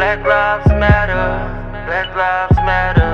[0.00, 1.84] Black lives matter.
[1.84, 3.12] Black lives matter.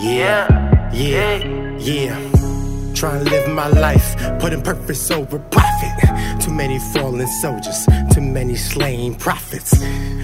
[0.00, 0.48] Yeah,
[0.94, 1.44] yeah,
[1.76, 2.94] yeah.
[2.94, 6.40] Trying to live my life, putting purpose over profit.
[6.40, 9.74] Too many fallen soldiers, too many slain prophets.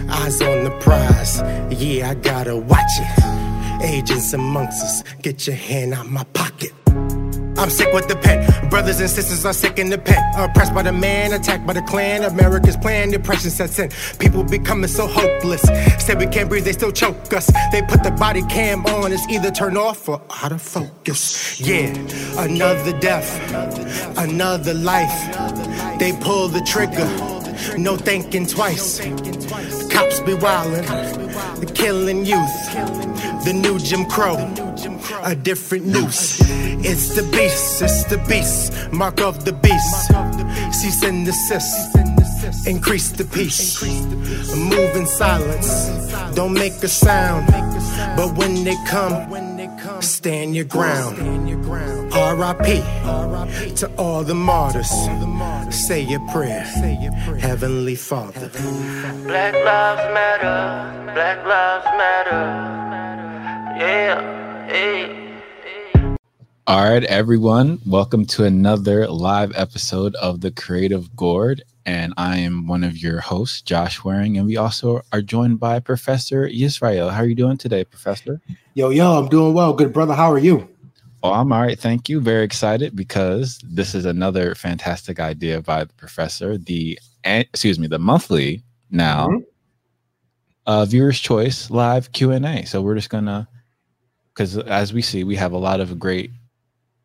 [0.08, 1.42] Eyes on the prize,
[1.78, 3.84] yeah, I gotta watch it.
[3.84, 6.72] Agents amongst us, get your hand out my pocket.
[7.56, 8.68] I'm sick with the pen.
[8.68, 10.22] Brothers and sisters are sick in the pen.
[10.36, 12.24] Oppressed by the man, attacked by the Klan.
[12.24, 13.90] America's plan, depression sets in.
[14.18, 15.62] People becoming so hopeless.
[16.04, 17.50] Say we can't breathe, they still choke us.
[17.72, 21.60] They put the body cam on, it's either turn off or out of focus.
[21.60, 21.94] Yeah,
[22.38, 23.28] another death,
[24.18, 25.98] another life.
[25.98, 27.08] They pull the trigger,
[27.78, 29.00] no thinking twice.
[29.90, 32.74] Cops be wildin', killing youth.
[33.44, 34.36] The new Jim Crow,
[35.22, 36.40] a different noose.
[36.84, 40.12] It's the beast, it's the beast, mark of the beast.
[40.72, 41.96] Cease and desist,
[42.66, 43.82] increase the peace.
[44.54, 45.88] Move in silence,
[46.34, 47.46] don't make a sound.
[48.16, 51.18] But when they come, stand your ground.
[52.12, 53.74] R.I.P.
[53.76, 54.90] to all the martyrs.
[55.70, 56.62] Say your prayer,
[57.40, 58.50] Heavenly Father.
[59.24, 61.12] Black lives matter.
[61.14, 62.84] Black lives matter.
[63.76, 64.43] Yeah, hey.
[66.66, 67.78] All right, everyone.
[67.84, 71.62] Welcome to another live episode of The Creative Gourd.
[71.84, 74.38] And I am one of your hosts, Josh Wearing.
[74.38, 77.10] And we also are joined by Professor Yisrael.
[77.12, 78.40] How are you doing today, Professor?
[78.72, 79.74] Yo, yo, I'm doing well.
[79.74, 80.14] Good brother.
[80.14, 80.66] How are you?
[81.22, 81.78] Oh, I'm all right.
[81.78, 82.20] Thank you.
[82.20, 86.56] Very excited because this is another fantastic idea by the professor.
[86.56, 89.44] The excuse me, the monthly now Mhm.
[90.66, 92.64] uh viewers choice live Q&A.
[92.64, 93.46] So we're just going to
[94.34, 96.30] cuz as we see, we have a lot of great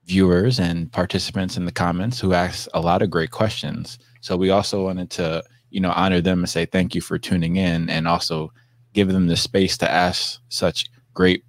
[0.05, 3.99] viewers and participants in the comments who ask a lot of great questions.
[4.21, 7.57] So we also wanted to, you know, honor them and say thank you for tuning
[7.57, 8.51] in and also
[8.93, 11.43] give them the space to ask such great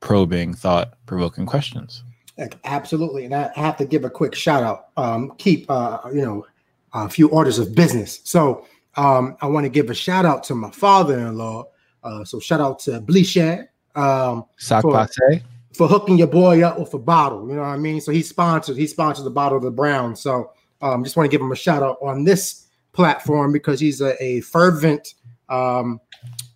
[0.00, 2.04] probing, thought-provoking questions.
[2.38, 3.24] Like, absolutely.
[3.24, 4.88] And I have to give a quick shout out.
[4.96, 6.46] Um, keep, uh, you know,
[6.92, 8.20] a few orders of business.
[8.24, 11.64] So um, I want to give a shout out to my father in law.
[12.04, 15.42] Uh, so shout out to Blichet um, Sac For- passe?
[15.76, 17.46] for hooking your boy up with a bottle.
[17.48, 18.00] You know what I mean?
[18.00, 20.16] So he sponsored, he sponsored the bottle of the Brown.
[20.16, 24.00] So um, just want to give him a shout out on this platform because he's
[24.00, 25.14] a, a fervent
[25.50, 26.00] um,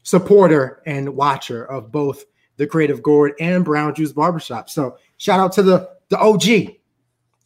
[0.03, 2.25] supporter and watcher of both
[2.57, 4.71] the Creative Gourd and Brown Juice Barbershop.
[4.71, 6.77] So shout out to the the OG,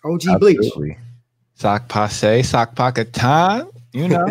[0.05, 0.59] OG Bleach.
[0.59, 0.99] Absolutely.
[1.56, 4.26] Sock passe, sock pocket time, you know.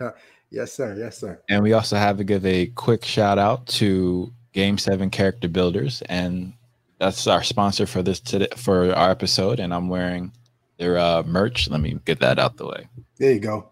[0.50, 0.94] yes, sir.
[0.98, 1.40] Yes, sir.
[1.48, 6.02] and we also have to give a quick shout out to Game Seven Character Builders,
[6.08, 6.54] and
[6.98, 9.60] that's our sponsor for this today for our episode.
[9.60, 10.32] And I'm wearing
[10.78, 11.68] their uh, merch.
[11.68, 12.88] Let me get that out the way.
[13.18, 13.70] There you go.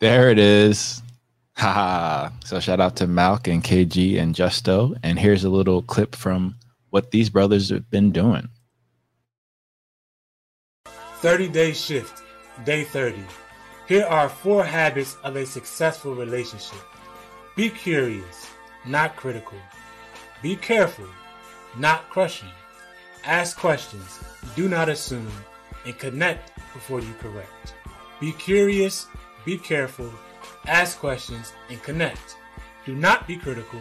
[0.00, 1.02] There it is.
[1.54, 2.30] Haha.
[2.44, 4.94] So shout out to Malk and KG and Justo.
[5.02, 6.56] And here's a little clip from
[6.90, 8.48] what these brothers have been doing.
[11.20, 12.22] 30 Day Shift,
[12.64, 13.22] Day 30.
[13.86, 16.80] Here are four habits of a successful relationship
[17.56, 18.50] be curious,
[18.86, 19.58] not critical.
[20.42, 21.08] Be careful,
[21.76, 22.48] not crushing.
[23.24, 24.20] Ask questions,
[24.54, 25.32] do not assume,
[25.84, 27.74] and connect before you correct.
[28.20, 29.06] Be curious,
[29.44, 30.10] be careful,
[30.66, 32.36] ask questions, and connect.
[32.84, 33.80] Do not be critical,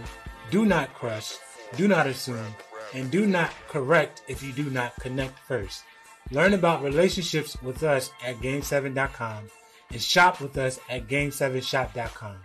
[0.50, 1.36] do not crush,
[1.78, 2.56] do not assume,
[2.94, 5.84] and do not correct if you do not connect first.
[6.32, 9.50] Learn about relationships with us at Game7.com
[9.92, 12.38] and shop with us at Game7shop.com.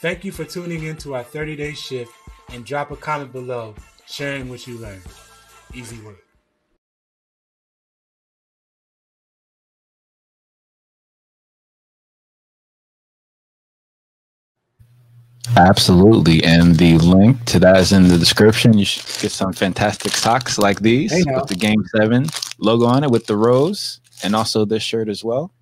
[0.00, 2.12] Thank you for tuning in to our 30 day shift
[2.52, 3.74] and drop a comment below
[4.06, 5.02] sharing what you learned.
[5.72, 6.22] Easy work.
[15.56, 16.44] Absolutely.
[16.44, 18.76] And the link to that is in the description.
[18.76, 22.26] You should get some fantastic socks like these with the Game 7
[22.58, 25.52] logo on it with the rose and also this shirt as well.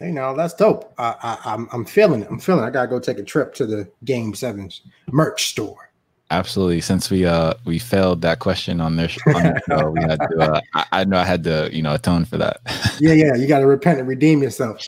[0.00, 0.94] Hey, now that's dope.
[0.96, 2.28] I, I, I'm I'm feeling it.
[2.30, 2.64] I'm feeling.
[2.64, 2.68] It.
[2.68, 4.80] I gotta go take a trip to the Game Sevens
[5.12, 5.90] merch store.
[6.30, 6.80] Absolutely.
[6.80, 10.38] Since we uh we failed that question on their on the show, we had to
[10.38, 12.60] uh, I, I know I had to, you know, atone for that.
[13.00, 13.34] Yeah, yeah.
[13.34, 14.86] You got to repent and redeem yourself.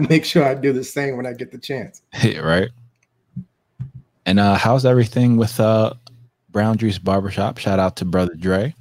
[0.08, 2.02] Make sure I do the same when I get the chance.
[2.20, 2.68] Yeah, right?
[4.24, 5.94] And uh how's everything with uh
[6.50, 7.58] Brown Juice Barbershop?
[7.58, 8.74] Shout out to Brother Dre.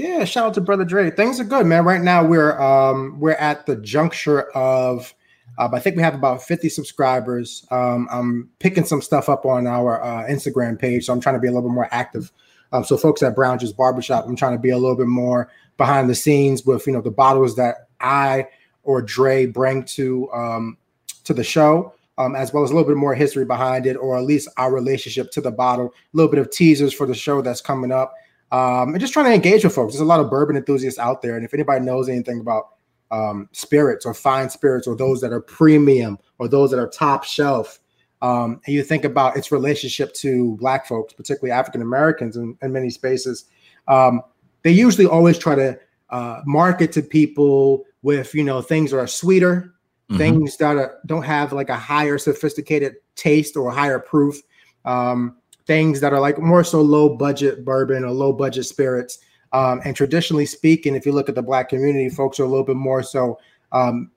[0.00, 1.10] Yeah, shout out to Brother Dre.
[1.10, 1.84] Things are good, man.
[1.84, 5.14] Right now we're um we're at the juncture of
[5.58, 7.66] uh, I think we have about 50 subscribers.
[7.70, 11.38] Um, I'm picking some stuff up on our uh, Instagram page, so I'm trying to
[11.38, 12.32] be a little bit more active.
[12.72, 16.08] Um, so folks at Brown Barbershop, I'm trying to be a little bit more behind
[16.08, 18.46] the scenes with you know the bottles that I
[18.84, 20.78] or Dre bring to um,
[21.24, 21.92] to the show.
[22.16, 24.72] um, as well as a little bit more history behind it, or at least our
[24.72, 25.88] relationship to the bottle.
[25.88, 28.14] A little bit of teasers for the show that's coming up,
[28.52, 29.94] um, and just trying to engage with folks.
[29.94, 32.70] There's a lot of bourbon enthusiasts out there, and if anybody knows anything about
[33.10, 37.24] um, spirits or fine spirits or those that are premium or those that are top
[37.24, 37.78] shelf,
[38.22, 42.72] um, and you think about its relationship to Black folks, particularly African Americans, in, in,
[42.72, 43.46] many spaces,
[43.88, 44.20] um,
[44.62, 45.78] they usually always try to
[46.10, 49.74] uh, market to people with you know things that are sweeter,
[50.10, 50.18] mm-hmm.
[50.18, 54.40] things that are, don't have like a higher sophisticated taste or higher proof,
[54.84, 55.36] um,
[55.70, 59.20] things that are like more so low budget bourbon or low budget spirits.
[59.52, 62.64] Um, and traditionally speaking, if you look at the black community, folks are a little
[62.64, 63.38] bit more so
[63.70, 64.10] um,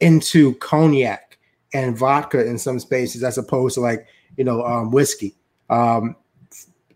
[0.00, 1.38] into cognac
[1.74, 4.06] and vodka in some spaces, as opposed to like
[4.38, 5.36] you know um, whiskey.
[5.68, 6.16] Um,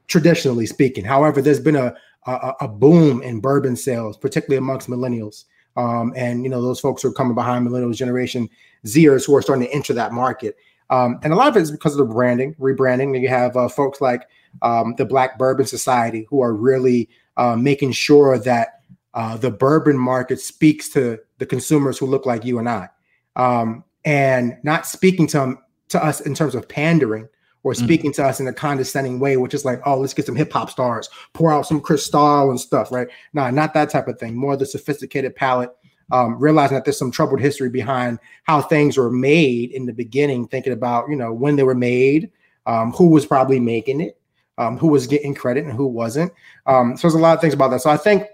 [0.06, 1.94] traditionally speaking, however, there's been a,
[2.26, 5.44] a, a boom in bourbon sales, particularly amongst millennials.
[5.76, 8.48] Um, and you know those folks who are coming behind millennials generation
[8.86, 10.56] zers who are starting to enter that market
[10.90, 13.56] um, and a lot of it is because of the branding rebranding and you have
[13.56, 14.28] uh, folks like
[14.62, 18.82] um, the black bourbon society who are really uh, making sure that
[19.14, 22.88] uh, the bourbon market speaks to the consumers who look like you and i
[23.36, 25.58] um, and not speaking to them
[25.88, 27.28] to us in terms of pandering
[27.62, 27.76] or mm.
[27.76, 28.22] speaking mm-hmm.
[28.22, 30.70] to us in a condescending way, which is like, oh, let's get some hip hop
[30.70, 33.08] stars, pour out some Cristal and stuff, right?
[33.32, 34.34] Nah, not that type of thing.
[34.34, 35.70] More the sophisticated palate,
[36.12, 40.46] um, realizing that there's some troubled history behind how things were made in the beginning,
[40.48, 42.30] thinking about, you know, when they were made,
[42.66, 44.18] um, who was probably making it,
[44.58, 46.32] um, who was getting credit and who wasn't.
[46.66, 47.80] Um, so there's a lot of things about that.
[47.80, 48.26] So I think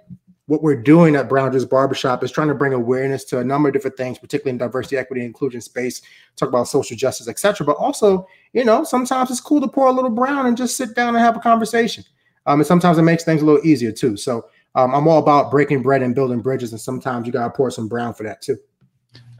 [0.47, 3.69] what we're doing at Brown Juice Barbershop is trying to bring awareness to a number
[3.69, 6.03] of different things, particularly in diversity, equity, inclusion space,
[6.37, 7.67] talk about social justice, etc.
[7.67, 10.95] But also, you know, sometimes it's cool to pour a little brown and just sit
[10.95, 12.05] down and have a conversation.
[12.47, 14.17] Um, and sometimes it makes things a little easier too.
[14.17, 14.47] So
[14.77, 17.89] um, I'm all about breaking bread and building bridges, and sometimes you gotta pour some
[17.89, 18.57] brown for that too.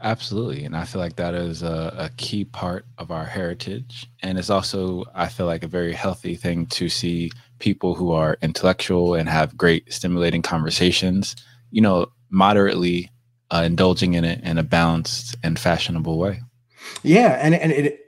[0.01, 0.63] Absolutely.
[0.63, 4.07] And I feel like that is a, a, key part of our heritage.
[4.21, 8.37] And it's also, I feel like, a very healthy thing to see people who are
[8.43, 11.35] intellectual and have great stimulating conversations,
[11.71, 13.09] you know, moderately
[13.49, 16.41] uh, indulging in it in a balanced and fashionable way.
[17.01, 17.39] Yeah.
[17.41, 17.99] And, and it,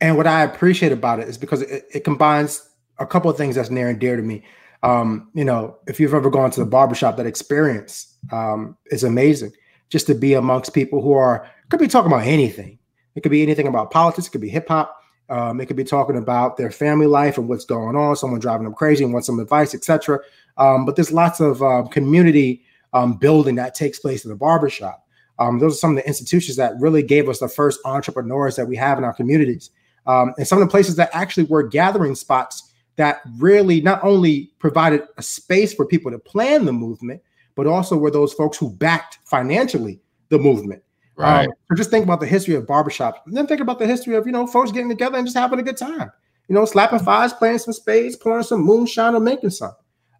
[0.00, 2.66] and what I appreciate about it is because it, it combines
[2.98, 4.44] a couple of things that's near and dear to me.
[4.82, 9.52] Um, you know, if you've ever gone to the barbershop, that experience um, is amazing
[9.90, 12.78] just to be amongst people who are could be talking about anything.
[13.14, 14.28] It could be anything about politics.
[14.28, 14.94] It could be hip hop.
[15.30, 18.16] Um, it could be talking about their family life and what's going on.
[18.16, 20.20] Someone driving them crazy and wants some advice, etc.
[20.56, 22.62] Um, but there's lots of uh, community
[22.94, 25.04] um, building that takes place in the barbershop.
[25.38, 28.66] Um, those are some of the institutions that really gave us the first entrepreneurs that
[28.66, 29.70] we have in our communities,
[30.06, 32.67] um, and some of the places that actually were gathering spots
[32.98, 37.22] that really not only provided a space for people to plan the movement,
[37.54, 40.82] but also were those folks who backed financially the movement.
[41.16, 41.46] Right.
[41.46, 44.14] Um, so just think about the history of barbershops, and then think about the history
[44.14, 46.10] of you know folks getting together and just having a good time.
[46.48, 49.72] You know, slapping fives, playing some spades, pouring some moonshine, or making some.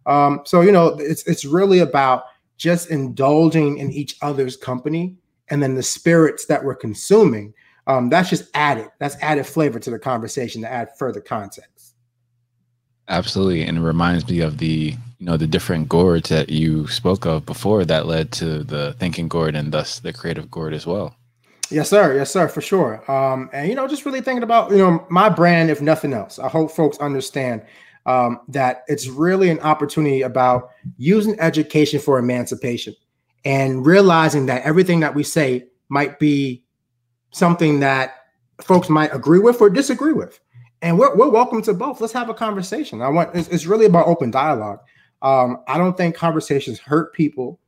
[0.05, 2.23] Um, so you know, it's it's really about
[2.57, 5.15] just indulging in each other's company,
[5.49, 7.53] and then the spirits that we're consuming.
[7.87, 8.87] Um, that's just added.
[8.99, 11.78] That's added flavor to the conversation to add further context.
[13.09, 17.25] Absolutely, and it reminds me of the you know the different gourds that you spoke
[17.25, 21.15] of before that led to the thinking gourd and thus the creative gourd as well.
[21.71, 22.15] Yes, sir.
[22.15, 23.09] Yes, sir, for sure.
[23.11, 26.39] Um, and you know, just really thinking about you know my brand, if nothing else.
[26.39, 27.63] I hope folks understand
[28.05, 32.95] um, that it's really an opportunity about using education for emancipation
[33.43, 36.63] and realizing that everything that we say might be
[37.31, 38.15] something that
[38.61, 40.39] folks might agree with or disagree with
[40.81, 41.99] and we're, we're welcome to both.
[41.99, 43.01] Let's have a conversation.
[43.01, 44.79] I want it's, it's really about open dialogue.
[45.21, 47.59] Um, I don't think conversations hurt people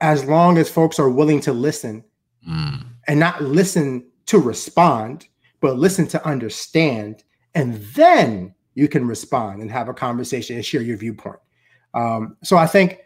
[0.00, 2.04] as long as folks are willing to listen
[2.46, 2.84] mm.
[3.08, 5.26] and not listen to respond,
[5.60, 7.22] but listen to understand,
[7.54, 11.38] and then you can respond and have a conversation and share your viewpoint.
[11.94, 12.98] Um, so I think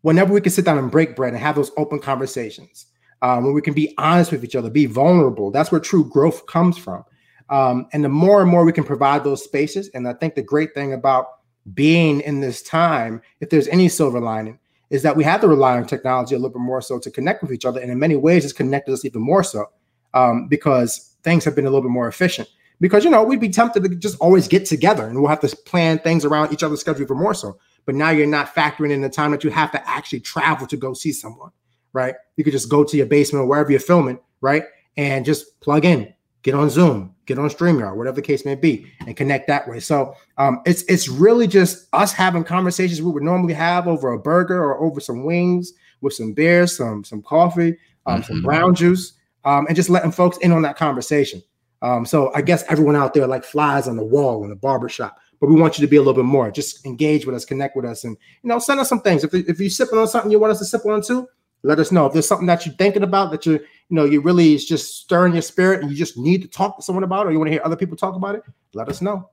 [0.00, 2.86] whenever we can sit down and break bread and have those open conversations,
[3.22, 6.46] um, when we can be honest with each other, be vulnerable, that's where true growth
[6.46, 7.04] comes from.
[7.50, 10.42] Um, and the more and more we can provide those spaces, and I think the
[10.42, 11.26] great thing about
[11.72, 14.58] being in this time, if there's any silver lining,
[14.90, 17.42] is that we have to rely on technology a little bit more so to connect
[17.42, 17.80] with each other.
[17.80, 19.66] And in many ways, it's connected us even more so
[20.12, 22.48] um, because things have been a little bit more efficient.
[22.80, 25.56] Because, you know, we'd be tempted to just always get together and we'll have to
[25.64, 27.58] plan things around each other's schedule for more so.
[27.86, 30.76] But now you're not factoring in the time that you have to actually travel to
[30.76, 31.50] go see someone,
[31.92, 32.14] right?
[32.36, 34.64] You could just go to your basement or wherever you're filming, right?
[34.96, 38.90] And just plug in, get on Zoom, get on StreamYard, whatever the case may be,
[39.06, 39.80] and connect that way.
[39.80, 44.18] So um, it's it's really just us having conversations we would normally have over a
[44.18, 47.76] burger or over some wings with some beer, some some coffee,
[48.06, 48.32] um, mm-hmm.
[48.32, 49.14] some brown juice.
[49.44, 51.42] um, and just letting folks in on that conversation.
[51.82, 55.18] Um, so I guess everyone out there like flies on the wall in the barbershop,
[55.40, 56.50] but we want you to be a little bit more.
[56.50, 59.22] Just engage with us, connect with us, and you know, send us some things.
[59.22, 61.28] If, if you're sipping on something you want us to sip on too,
[61.64, 62.06] let us know.
[62.06, 65.00] If there's something that you're thinking about that you're, you know, you really is just
[65.00, 67.38] stirring your spirit and you just need to talk to someone about, it, or you
[67.38, 68.42] want to hear other people talk about it,
[68.74, 69.30] let us know.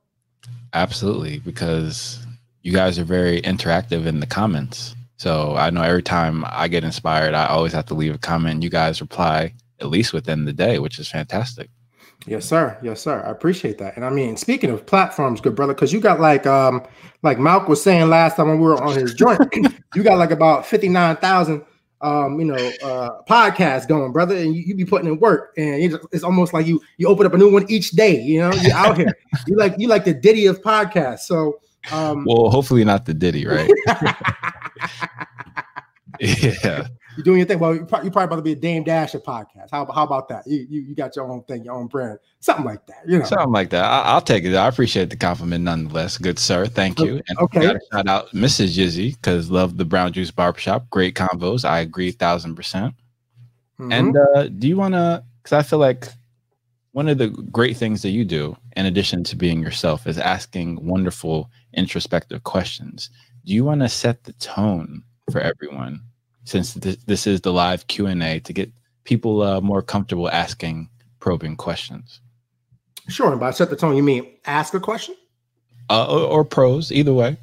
[0.74, 2.26] Absolutely, because
[2.64, 4.96] you guys are very interactive in the comments.
[5.18, 8.64] So I know every time I get inspired, I always have to leave a comment.
[8.64, 11.70] You guys reply at least within the day, which is fantastic.
[12.28, 12.78] Yes, sir.
[12.84, 13.22] Yes, sir.
[13.26, 13.96] I appreciate that.
[13.96, 16.86] And I mean, speaking of platforms, good brother, because you got like um
[17.24, 19.42] like Malk was saying last time when we were on his joint,
[19.96, 21.64] you got like about 59,000
[22.02, 25.54] um, you know, uh podcasts going, brother, and you, you be putting in work.
[25.58, 28.40] And it's, it's almost like you you open up a new one each day, you
[28.40, 29.18] know, you're out here.
[29.48, 31.22] You like you like the Diddy of podcasts.
[31.22, 31.60] So
[31.92, 33.70] um Well, hopefully not the Diddy, right?
[36.20, 36.88] yeah.
[37.18, 37.60] You're doing your thing.
[37.60, 39.70] Well, you're probably, you're probably about to be a Dame Dash of podcast.
[39.72, 40.48] How, how about that?
[40.48, 43.04] You, you you got your own thing, your own brand, something like that.
[43.08, 43.84] You know, Something like that.
[43.84, 44.56] I, will take it.
[44.56, 46.18] I appreciate the compliment nonetheless.
[46.18, 46.66] Good sir.
[46.68, 47.22] Thank you.
[47.28, 47.74] And Okay.
[47.92, 48.78] shout out Mrs.
[48.78, 50.90] Yizzy because love the Brown Juice Barbershop.
[50.90, 51.66] Great convos.
[51.66, 52.94] I agree thousand percent.
[53.80, 53.94] Mhm.
[53.94, 55.24] And uh, do you want to?
[55.44, 56.08] Because I feel like
[56.94, 60.86] one of the great things that you do, in addition to being yourself, is asking
[60.86, 63.10] wonderful introspective questions.
[63.46, 66.02] Do you want to set the tone for everyone,
[66.44, 68.72] since this, this is the live Q and A, to get
[69.04, 72.22] people uh, more comfortable asking probing questions,
[73.10, 73.32] sure.
[73.32, 75.16] And by set the tone, you mean ask a question?
[75.92, 77.38] uh, or, or pros, either way.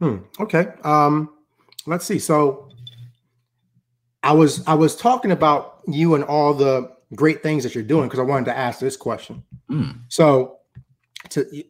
[0.00, 0.18] Hmm.
[0.40, 0.68] Okay.
[0.84, 1.30] Um,
[1.86, 2.18] let's see.
[2.18, 2.70] So
[4.22, 8.06] I was I was talking about you and all the great things that you're doing
[8.06, 9.42] because I wanted to ask this question.
[9.70, 10.00] Mm.
[10.08, 10.58] So
[11.30, 11.64] to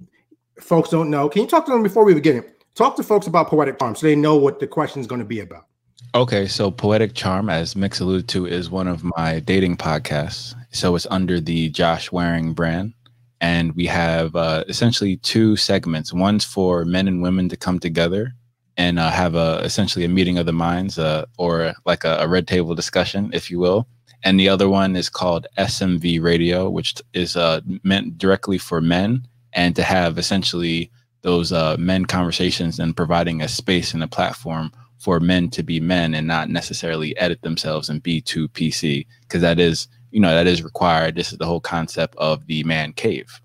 [0.61, 2.45] folks don't know, can you talk to them before we begin?
[2.75, 5.25] Talk to folks about poetic charm so they know what the question is going to
[5.25, 5.67] be about.
[6.15, 10.55] Okay, so Poetic Charm, as Mix alluded to, is one of my dating podcasts.
[10.71, 12.95] So it's under the Josh Wearing brand.
[13.43, 16.13] And we have uh, essentially two segments.
[16.13, 18.33] One's for men and women to come together
[18.79, 22.29] and uh, have a essentially a meeting of the minds uh, or like a, a
[22.29, 23.87] red table discussion, if you will.
[24.25, 29.29] And the other one is called SMV Radio, which is uh, meant directly for men
[29.53, 34.73] and to have essentially those uh, men conversations and providing a space and a platform
[34.99, 39.41] for men to be men and not necessarily edit themselves and be too PC because
[39.43, 41.15] that is you know that is required.
[41.15, 43.41] This is the whole concept of the man cave.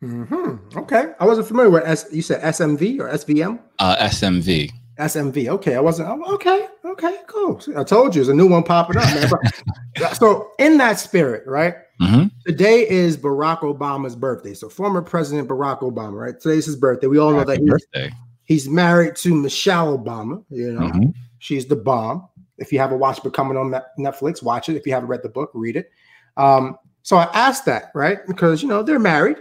[0.00, 1.12] hmm Okay.
[1.20, 2.06] I wasn't familiar with S.
[2.12, 3.58] You said SMV or SVM?
[3.78, 4.70] Uh, SMV.
[4.98, 5.48] SMV.
[5.48, 6.08] Okay, I wasn't.
[6.08, 7.58] oh, Okay, okay, cool.
[7.60, 9.28] See, I told you, there's a new one popping up, man.
[9.28, 11.74] But- so, in that spirit, right?
[12.00, 12.30] Mhm.
[12.46, 14.54] Today is Barack Obama's birthday.
[14.54, 16.38] So, former President Barack Obama, right?
[16.40, 17.08] Today's his birthday.
[17.08, 18.12] We all know that Happy birthday.
[18.44, 20.44] He's married to Michelle Obama.
[20.50, 21.14] You know, Mhm.
[21.38, 22.28] she's the bomb.
[22.58, 24.76] If you haven't watched Becoming on Netflix, watch it.
[24.76, 25.90] If you haven't read the book, read it.
[26.36, 28.18] Um, so I asked that, right?
[28.26, 29.38] Because you know they're married,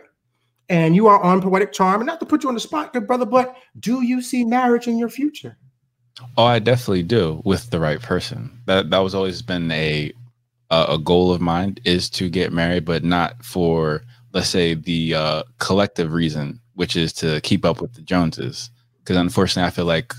[0.69, 2.01] and you are on poetic charm.
[2.01, 4.87] And not to put you on the spot, good brother, but do you see marriage
[4.87, 5.57] in your future?
[6.37, 8.51] Oh, I definitely do with the right person.
[8.65, 10.11] That that was always been a
[10.69, 15.13] a, a goal of mine is to get married, but not for let's say the
[15.13, 18.71] uh, collective reason, which is to keep up with the Joneses.
[19.03, 20.13] Because unfortunately, I feel like,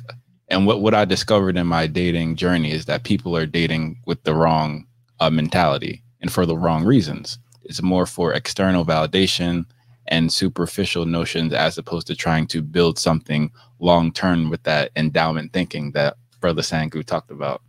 [0.49, 4.23] and what what I discovered in my dating journey is that people are dating with
[4.25, 4.87] the wrong
[5.21, 7.39] uh, mentality and for the wrong reasons.
[7.63, 9.65] It's more for external validation
[10.09, 15.53] and superficial notions as opposed to trying to build something long term with that endowment
[15.55, 17.63] thinking that Brother Sangu talked about.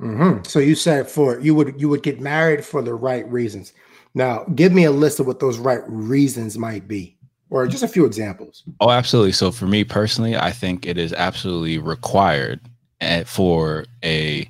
[0.00, 0.46] Mhm.
[0.46, 3.74] So you said for you would you would get married for the right reasons.
[4.14, 7.17] Now, give me a list of what those right reasons might be,
[7.50, 8.62] or just a few examples.
[8.80, 9.32] Oh, absolutely.
[9.32, 12.60] So for me personally, I think it is absolutely required
[13.00, 14.48] eh, for a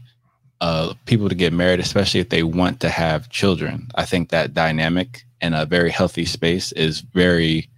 [0.61, 3.89] uh, people to get married, especially if they want to have children.
[3.95, 7.69] I think that dynamic in a very healthy space is very,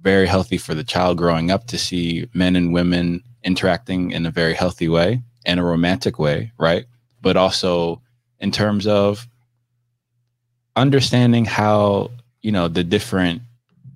[0.00, 4.30] very healthy for the child growing up to see men and women interacting in a
[4.30, 6.84] very healthy way, and a romantic way, right?
[7.22, 8.02] But also
[8.40, 9.26] in terms of
[10.76, 12.10] understanding how
[12.42, 13.42] you know the different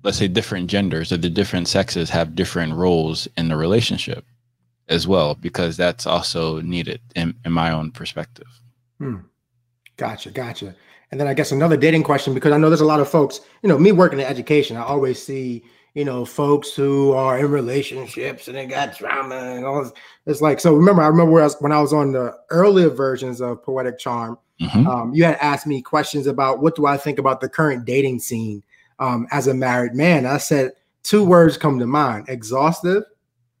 [0.03, 4.25] let's say different genders or the different sexes have different roles in the relationship
[4.89, 8.47] as well because that's also needed in, in my own perspective
[9.97, 10.75] Gotcha, gotcha.
[11.11, 13.41] And then I guess another dating question because I know there's a lot of folks,
[13.61, 17.51] you know, me working in education, I always see, you know, folks who are in
[17.51, 19.93] relationships and they got drama and all this.
[20.25, 22.89] It's like, so remember, I remember when I was, when I was on the earlier
[22.89, 24.87] versions of Poetic Charm, Mhm.
[24.87, 28.19] um, you had asked me questions about what do I think about the current dating
[28.19, 28.63] scene
[28.99, 30.25] um, as a married man.
[30.25, 30.71] I said
[31.03, 33.03] two words come to mind: exhaustive.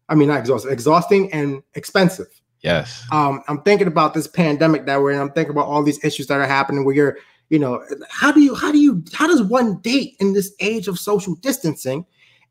[0.09, 2.27] I mean, not exhaustive, exhausting and expensive.
[2.61, 5.19] yes Um, I'm thinking about this pandemic that we're in.
[5.19, 7.17] I'm thinking about all these issues that are happening where you're
[7.49, 10.87] you know, how do you how do you how does one date in this age
[10.87, 12.05] of social distancing?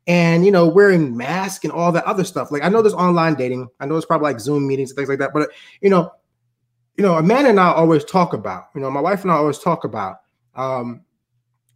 [0.07, 3.35] and you know wearing masks and all that other stuff like i know there's online
[3.35, 5.49] dating i know it's probably like zoom meetings and things like that but
[5.81, 6.11] you know
[6.97, 9.59] you know amanda and i always talk about you know my wife and i always
[9.59, 10.17] talk about
[10.55, 11.01] um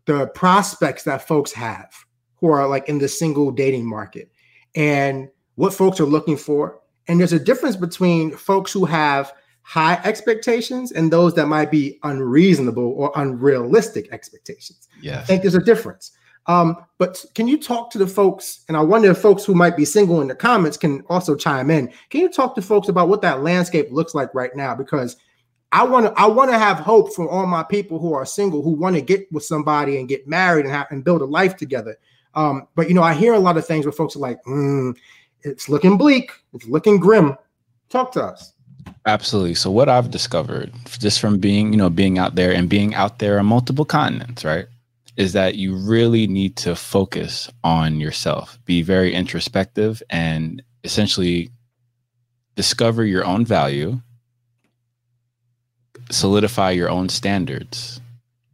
[0.07, 1.93] the prospects that folks have
[2.37, 4.31] who are like in the single dating market
[4.75, 9.99] and what folks are looking for and there's a difference between folks who have high
[10.05, 15.19] expectations and those that might be unreasonable or unrealistic expectations Yeah.
[15.19, 16.11] I think there's a difference.
[16.47, 18.63] Um, but can you talk to the folks?
[18.69, 21.69] And I wonder if folks who might be single in the comments can also chime
[21.69, 21.91] in.
[22.09, 24.73] Can you talk to folks about what that landscape looks like right now?
[24.73, 25.17] Because
[25.71, 28.61] I want to, I want to have hope for all my people who are single
[28.61, 31.57] who want to get with somebody and get married and have and build a life
[31.57, 31.97] together.
[32.35, 34.95] Um, but you know, I hear a lot of things where folks are like, "Mm,
[35.41, 36.31] "It's looking bleak.
[36.53, 37.35] It's looking grim."
[37.89, 38.53] Talk to us.
[39.05, 39.55] Absolutely.
[39.55, 43.19] So what I've discovered just from being, you know, being out there and being out
[43.19, 44.65] there on multiple continents, right?
[45.15, 51.49] Is that you really need to focus on yourself, be very introspective and essentially
[52.55, 54.01] discover your own value,
[56.09, 58.01] solidify your own standards,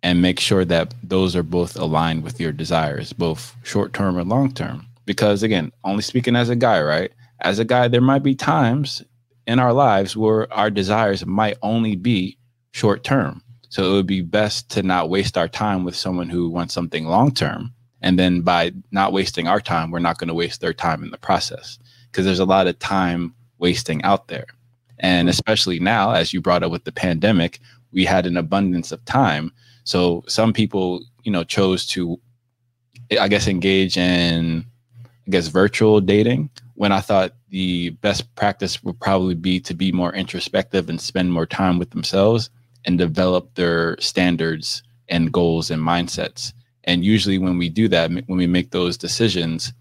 [0.01, 4.29] and make sure that those are both aligned with your desires, both short term and
[4.29, 4.86] long term.
[5.05, 7.12] Because again, only speaking as a guy, right?
[7.41, 9.03] As a guy, there might be times
[9.48, 12.38] in our lives where our desires might only be
[12.72, 13.41] short term.
[13.69, 17.05] So it would be best to not waste our time with someone who wants something
[17.05, 17.74] long term.
[18.01, 21.12] And then by not wasting our time, we're not going to waste their time in
[21.12, 21.79] the process
[22.12, 24.45] because there's a lot of time wasting out there.
[25.03, 27.60] And especially now, as you brought up with the pandemic,
[27.91, 29.51] we had an abundance of time.
[29.83, 32.19] So some people, you know, chose to,
[33.19, 34.65] I guess, engage in,
[35.27, 39.91] I guess, virtual dating when I thought the best practice would probably be to be
[39.91, 42.50] more introspective and spend more time with themselves
[42.86, 46.53] and develop their standards and goals and mindsets.
[46.86, 49.74] And usually, when we do that, when we make those decisions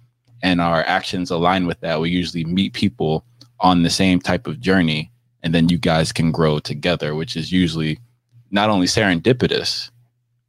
[0.43, 3.25] and our actions align with that, we usually meet people
[3.61, 5.12] on the same type of journey.
[5.43, 7.99] And then you guys can grow together, which is usually
[8.51, 9.91] not only serendipitous,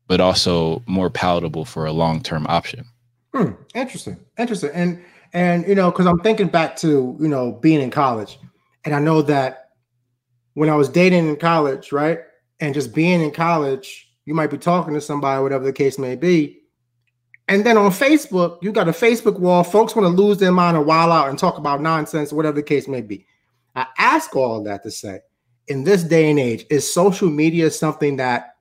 [0.07, 2.85] but also more palatable for a long term option.
[3.33, 5.03] Hmm, interesting, interesting, and
[5.33, 8.37] and you know, because I'm thinking back to you know being in college,
[8.85, 9.69] and I know that
[10.53, 12.19] when I was dating in college, right,
[12.59, 16.15] and just being in college, you might be talking to somebody, whatever the case may
[16.15, 16.63] be,
[17.47, 19.63] and then on Facebook, you got a Facebook wall.
[19.63, 22.63] Folks want to lose their mind and wild out and talk about nonsense, whatever the
[22.63, 23.25] case may be.
[23.75, 25.19] I ask all of that to say,
[25.67, 28.55] in this day and age, is social media something that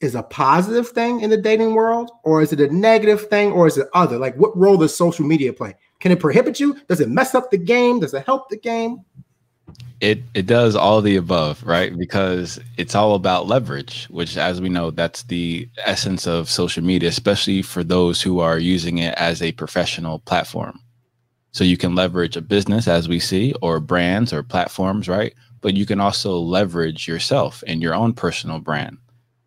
[0.00, 3.66] is a positive thing in the dating world, or is it a negative thing, or
[3.66, 4.18] is it other?
[4.18, 5.74] Like, what role does social media play?
[6.00, 6.78] Can it prohibit you?
[6.88, 8.00] Does it mess up the game?
[8.00, 9.04] Does it help the game?
[10.00, 11.96] It it does all the above, right?
[11.98, 17.08] Because it's all about leverage, which as we know, that's the essence of social media,
[17.08, 20.80] especially for those who are using it as a professional platform.
[21.52, 25.34] So you can leverage a business as we see or brands or platforms, right?
[25.60, 28.98] But you can also leverage yourself and your own personal brand.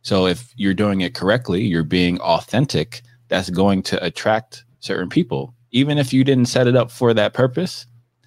[0.01, 5.53] So if you're doing it correctly, you're being authentic, that's going to attract certain people.
[5.71, 7.85] Even if you didn't set it up for that purpose,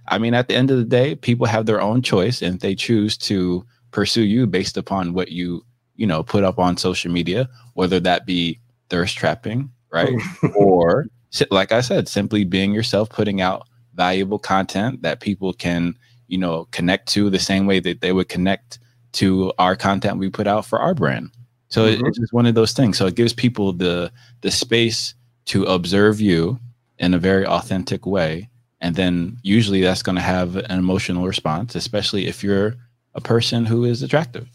[0.09, 2.61] I mean, at the end of the day, people have their own choice, and if
[2.61, 5.65] they choose to pursue you based upon what you,
[5.97, 10.49] you know, put up on social media, whether that be thirst trapping, right, oh.
[10.57, 15.95] or si- like I said, simply being yourself, putting out valuable content that people can,
[16.29, 18.79] you know, connect to the same way that they would connect
[19.13, 21.31] to our content we put out for our brand.
[21.69, 22.09] So Mhm.
[22.09, 22.99] it's just one of those things.
[22.99, 24.11] So it gives people the
[24.43, 25.15] the space
[25.47, 26.59] to observe you
[26.99, 28.49] in a very authentic way
[28.81, 32.77] and then usually that's going to have an emotional response especially if you're
[33.15, 34.47] a person who is attractive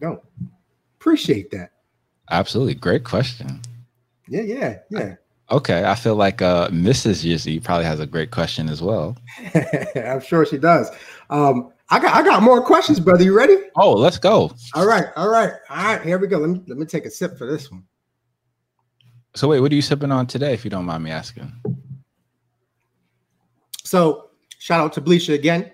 [0.00, 0.22] No,
[0.98, 1.72] appreciate that.
[2.30, 3.60] absolutely great question
[4.28, 5.14] Yeah, yeah, yeah.
[5.50, 9.16] Okay i feel like uh mrs yizzy probably has a great question as well
[9.96, 10.90] I'm sure she does.
[11.30, 13.24] Um, I got I got more questions, brother.
[13.24, 13.56] You ready?
[13.76, 16.02] oh let's go All right, all right, all right.
[16.02, 16.38] Here we go.
[16.38, 17.84] Let me let me take a sip for this one.
[19.34, 21.52] so wait what are you sipping on today if you don't mind me asking
[23.84, 25.70] So shout out to Bleacher again.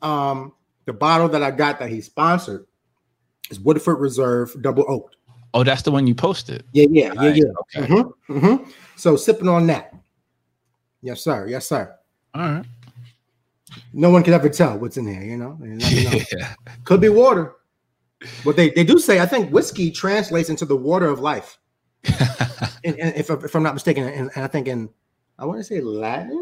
[0.00, 0.52] Um,
[0.86, 2.66] the bottle that I got that he sponsored
[3.50, 5.10] is Woodford Reserve Double Oak.
[5.58, 7.80] Oh that's the one you posted Yeah, yeah, yeah, Nice, yeah.
[7.82, 8.68] okay Mhm, mhm.
[8.96, 9.92] So sipping on that.
[11.02, 11.46] Yes, sir.
[11.48, 11.94] Yes, sir.
[12.34, 12.64] all right
[13.92, 15.22] No one can ever tell what's in there.
[15.22, 15.88] You know, You know.
[16.32, 17.54] yeah could be water.
[18.44, 21.58] But they, they do say I think whiskey translates into the water of life.
[22.84, 24.88] And, and if, if I'm not mistaken, and, and I think in
[25.36, 26.40] I want to say Latin.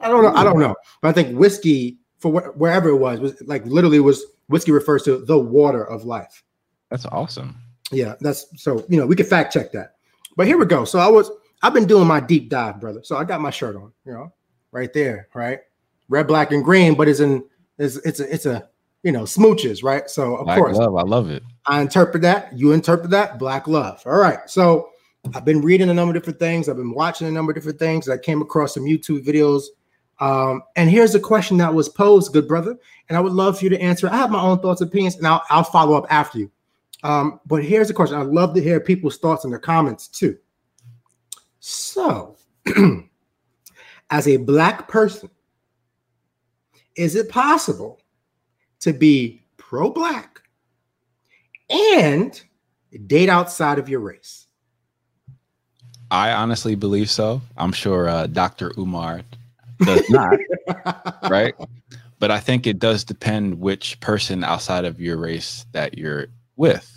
[0.00, 0.32] I don't know.
[0.34, 0.74] I don't know.
[1.02, 5.02] But I think whiskey for wh- wherever it was was like literally was whiskey refers
[5.04, 6.42] to the water of life.
[6.90, 7.56] that's awesome
[7.92, 9.94] Yeah, that's so you know we could fact check that.
[10.36, 10.84] But here we go.
[10.84, 11.30] So I was
[11.62, 13.00] I've been doing my deep dive, brother.
[13.02, 14.32] So I got my shirt on, you know,
[14.72, 15.60] right there, right?
[16.08, 17.44] Red, black, and green, but it's in
[17.78, 18.68] it's it's a it's a
[19.02, 20.08] you know smooches, right?
[20.10, 21.42] So of Black course love, I love it.
[21.66, 22.56] I interpret that.
[22.56, 23.38] You interpret that.
[23.38, 24.02] Black love.
[24.06, 24.38] All right.
[24.46, 24.90] So
[25.34, 26.68] I've been reading a number of different things.
[26.68, 28.08] I've been watching a number of different things.
[28.08, 29.64] I came across some YouTube videos.
[30.18, 32.76] Um, and here's a question that was posed, good brother.
[33.08, 34.08] And I would love for you to answer.
[34.08, 36.50] I have my own thoughts, opinions, and I'll, I'll follow up after you.
[37.06, 38.18] Um, but here's the question.
[38.18, 40.36] I'd love to hear people's thoughts in the comments too.
[41.60, 42.36] So,
[44.10, 45.30] as a black person,
[46.96, 48.00] is it possible
[48.80, 50.42] to be pro-black
[51.70, 52.42] and
[53.06, 54.48] date outside of your race?
[56.10, 57.40] I honestly believe so.
[57.56, 58.72] I'm sure uh, Dr.
[58.76, 59.22] Umar
[59.78, 60.40] does not,
[61.30, 61.54] right?
[62.18, 66.95] But I think it does depend which person outside of your race that you're with.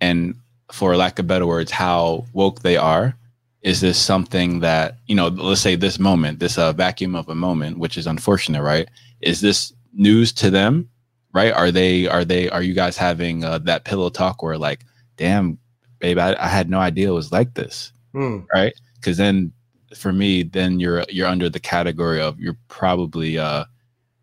[0.00, 0.34] And
[0.72, 3.14] for lack of better words, how woke they are.
[3.62, 7.34] Is this something that, you know, let's say this moment, this uh, vacuum of a
[7.34, 8.88] moment, which is unfortunate, right?
[9.20, 10.88] Is this news to them,
[11.34, 11.52] right?
[11.52, 14.80] Are they, are they, are you guys having uh, that pillow talk where like,
[15.18, 15.58] damn,
[15.98, 18.38] babe, I, I had no idea it was like this Hmm.
[18.52, 19.52] right because then
[19.96, 23.64] for me then you're you're under the category of you're probably uh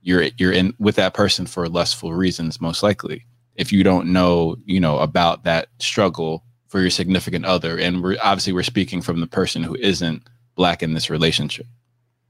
[0.01, 3.25] you're you're in with that person for lustful reasons most likely
[3.58, 7.78] if you don't know you know about that struggle for your significant other.
[7.78, 10.24] And we're obviously we're speaking from the person who isn't
[10.56, 11.65] black in this relationship.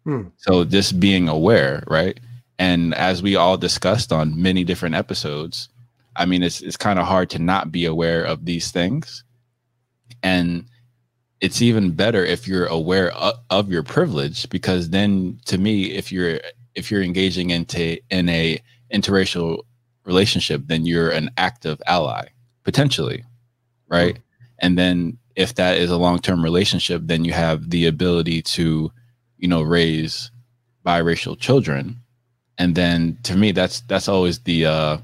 [0.03, 0.29] Hmm.
[0.37, 2.19] so just being aware right?
[2.59, 5.69] And as we all discussed on many different episodes
[6.15, 9.23] i mean it's it's kind of hard to not be aware of these things.
[10.23, 10.65] And
[11.39, 16.11] it's even better if you're aware of, of your privilege because then to me if
[16.11, 16.39] you're
[16.75, 18.61] if you're engaging into in a
[18.93, 19.63] interracial
[20.07, 22.25] relationship then you're an active ally
[22.63, 23.23] potentially
[23.89, 24.19] right?
[24.59, 28.91] And then if that is a long-term relationship then you have the ability to
[29.37, 30.31] you know raise
[30.85, 31.97] biracial children.
[32.57, 34.97] And then to me that's that's always the uh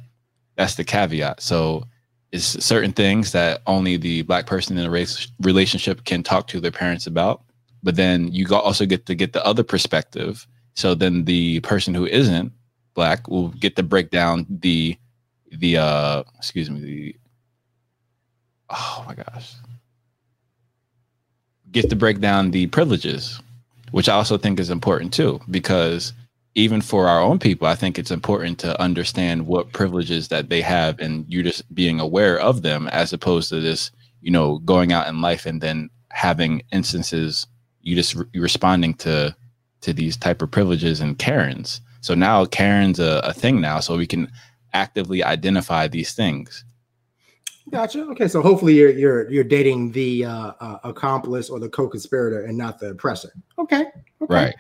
[0.58, 1.42] that's the caveat.
[1.42, 1.86] So
[2.32, 6.60] it's certain things that only the black person in a race relationship can talk to
[6.60, 7.44] their parents about
[7.84, 10.48] but then you also get to get the other perspective.
[10.74, 12.52] So then the person who isn't
[12.94, 14.98] black will get to break down the
[15.52, 17.16] the uh excuse me the
[18.70, 19.56] oh my gosh
[21.72, 23.42] get to break down the privileges
[23.92, 26.14] which i also think is important too because
[26.56, 30.62] even for our own people, I think it's important to understand what privileges that they
[30.62, 34.92] have and you just being aware of them as opposed to this, you know, going
[34.92, 37.48] out in life and then having instances
[37.82, 39.36] you just re- responding to
[39.82, 41.82] to these type of privileges and Karens.
[42.04, 44.30] So now Karen's a, a thing now, so we can
[44.74, 46.66] actively identify these things.
[47.70, 48.02] Gotcha.
[48.08, 52.58] Okay, so hopefully you're you're you're dating the uh, uh, accomplice or the co-conspirator and
[52.58, 53.32] not the oppressor.
[53.58, 53.86] Okay.
[54.22, 54.34] okay.
[54.34, 54.56] Right.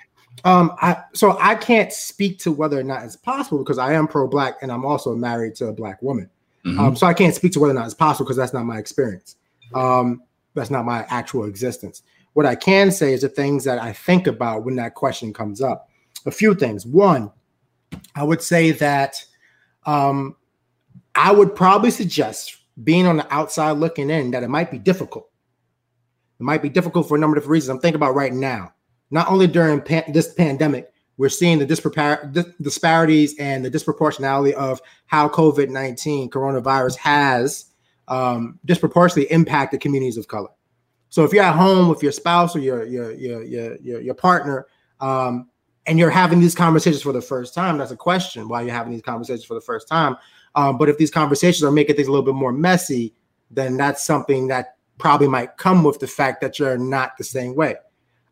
[0.45, 0.71] Um.
[0.81, 4.55] I so I can't speak to whether or not it's possible because I am pro-black
[4.61, 6.29] and I'm also married to a black woman.
[6.65, 6.79] Mhm.
[6.79, 6.95] Um.
[6.95, 9.35] So I can't speak to whether or not it's possible because that's not my experience.
[9.75, 10.23] Um.
[10.53, 12.03] That's not my actual existence.
[12.33, 15.61] What I can say is the things that I think about when that question comes
[15.61, 15.89] up.
[16.25, 16.85] A few things.
[16.85, 17.31] One,
[18.15, 19.23] I would say that
[19.85, 20.35] um,
[21.15, 25.29] I would probably suggest being on the outside looking in that it might be difficult.
[26.39, 27.69] It might be difficult for a number of reasons.
[27.69, 28.73] I'm thinking about right now.
[29.11, 34.53] Not only during pan- this pandemic, we're seeing the dispar- dis- disparities and the disproportionality
[34.53, 37.65] of how COVID 19 coronavirus has
[38.07, 40.49] um, disproportionately impacted communities of color.
[41.09, 44.15] So if you're at home with your spouse or your your your your your, your
[44.15, 44.65] partner,
[44.99, 45.49] um,
[45.85, 48.93] and you're having these conversations for the first time, that's a question why you're having
[48.93, 50.15] these conversations for the first time.
[50.55, 53.13] Um, but if these conversations are making things a little bit more messy,
[53.51, 57.55] then that's something that probably might come with the fact that you're not the same
[57.55, 57.75] way.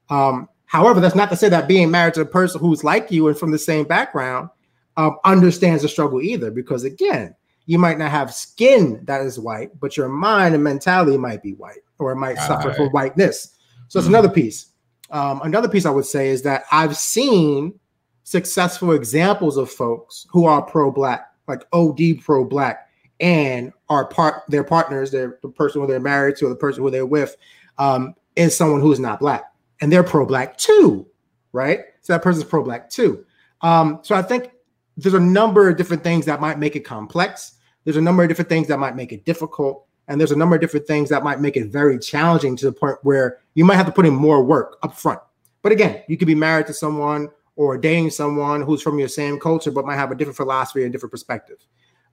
[0.10, 3.28] Um, however, that's not to say that being married to a person who's like you
[3.28, 4.50] and from the same background
[4.98, 7.36] um, understands the struggle either, because again,
[7.66, 11.54] you might not have skin that is white, but your mind and mentality might be
[11.54, 13.56] white, or it might suffer from whiteness.
[13.88, 14.10] So that's Mhm.
[14.10, 14.68] another piece.
[15.12, 17.80] Um, another piece I would say is that I've seen
[18.24, 22.88] successful examples of folks who are pro-black, like OD pro-black,
[23.20, 26.82] and are part their partners, their the person who they're married to, or the person
[26.82, 27.36] who they're with,
[27.78, 29.44] um, is someone who's not black,
[29.82, 31.06] and they're pro-black too,
[31.52, 31.82] right?
[32.02, 33.26] So that person's pro-black too.
[33.62, 34.52] Um, so I think
[34.98, 37.54] there's a number of different things that might make it complex.
[37.84, 40.56] There's a number of different things that might make it difficult, and there's a number
[40.56, 43.76] of different things that might make it very challenging to the point where you might
[43.76, 45.20] have to put in more work up front.
[45.62, 49.40] But again, you could be married to someone or dating someone who's from your same
[49.40, 51.58] culture but might have a different philosophy and different perspective.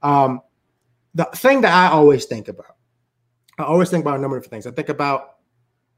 [0.03, 0.43] Um,
[1.15, 2.77] the thing that I always think about
[3.59, 4.67] I always think about a number of things.
[4.67, 5.39] I think about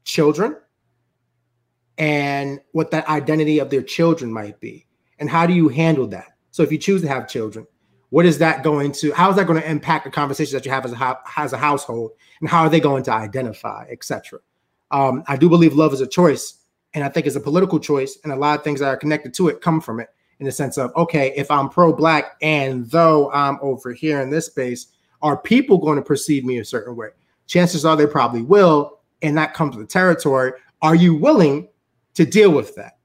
[0.03, 0.57] children
[1.97, 4.87] and what that identity of their children might be,
[5.19, 6.29] and how do you handle that?
[6.49, 7.67] So if you choose to have children,
[8.09, 9.11] what is that going to?
[9.11, 11.57] How is that going to impact the conversations that you have as a as a
[11.57, 14.39] household, and how are they going to identify, etc.
[14.91, 16.59] Um, I do believe love is a choice,
[16.93, 19.33] and I think it's a political choice, and a lot of things that are connected
[19.35, 23.31] to it come from it in the sense of okay, if I'm pro-black and though
[23.31, 24.87] I'm over here in this space,
[25.21, 27.09] are people going to perceive me a certain way?
[27.47, 30.53] Chances are they probably will, and that comes with the territory.
[30.81, 31.67] Are you willing
[32.15, 32.97] to deal with that?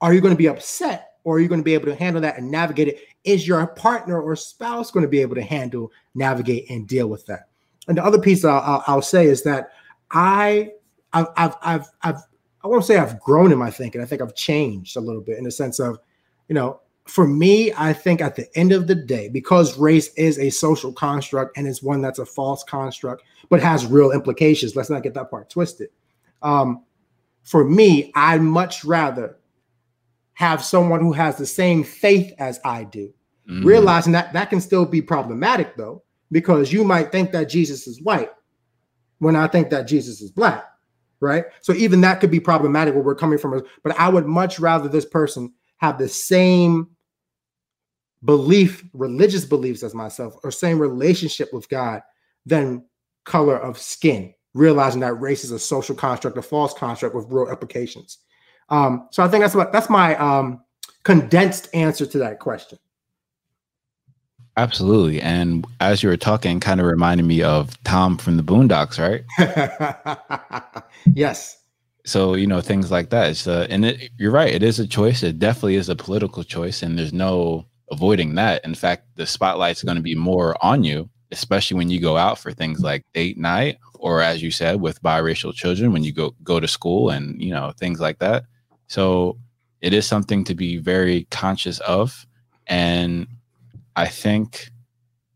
[0.00, 2.22] Are you going to be upset or are you going to be able to handle
[2.22, 3.00] that and navigate it?
[3.24, 7.26] Is your partner or spouse going to be able to handle, navigate, and deal with
[7.26, 7.48] that?
[7.88, 9.70] And the other piece I'll, I'll say is that
[10.12, 10.72] I,
[11.20, 12.22] I've, I've, I've, I've,
[12.64, 14.00] I won't say I've grown in my thinking.
[14.00, 15.98] I think I've changed a little bit in the sense of,
[16.48, 20.38] you know, for me, I think at the end of the day, because race is
[20.38, 24.74] a social construct and it's one that's a false construct, but has real implications.
[24.74, 25.90] Let's not get that part twisted.
[26.42, 26.84] Um,
[27.44, 29.38] for me, I'd much rather
[30.34, 33.12] have someone who has the same faith as I do,
[33.48, 33.64] mm.
[33.64, 36.02] realizing that that can still be problematic though,
[36.32, 38.30] because you might think that Jesus is white
[39.18, 40.64] when I think that Jesus is black,
[41.20, 41.44] right?
[41.60, 43.62] So even that could be problematic where we're coming from.
[43.82, 46.88] But I would much rather this person have the same
[48.24, 52.02] belief, religious beliefs as myself, or same relationship with God
[52.44, 52.84] than
[53.24, 57.48] color of skin, realizing that race is a social construct, a false construct with real
[57.48, 58.18] implications.
[58.68, 60.62] Um, so I think that's what that's my um,
[61.04, 62.78] condensed answer to that question.
[64.56, 65.20] Absolutely.
[65.20, 69.22] And as you were talking, kind of reminded me of Tom from the Boondocks, right?
[71.12, 71.58] yes.
[72.06, 73.30] So, you know, things like that.
[73.30, 74.52] It's uh, and it, you're right.
[74.52, 75.22] It is a choice.
[75.22, 76.82] It definitely is a political choice.
[76.82, 78.64] And there's no avoiding that.
[78.64, 82.38] In fact, the spotlight's going to be more on you, especially when you go out
[82.38, 86.34] for things like date night or as you said with biracial children when you go
[86.42, 88.44] go to school and, you know, things like that.
[88.86, 89.36] So,
[89.82, 92.26] it is something to be very conscious of
[92.66, 93.26] and
[93.96, 94.70] I think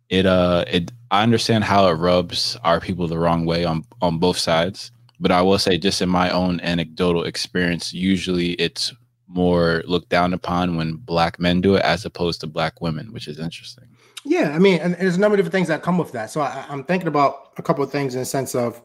[0.09, 4.19] it uh it I understand how it rubs our people the wrong way on on
[4.19, 8.93] both sides, but I will say just in my own anecdotal experience, usually it's
[9.27, 13.29] more looked down upon when black men do it as opposed to black women, which
[13.29, 13.85] is interesting.
[14.25, 16.31] Yeah, I mean, and there's a number of different things that come with that.
[16.31, 18.83] So I, am thinking about a couple of things in the sense of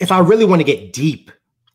[0.00, 1.30] if I really want to get deep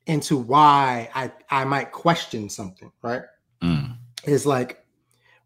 [0.08, 3.21] into why I I might question something, right?
[3.62, 3.97] Mm.
[4.25, 4.84] Is like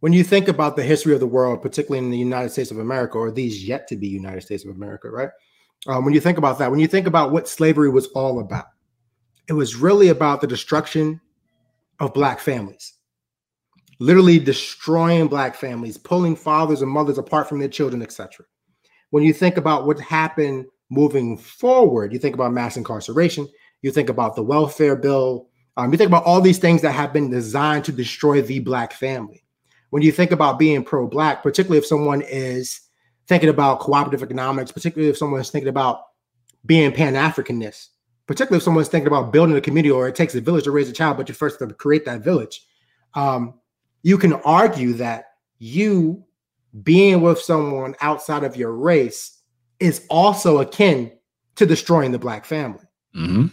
[0.02, 2.80] when you think about the history of the world, particularly in the United States of
[2.80, 5.30] America, or these yet to be United States of America, right?
[5.88, 8.66] Um, when you think about that, when you think about what slavery was all about,
[9.48, 11.22] it was really about the destruction
[12.00, 12.94] of black families.
[14.00, 18.44] Literally destroying black families pulling fathers and mothers apart from their children etc
[19.12, 23.48] when you think about what happened moving forward you think about mass incarceration
[23.84, 27.14] you think about the welfare bill um, you think about all these things that have
[27.14, 29.41] been designed to destroy the black family
[29.92, 32.82] when you think about being pro-black particularly if someone is
[33.28, 36.06] thinking about cooperative economics particularly if someone is thinking about
[36.66, 37.88] being pan Africanist,
[38.28, 40.90] particularly if someone's thinking about building a community or it takes a village to raise
[40.90, 42.66] a child, but you first have to create that village.
[43.14, 43.56] Um,
[44.04, 45.26] you can argue that
[45.60, 46.24] you
[46.84, 49.42] being with someone outside of your race
[49.80, 51.12] is also akin
[51.56, 52.84] to destroying the black family.
[53.16, 53.48] Mm-hmm.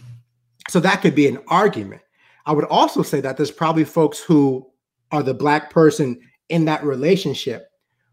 [0.69, 2.01] So that could be an argument.
[2.45, 4.68] I would also say that there's probably folks who
[5.11, 6.19] are the black person
[6.49, 7.67] in that relationship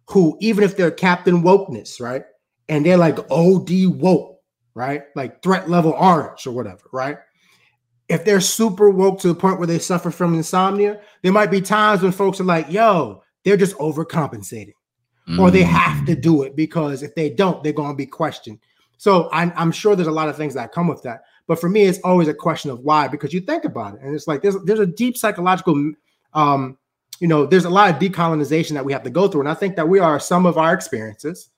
[0.09, 2.25] who, even if they're Captain Wokeness, right?
[2.69, 4.41] And they're like OD woke,
[4.75, 5.05] right?
[5.15, 7.19] Like threat level orange or whatever, right?
[8.09, 11.61] If they're super woke to the point where they suffer from insomnia, there might be
[11.61, 14.73] times when folks are like, yo, they're just overcompensating.
[15.29, 15.41] Mm.
[15.41, 18.61] Or they have to do it because if they don't, they're going to be questioned.
[18.97, 21.23] So I'm, I'm sure there's a lot of things that come with that.
[21.47, 24.01] But for me, it's always a question of why, because you think about it.
[24.03, 25.93] And it's like there's there's a deep psychological
[26.35, 26.77] um,
[27.21, 29.41] you know, there's a lot of decolonization that we have to go through.
[29.41, 31.51] And I think that we are some of our experiences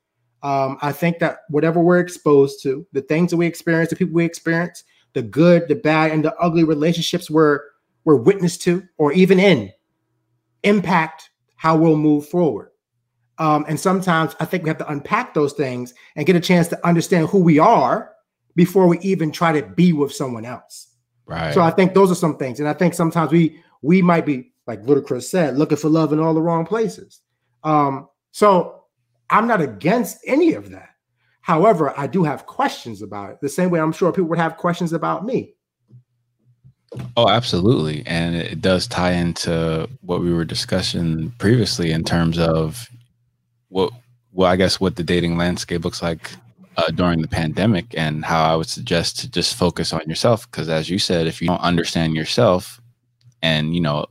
[0.42, 4.14] um, I think that whatever we're exposed to, the things that we experience, the people
[4.14, 7.60] we experience, the good, the bad, and the ugly relationships we're
[8.04, 9.72] we're witness to or even in,
[10.62, 12.70] impact how we'll move forward.
[13.38, 16.68] Um, and sometimes I think we have to unpack those things and get a chance
[16.68, 18.12] to understand who we are
[18.54, 20.88] before we even try to be with someone else.
[21.26, 21.52] Right.
[21.52, 24.52] So I think those are some things, and I think sometimes we we might be
[24.68, 27.22] like Ludacris said, looking for love in all the wrong places.
[27.64, 28.84] Um, so
[29.30, 30.90] I'm not against any of that.
[31.40, 33.38] However, I do have questions about it.
[33.40, 35.54] The same way I'm sure people would have questions about me.
[37.16, 38.02] Oh, absolutely.
[38.06, 42.88] And it does tie into what we were discussing previously in terms of
[43.70, 43.92] what
[44.32, 46.30] well, I guess what the dating landscape looks like
[46.76, 50.68] uh, during the pandemic and how I would suggest to just focus on yourself because
[50.68, 52.80] as you said if you don't understand yourself
[53.42, 54.06] and you know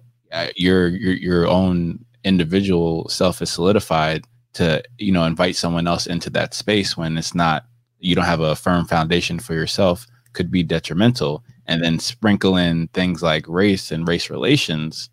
[0.55, 6.29] your your your own individual self is solidified to you know invite someone else into
[6.29, 7.65] that space when it's not
[7.99, 11.43] you don't have a firm foundation for yourself could be detrimental.
[11.65, 15.09] And then sprinkle in things like race and race relations.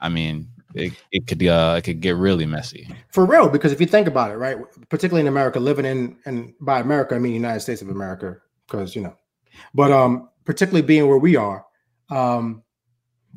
[0.00, 2.88] I mean it, it could uh it could get really messy.
[3.12, 4.56] For real, because if you think about it, right,
[4.90, 8.94] particularly in America, living in and by America, I mean United States of America, because
[8.94, 9.14] you know,
[9.72, 11.64] but um, particularly being where we are,
[12.10, 12.62] um,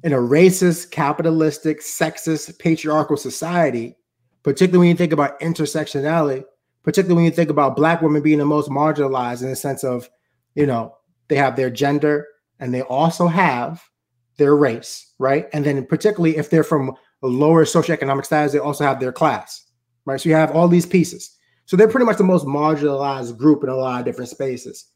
[0.04, 3.96] in a racist, capitalistic, sexist, patriarchal society,
[4.44, 6.44] particularly when you think about intersectionality,
[6.84, 10.10] particularly when you think about black women being the most marginalized in the sense of,
[10.56, 10.96] you know,
[11.28, 12.28] they have their gender
[12.60, 13.84] and they also have
[14.38, 15.48] their race, right?
[15.54, 19.66] And then particularly if they're from a lower socioeconomic status, they also have their class,
[20.06, 20.20] right?
[20.20, 21.38] So you have all these pieces.
[21.66, 24.88] So they're pretty much the most marginalized group in a lot of different spaces.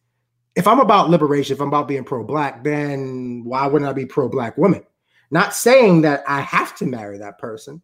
[0.56, 4.58] If I'm about liberation, if I'm about being pro-black, then why wouldn't I be pro-black
[4.58, 4.84] woman?
[5.32, 7.82] Not saying that I have to marry that person,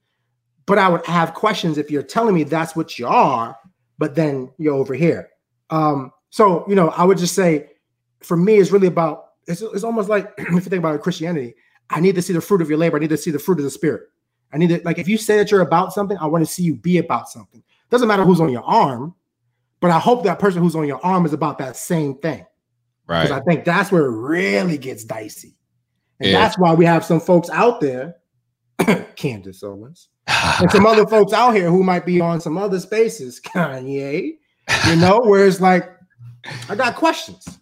[0.65, 3.57] but I would have questions if you're telling me that's what you are,
[3.97, 5.29] but then you're over here.
[5.69, 7.71] Um, so you know, I would just say,
[8.21, 9.25] for me, it's really about.
[9.47, 11.55] It's, it's almost like if you think about Christianity,
[11.89, 12.97] I need to see the fruit of your labor.
[12.97, 14.03] I need to see the fruit of the spirit.
[14.53, 16.63] I need to like if you say that you're about something, I want to see
[16.63, 17.63] you be about something.
[17.89, 19.15] Doesn't matter who's on your arm,
[19.79, 22.45] but I hope that person who's on your arm is about that same thing.
[23.07, 25.55] Because I think that's where it really gets dicey.
[26.19, 26.39] And Yeah.
[26.39, 28.15] that's why we have some folks out there,
[29.15, 33.41] Candace Owens, and some other folks out here who might be on some other spaces,
[33.45, 34.33] Kanye,
[34.87, 35.89] you know, where it's like,
[36.69, 37.59] I got questions.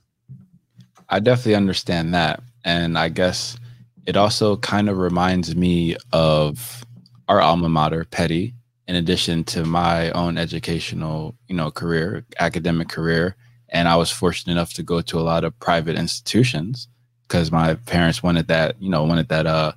[1.09, 2.41] I definitely understand that.
[2.63, 3.57] And I guess
[4.05, 6.85] it also kind of reminds me of
[7.27, 8.53] our alma mater, Petty,
[8.87, 13.35] in addition to my own educational, you know, career, academic career.
[13.69, 16.87] And I was fortunate enough to go to a lot of private institutions
[17.27, 19.73] because my parents wanted that, you know, wanted that uh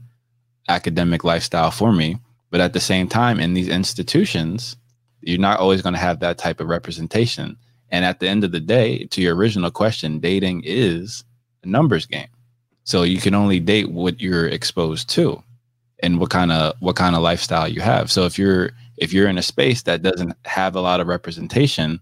[0.68, 2.18] academic lifestyle for me.
[2.50, 4.76] But at the same time, in these institutions,
[5.20, 7.56] you're not always going to have that type of representation.
[7.90, 11.24] And at the end of the day, to your original question, dating is
[11.62, 12.28] a numbers game.
[12.84, 15.42] So you can only date what you're exposed to
[16.02, 18.10] and what kind of what kind of lifestyle you have.
[18.10, 22.00] So if you're if you're in a space that doesn't have a lot of representation,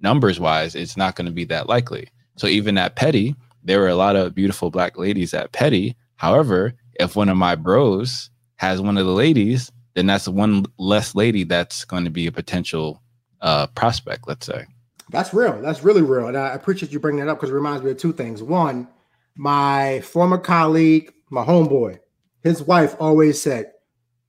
[0.00, 2.08] numbers wise, it's not going to be that likely.
[2.36, 5.96] So even at Petty, there were a lot of beautiful black ladies at Petty.
[6.16, 11.14] However, if one of my bros has one of the ladies, then that's one less
[11.14, 13.02] lady that's going to be a potential
[13.40, 14.66] uh, prospect, let's say.
[15.10, 15.60] That's real.
[15.62, 16.28] That's really real.
[16.28, 18.42] And I appreciate you bringing that up because it reminds me of two things.
[18.42, 18.88] One,
[19.36, 21.98] my former colleague, my homeboy,
[22.42, 23.72] his wife always said,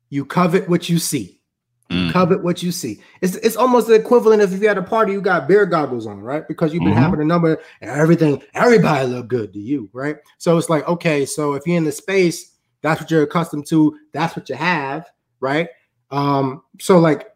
[0.10, 1.37] You covet what you see.
[1.90, 2.12] Mm.
[2.12, 3.02] covet what you see.
[3.22, 6.06] It's it's almost the equivalent of if you had a party, you got beer goggles
[6.06, 6.46] on, right?
[6.46, 6.98] Because you've been Mhm.
[6.98, 10.18] having a number and everything, everybody look good to you, right?
[10.38, 13.98] So it's like, okay, so if you're in the space, that's what you're accustomed to,
[14.12, 15.70] that's what you have, right?
[16.12, 17.30] Um, so like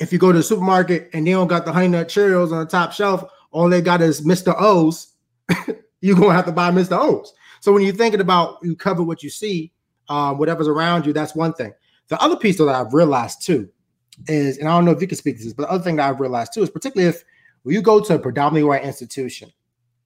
[0.00, 2.58] if you go to the supermarket and they don't got the honey nut Cheerios on
[2.58, 4.54] the top shelf, all they got is Mr.
[4.58, 5.14] O's,
[6.02, 6.98] you're gonna have to buy Mr.
[7.00, 7.32] O's.
[7.60, 9.72] So when you're thinking about you cover what you see,
[10.10, 11.72] um, whatever's around you, that's one thing.
[12.08, 13.68] The other piece that I've realized too
[14.26, 15.96] is, and I don't know if you can speak to this, but the other thing
[15.96, 17.24] that I've realized too is particularly if
[17.64, 19.52] you go to a predominantly white institution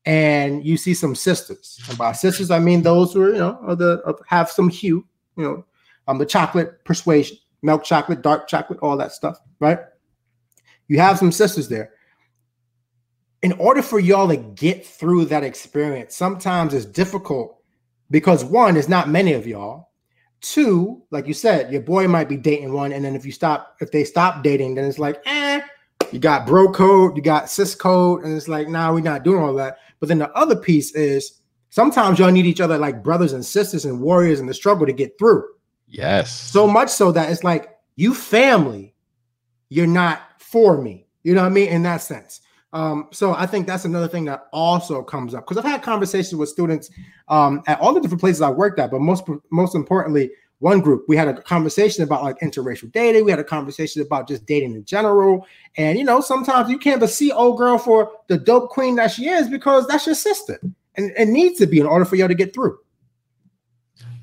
[0.04, 3.58] and you see some sisters, and by sisters I mean those who are, you know,
[3.66, 5.64] of the have some hue, you know,
[6.08, 9.78] um, the chocolate persuasion, milk chocolate, dark chocolate, all that stuff, right?
[10.88, 11.92] You have some sisters there.
[13.42, 17.58] In order for y'all to get through that experience, sometimes it's difficult
[18.10, 19.91] because one, there's not many of y'all.
[20.42, 23.76] Two, like you said, your boy might be dating one, and then if you stop,
[23.80, 25.60] if they stop dating, then it's like, eh,
[26.10, 29.42] you got bro code, you got sis code, and it's like, nah, we're not doing
[29.42, 29.78] all that.
[30.00, 33.86] But then the other piece is sometimes y'all need each other like brothers and sisters
[33.86, 35.44] and warriors in the struggle to get through.
[35.88, 36.30] Yes.
[36.30, 38.94] So much so that it's like you family,
[39.70, 41.06] you're not for me.
[41.22, 41.68] You know what I mean?
[41.68, 42.41] In that sense.
[42.72, 46.34] Um, so I think that's another thing that also comes up because I've had conversations
[46.34, 46.90] with students
[47.28, 51.04] um, at all the different places I worked at, but most most importantly, one group
[51.06, 53.24] we had a conversation about like interracial dating.
[53.24, 55.46] We had a conversation about just dating in general,
[55.76, 59.10] and you know sometimes you can't but see old girl for the dope queen that
[59.10, 60.58] she is because that's your sister,
[60.94, 62.78] and it needs to be in order for y'all to get through.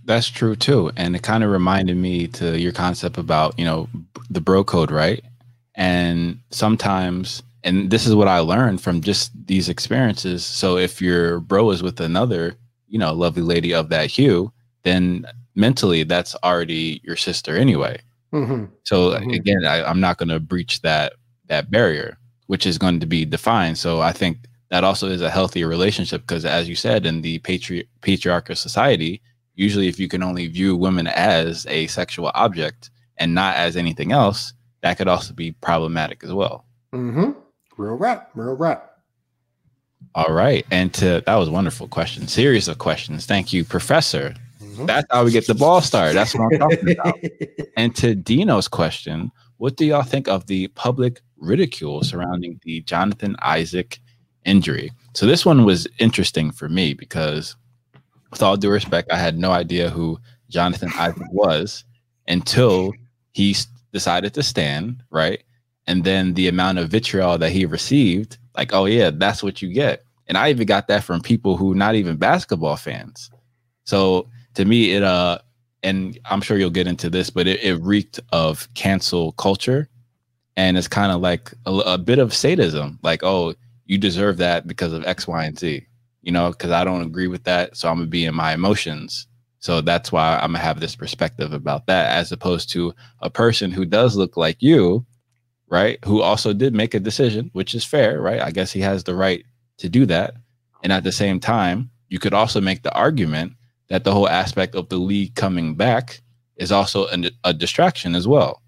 [0.09, 0.91] That's true too.
[0.97, 3.87] And it kind of reminded me to your concept about, you know,
[4.31, 5.23] the bro code, right?
[5.75, 10.45] And sometimes, and this is what I learned from just these experiences.
[10.45, 12.55] So if your bro is with another,
[12.87, 14.51] you know, lovely lady of that hue,
[14.83, 17.99] then mentally that's already your sister anyway.
[18.33, 18.69] Mhm.
[18.83, 19.35] So Mhm.
[19.35, 21.13] again, I, I'm not going to breach that
[21.47, 22.17] that barrier.
[22.47, 23.77] which is going to be defined.
[23.77, 24.37] So I think
[24.71, 29.21] that also is a healthier relationship because, as you said, in the patri- patriarchal society,
[29.53, 34.11] usually if you can only view women as a sexual object and not as anything
[34.11, 36.65] else, that could also be problematic as well.
[36.91, 37.33] Mm-hmm.
[37.79, 38.97] Real rap, real rap.
[40.13, 40.65] All right.
[40.69, 42.27] And to that was wonderful question.
[42.27, 43.25] Series of questions.
[43.25, 44.35] Thank you, Professor.
[44.61, 44.85] Mm-hmm.
[44.85, 46.13] That's how we get the ball started.
[46.13, 47.17] That's what I'm talking about.
[47.77, 53.37] and to Dino's question, what do y'all think of the public ridicule surrounding the Jonathan
[53.43, 53.99] Isaac
[54.43, 54.91] injury?
[55.13, 57.55] So this one was interesting for me because
[58.29, 60.19] with all due respect, I had no idea who
[60.49, 61.85] Jonathan Isaac was
[62.27, 62.91] until
[63.31, 63.55] he
[63.93, 65.43] decided to stand, right?
[65.89, 69.73] And then the amount of vitriol that he received like, oh yeah, that's what you
[69.73, 70.03] get.
[70.27, 73.31] And I even got that from people who not even basketball fans.
[73.85, 75.39] So to me, it uh,
[75.81, 79.89] and I'm sure you'll get into this, but it, it reeked of cancel culture,
[80.55, 82.99] and it's kind of like a, a bit of sadism.
[83.01, 85.87] Like, oh, you deserve that because of X, Y, and Z.
[86.21, 89.25] You know, because I don't agree with that, so I'm gonna be in my emotions.
[89.57, 93.71] So that's why I'm gonna have this perspective about that, as opposed to a person
[93.71, 95.03] who does look like you,
[95.69, 95.99] right?
[96.05, 98.41] Who also did make a decision, which is fair, right?
[98.41, 99.45] I guess he has the right
[99.77, 100.35] to do that.
[100.83, 103.53] And at the same time, you could also make the argument
[103.89, 106.21] that the whole aspect of the league coming back
[106.57, 108.61] is also a, a distraction as well.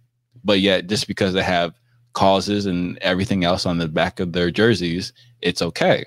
[0.43, 1.73] But yet, just because they have
[2.13, 6.05] causes and everything else on the back of their jerseys, it's okay.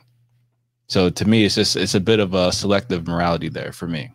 [0.88, 4.10] So to me, it's just it's a bit of a selective morality there for me.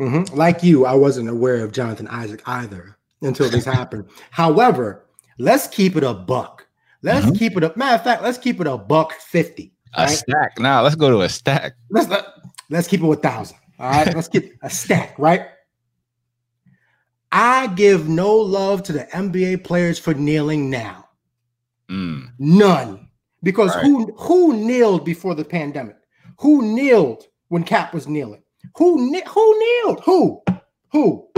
[0.00, 0.34] Mm-hmm.
[0.34, 4.08] Like you, I wasn't aware of Jonathan Isaac either until this happened.
[4.30, 5.04] However,
[5.38, 6.66] Let's keep it a buck.
[7.02, 7.36] Let's mm-hmm.
[7.36, 8.22] keep it a matter of fact.
[8.22, 9.72] Let's keep it a buck fifty.
[9.94, 10.10] A right?
[10.10, 10.58] stack.
[10.58, 11.74] Now let's go to a stack.
[11.90, 12.26] Let's let,
[12.70, 13.58] let's keep it a thousand.
[13.78, 15.16] All right, let's get a stack.
[15.18, 15.42] Right.
[17.30, 21.08] I give no love to the NBA players for kneeling now.
[21.90, 22.30] Mm.
[22.38, 23.08] None,
[23.42, 23.84] because right.
[23.84, 25.96] who who kneeled before the pandemic?
[26.40, 28.42] Who kneeled when Kap was kneeling?
[28.76, 30.00] Who who kneeled?
[30.04, 30.42] Who
[30.90, 31.28] who?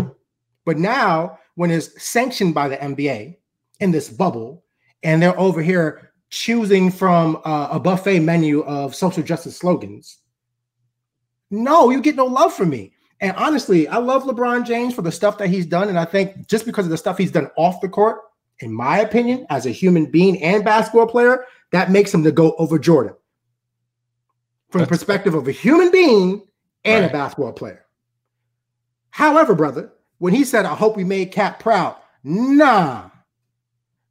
[0.64, 3.36] But now, when it's sanctioned by the NBA,
[3.80, 4.64] in this bubble,
[5.02, 10.18] and they're over here choosing from uh, a buffet menu of social justice slogans.
[11.50, 12.92] No, you get no love from me.
[13.20, 15.88] And honestly, I love LeBron James for the stuff that he's done.
[15.88, 18.20] And I think just because of the stuff he's done off the court,
[18.60, 22.54] in my opinion, as a human being and basketball player, that makes him to go
[22.58, 23.14] over Jordan
[24.70, 26.46] from That's the perspective of a human being
[26.84, 27.10] and right.
[27.10, 27.84] a basketball player.
[29.10, 33.09] However, brother, when he said, I hope we made Kap proud, nah,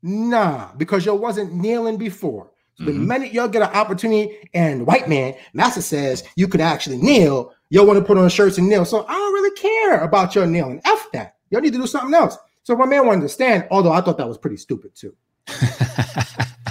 [0.02, 2.52] Nah, because you wasn't kneeling before.
[2.78, 2.94] So mm-hmm.
[2.94, 7.54] the minute y'all get an opportunity, and white man, Master says you could actually kneel,
[7.70, 8.86] y'all want to put on shirts and kneel.
[8.86, 10.82] So I don't really care about your kneeling.
[10.86, 11.36] F that.
[11.50, 12.38] Y'all need to do something else.
[12.64, 15.16] So my man wanted to stand, although I thought that was pretty stupid too.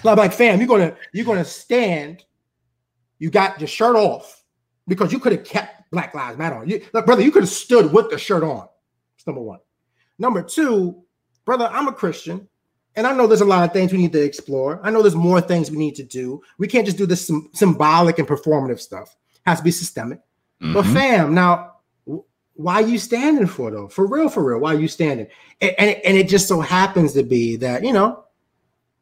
[0.04, 2.24] I'm like, fam, you're gonna you're gonna stand.
[3.18, 4.44] You got your shirt off
[4.86, 6.68] because you could have kept Black Lives Matter on.
[6.68, 8.68] You, look, brother, you could have stood with the shirt on.
[9.16, 9.58] That's number one.
[10.18, 11.02] Number two,
[11.44, 12.47] brother, I'm a Christian.
[12.98, 14.80] And I know there's a lot of things we need to explore.
[14.82, 16.42] I know there's more things we need to do.
[16.58, 19.14] We can't just do this symbolic and performative stuff.
[19.34, 20.18] It has to be systemic.
[20.60, 20.72] Mm-hmm.
[20.74, 21.74] But fam, now
[22.54, 23.86] why are you standing for though?
[23.86, 25.28] For real, for real, why are you standing?
[25.60, 28.24] And, and, and it just so happens to be that, you know,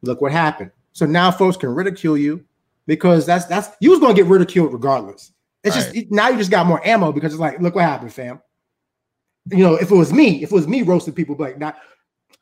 [0.02, 0.72] look what happened.
[0.92, 2.44] So now folks can ridicule you
[2.86, 5.32] because that's that's you was gonna get ridiculed regardless.
[5.64, 5.94] It's right.
[5.94, 8.42] just now you just got more ammo because it's like, look what happened, fam.
[9.50, 11.78] You know, if it was me, if it was me roasting people, like, not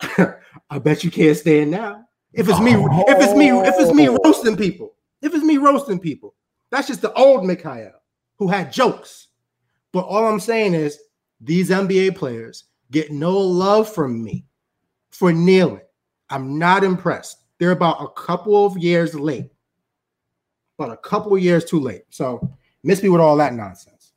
[0.71, 2.05] I bet you can't stand now.
[2.33, 3.05] If it's me, oh.
[3.09, 4.19] if it's me, if it's me oh.
[4.25, 6.35] roasting people, if it's me roasting people,
[6.71, 7.93] that's just the old Mikael
[8.39, 9.29] who had jokes.
[9.93, 10.99] But all I'm saying is
[11.41, 14.45] these NBA players get no love from me
[15.11, 15.81] for kneeling.
[16.31, 17.39] I'm not impressed.
[17.59, 19.53] They're about a couple of years late,
[20.77, 22.03] but a couple of years too late.
[22.11, 22.51] So
[22.83, 24.13] miss me with all that nonsense.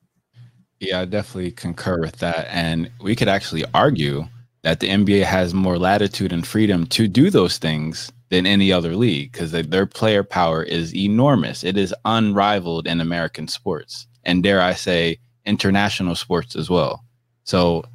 [0.80, 2.48] Yeah, I definitely concur with that.
[2.50, 4.26] And we could actually argue
[4.64, 8.96] that the NBA has more latitude and freedom to do those things than any other
[8.96, 11.64] league because their player power is enormous.
[11.64, 17.04] It is unrivaled in American sports and dare I say international sports as well.
[17.46, 17.86] So,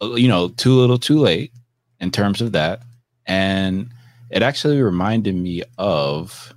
[0.00, 1.52] you know, too little, too late
[2.00, 2.80] in terms of that.
[3.26, 3.90] And
[4.30, 6.54] it actually reminded me of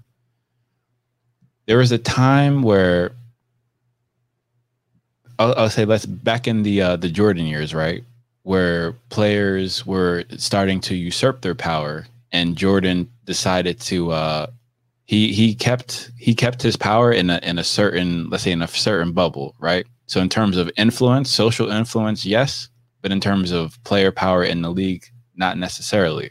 [1.68, 3.12] there was a time where
[5.38, 8.04] I'll, I'll say let's back in the uh, the Jordan years, right?
[8.46, 14.46] Where players were starting to usurp their power and Jordan decided to uh
[15.06, 18.62] he he kept he kept his power in a in a certain let's say in
[18.62, 19.88] a certain bubble, right?
[20.06, 22.70] So in terms of influence, social influence, yes,
[23.02, 26.30] but in terms of player power in the league, not necessarily.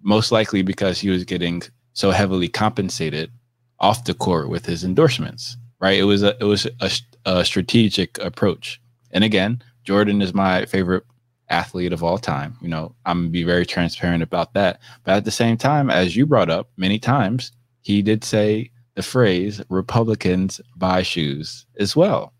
[0.00, 3.32] Most likely because he was getting so heavily compensated
[3.80, 5.56] off the court with his endorsements.
[5.80, 5.98] Right?
[5.98, 6.90] It was a it was a,
[7.24, 8.80] a strategic approach.
[9.10, 11.07] And again, Jordan is my favorite
[11.50, 12.56] athlete of all time.
[12.60, 14.80] You know, I'm gonna be very transparent about that.
[15.04, 19.02] But at the same time, as you brought up many times, he did say the
[19.02, 22.32] phrase "Republicans buy shoes" as well.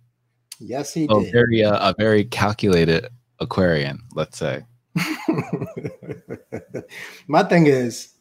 [0.60, 1.32] Yes, he So did.
[1.32, 3.08] very uh, a very calculated
[3.40, 4.64] Aquarian, let's say.
[7.28, 8.14] My thing is,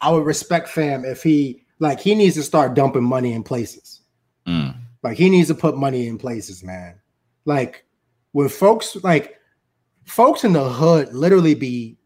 [0.00, 4.00] I would respect fam if he like he needs to start dumping money in places.
[4.46, 4.76] Mm.
[5.02, 7.00] Like he needs to put money in places, man.
[7.44, 7.84] Like
[8.32, 9.36] when folks like
[10.10, 11.96] folks in the hood literally be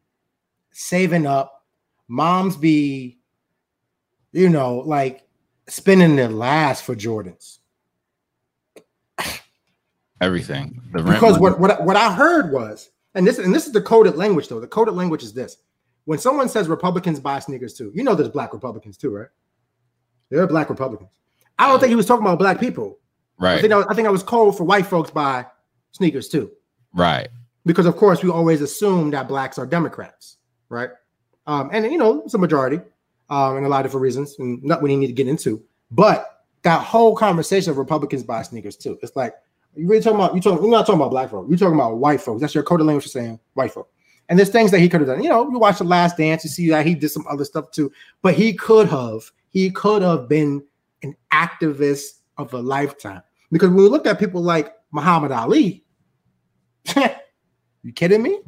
[0.73, 1.65] saving up,
[2.09, 3.19] moms be,
[4.33, 5.27] you know, like
[5.69, 7.59] spending their last for Jordans.
[10.21, 10.81] Everything.
[10.93, 13.73] The rent because what, what I- what I heard was, and this and this is
[13.73, 14.61] the coded language though.
[14.61, 15.57] The coded language is this:
[16.05, 19.29] when someone says Republicans buy sneakers too, you know there's black Republicans too, right?
[20.31, 21.11] There are black Republicans.
[21.59, 22.99] I don't think he was talking about black people.
[23.39, 23.59] Right.
[23.59, 25.47] I think that was, I think I was cold for white folks buy
[25.93, 26.51] sneakers too,
[26.95, 27.29] right,
[27.67, 30.39] because of course we always assume that blacks are Democrats,
[30.69, 30.91] right?
[31.47, 32.81] Um, and you know it's a majority,
[33.31, 35.63] um, and a lot of different reasons, and not we need to get into.
[35.91, 38.99] But that whole conversation of Republicans buy sneakers too.
[39.03, 39.35] It's like
[39.77, 40.63] you really talking about you talking.
[40.63, 41.49] You're not talking about black folks.
[41.49, 42.41] You're talking about white folks.
[42.41, 43.91] That's your code of language for saying white folk.
[44.29, 45.23] And there's things that he could have done.
[45.23, 47.71] You know, you watch the Last Dance, you see that he did some other stuff
[47.71, 47.93] too.
[48.23, 49.31] But he could have.
[49.51, 50.65] He could have been
[51.03, 53.23] an activist of a lifetime.
[53.53, 55.85] Because when we look at people like Muhammad Ali,
[57.85, 58.41] you kidding me?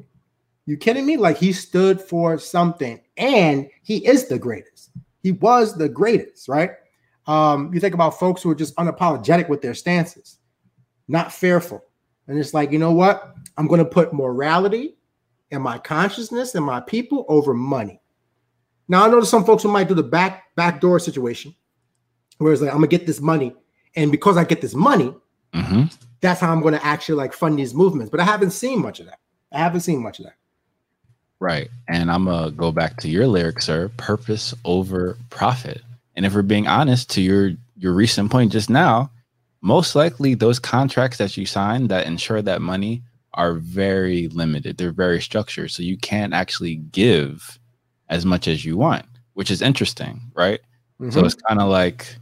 [0.65, 1.17] You kidding me?
[1.17, 4.91] Like he stood for something, and he is the greatest.
[5.23, 6.71] He was the greatest, right?
[7.27, 10.39] Um, you think about folks who are just unapologetic with their stances,
[11.07, 11.85] not fearful,
[12.27, 13.35] and it's like, you know what?
[13.59, 14.97] I'm going to put morality
[15.51, 18.01] and my consciousness and my people over money.
[18.89, 21.55] Now I know there's some folks who might do the back back door situation,
[22.39, 23.55] where it's like, I'm gonna get this money,
[23.97, 25.15] and because I get this money,
[25.53, 25.85] hmm
[26.21, 28.11] that's how I'm going to actually like fund these movements.
[28.11, 29.19] But I haven't seen much of that.
[29.57, 30.35] I haven't seen much of that.
[31.41, 31.69] right.
[31.89, 33.91] And I'm gonna go back to your lyric, sir.
[33.97, 35.83] Purpose over profit.
[36.15, 39.11] And if we're being honest, to your your recent point just now,
[39.61, 43.03] most likely those contracts that you sign that ensure that money
[43.35, 44.79] are very limited.
[44.79, 47.59] They're very structured, so you can't actually give
[48.09, 49.05] as much as you want,
[49.35, 50.61] which is interesting, right?
[51.11, 51.27] So Mhm.
[51.27, 52.17] it's kind of like,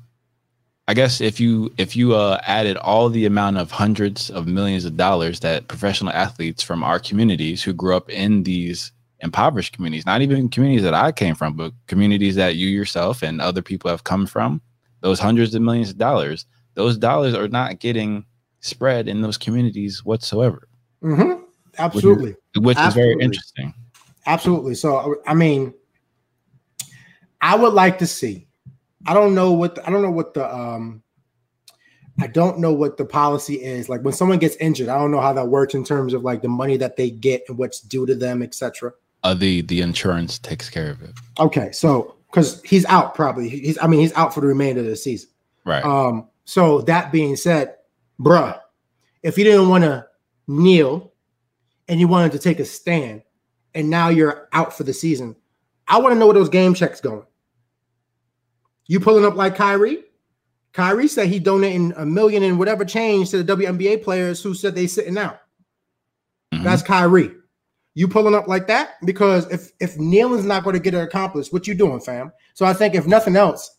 [0.87, 4.85] I guess if you if you uh, added all the amount of hundreds of millions
[4.85, 10.05] of dollars that professional athletes from our communities who grew up in these impoverished communities,
[10.05, 13.91] not even communities that I came from, but communities that you yourself and other people
[13.91, 14.61] have come from,
[15.01, 18.27] those hundreds of millions of dollars, those dollars are not getting
[18.61, 20.69] spread in those communities whatsoever,
[21.03, 21.45] Mhm.
[21.79, 22.37] Absolutely.
[22.59, 23.73] which is very interesting.
[24.27, 24.75] Absolutely.
[24.75, 25.73] So I mean,
[27.41, 28.44] I would like to see.
[29.07, 31.03] I don't know what the, I don't know what the um
[32.21, 33.89] I don't know what the policy is.
[33.89, 36.43] Like when someone gets injured, I don't know how that works in terms of like
[36.43, 38.93] the money that they get and what's due to them, etc.
[39.25, 43.49] Uh, the the insurance takes care of it, Okay, so because he's out probably.
[43.49, 45.31] He's I mean he's out for the remainder of the season.
[45.65, 45.85] right?
[45.85, 47.75] Um, so that being said,
[48.21, 48.61] bruh,
[49.23, 50.07] if you didn't want to
[50.47, 51.13] kneel
[51.89, 53.23] and you wanted to take a stand,
[53.75, 55.37] and now you're out for the season,
[55.89, 57.25] I want to know where those game checks going.
[58.87, 60.05] You pulling up like Kyrie?
[60.73, 64.75] Kyrie said he donating a million and whatever change to the WNBA players who said
[64.75, 65.39] they sitting out.
[66.53, 66.65] Mhm.
[66.65, 67.31] That's Kyrie.
[67.95, 71.53] You pulling up like that because if if kneeling's not going to get it accomplished,
[71.53, 72.33] what you doing, fam?
[72.55, 73.79] So I think if nothing else,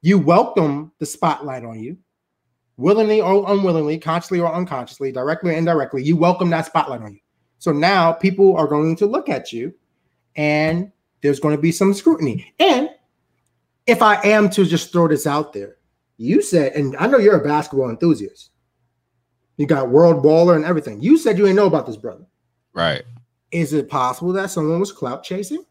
[0.00, 1.98] you welcome the spotlight on you,
[2.78, 6.02] willingly or unwillingly, consciously or unconsciously, directly or indirectly.
[6.02, 7.20] You welcome that spotlight on you.
[7.58, 9.74] So now people are going to look at you,
[10.34, 10.90] and
[11.22, 12.54] there's going to be some scrutiny.
[12.58, 12.88] And
[13.86, 15.76] if I am to just throw this out there,
[16.16, 18.50] you said, and I know you're a basketball enthusiast.
[19.56, 21.00] You got world baller and everything.
[21.00, 22.26] You said you didn't know about this brother.
[22.72, 23.02] right.
[23.52, 25.64] Is it possible that someone was clout chasing?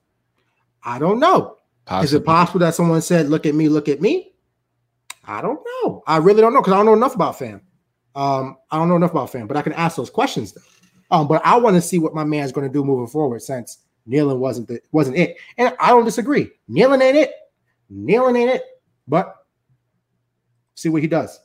[0.81, 1.57] I don't know.
[2.01, 4.33] Is it possible that someone said, "Look at me, look at me"?
[5.25, 6.01] I don't know.
[6.07, 7.61] I really don't know because I don't know enough about fam.
[8.15, 10.61] Um, I don't know enough about fam, but I can ask those questions though.
[11.11, 13.79] Um, but I want to see what my man's going to do moving forward since
[14.05, 16.49] kneeling wasn't the, wasn't it, and I don't disagree.
[16.67, 17.33] Kneeling ain't it.
[17.91, 18.63] Ain't it.
[19.07, 19.35] But
[20.75, 21.39] see what he does.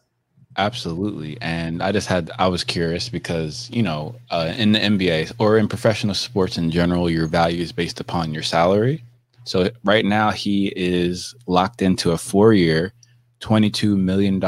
[0.57, 1.39] Absolutely.
[1.41, 5.57] And I just had, I was curious because, you know, uh, in the NBA or
[5.59, 9.05] in professional sports in general, your value is based upon your salary.
[9.45, 12.93] So right now he is locked into a four year,
[13.41, 14.41] $22 million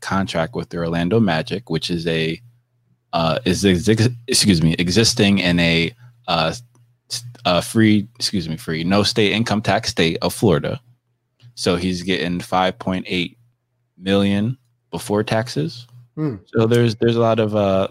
[0.00, 2.40] contract with the Orlando Magic, which is a,
[3.12, 5.94] uh, is, ex- excuse me, existing in a,
[6.26, 6.54] uh,
[7.44, 10.80] uh, free, excuse me, free, no state income tax state of Florida.
[11.60, 13.36] So he's getting 5.8
[13.98, 14.56] million
[14.90, 15.86] before taxes.
[16.14, 16.36] Hmm.
[16.46, 17.88] So there's there's a lot of uh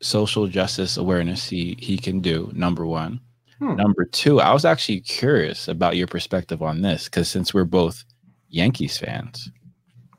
[0.00, 2.50] social justice awareness he he can do.
[2.54, 3.20] Number one.
[3.58, 3.76] Hmm.
[3.76, 8.02] Number two, I was actually curious about your perspective on this because since we're both
[8.48, 9.50] Yankees fans,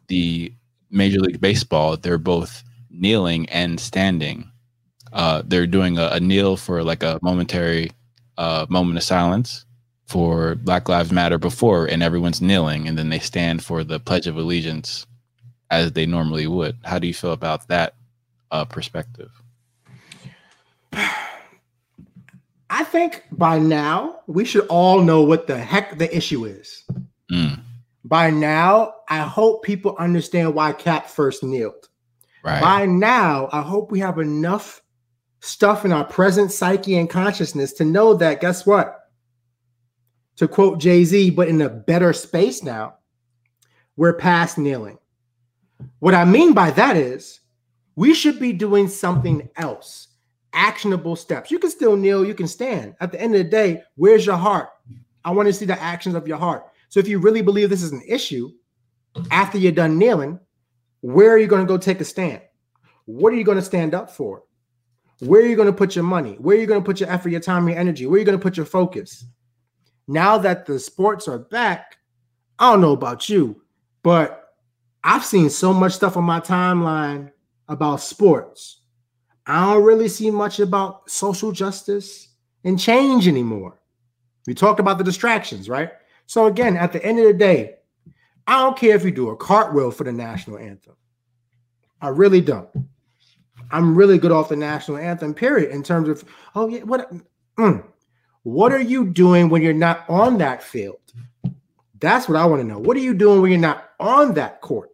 [0.07, 0.53] the
[0.91, 4.51] Major League Baseball, they're both kneeling and standing.
[5.11, 7.89] Uh, they're doing a, a kneel for like a momentary
[8.37, 9.65] uh, moment of silence
[10.05, 14.27] for Black Lives Matter before, and everyone's kneeling, and then they stand for the Pledge
[14.27, 15.05] of Allegiance
[15.71, 16.77] as they normally would.
[16.83, 17.95] How do you feel about that
[18.51, 19.31] uh, perspective?
[22.69, 26.83] I think by now we should all know what the heck the issue is.
[27.31, 27.59] Mm,
[28.03, 31.87] By now, I hope people understand why Kap first kneeled.
[32.43, 32.61] right.
[32.61, 34.81] By now, I hope we have enough
[35.39, 39.02] stuff in our present psyche and consciousness to know that, guess what?
[40.37, 42.95] To quote Jay Z, but in a better space now,
[43.95, 44.97] we're past kneeling.
[45.99, 47.39] What I mean by that is
[47.95, 50.07] we should be doing something else,
[50.53, 51.51] actionable steps.
[51.51, 52.95] You can still kneel, you can stand.
[52.99, 54.69] At the end of the day, where's your heart?
[55.23, 56.65] I want to see the actions of your heart.
[56.89, 58.51] So if you really believe this is an issue,
[59.29, 60.39] after you're done kneeling,
[61.01, 62.41] where are you going to go take a stand?
[63.05, 64.43] What are you going to stand up for?
[65.19, 66.35] Where are you going to put your money?
[66.39, 68.07] Where are you going to put your effort, your time, your energy?
[68.07, 69.25] Where are you going to put your focus?
[70.07, 71.97] Now that the sports are back,
[72.59, 73.61] I don't know about you,
[74.03, 74.53] but
[75.03, 77.31] I've seen so much stuff on my timeline
[77.67, 78.81] about sports.
[79.45, 82.29] I don't really see much about social justice
[82.63, 83.79] and change anymore.
[84.47, 85.91] We talked about the distractions, right?
[86.25, 87.75] So, again, at the end of the day,
[88.47, 90.95] I don't care if you do a cartwheel for the national anthem.
[92.01, 92.69] I really don't.
[93.71, 96.23] I'm really good off the national anthem, period, in terms of,
[96.55, 97.11] oh, yeah, what,
[97.57, 97.83] mm,
[98.43, 100.99] what are you doing when you're not on that field?
[101.99, 102.77] That's what I want to know.
[102.77, 104.89] What are you doing when you're not on that court?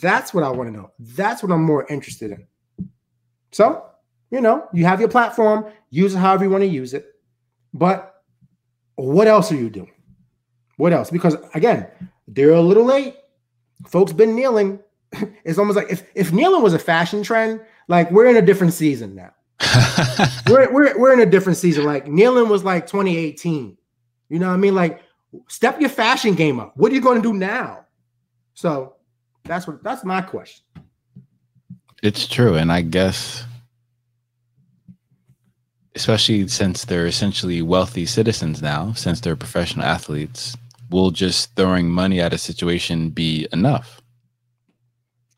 [0.00, 0.92] That's what I want to know.
[1.00, 2.46] That's what I'm more interested in.
[3.50, 3.84] So,
[4.30, 7.06] you know, you have your platform, use it however you want to use it.
[7.74, 8.22] But
[8.94, 9.92] what else are you doing?
[10.76, 11.10] What else?
[11.10, 11.88] Because again,
[12.28, 13.16] they're a little late.
[13.86, 14.80] Folks been kneeling.
[15.44, 18.74] It's almost like if, if kneeling was a fashion trend, like we're in a different
[18.74, 19.32] season now.
[20.48, 21.84] We're, we're, we're in a different season.
[21.84, 23.76] Like kneeling was like 2018.
[24.28, 24.74] You know what I mean?
[24.74, 25.02] Like
[25.48, 26.76] step your fashion game up.
[26.76, 27.86] What are you going to do now?
[28.54, 28.94] So
[29.44, 30.64] that's what that's my question.
[32.02, 33.44] It's true, and I guess,
[35.96, 40.56] especially since they're essentially wealthy citizens now, since they're professional athletes,
[40.90, 44.00] will just throwing money at a situation be enough?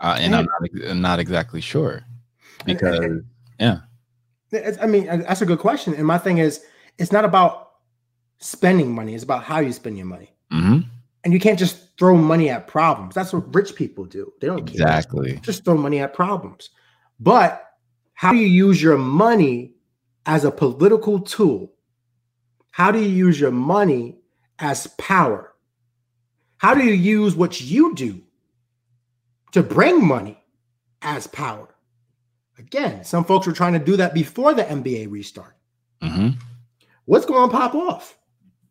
[0.01, 2.03] Uh, and I'm not, I'm not exactly sure
[2.64, 3.23] because
[3.59, 3.81] yeah,
[4.53, 5.94] I mean, that's a good question.
[5.94, 6.64] And my thing is,
[6.98, 7.70] it's not about
[8.38, 10.32] spending money; it's about how you spend your money.
[10.51, 10.80] hmm
[11.24, 13.14] And you can't just throw money at problems.
[13.14, 14.32] That's what rich people do.
[14.40, 14.72] They don't care.
[14.72, 15.38] exactly.
[15.42, 16.70] Just throw money at problems.
[17.18, 17.62] But
[18.14, 19.74] how do you use your money
[20.26, 21.72] as a political tool?
[22.70, 24.18] How do you use your money
[24.59, 25.55] as power?
[26.59, 28.20] How do you use what you do
[29.53, 30.42] to bring money
[31.03, 31.70] as power?
[32.61, 35.57] Again, some folks were trying to do that before the NBA restart.
[36.03, 36.31] hmm
[37.07, 38.17] What's going to pop off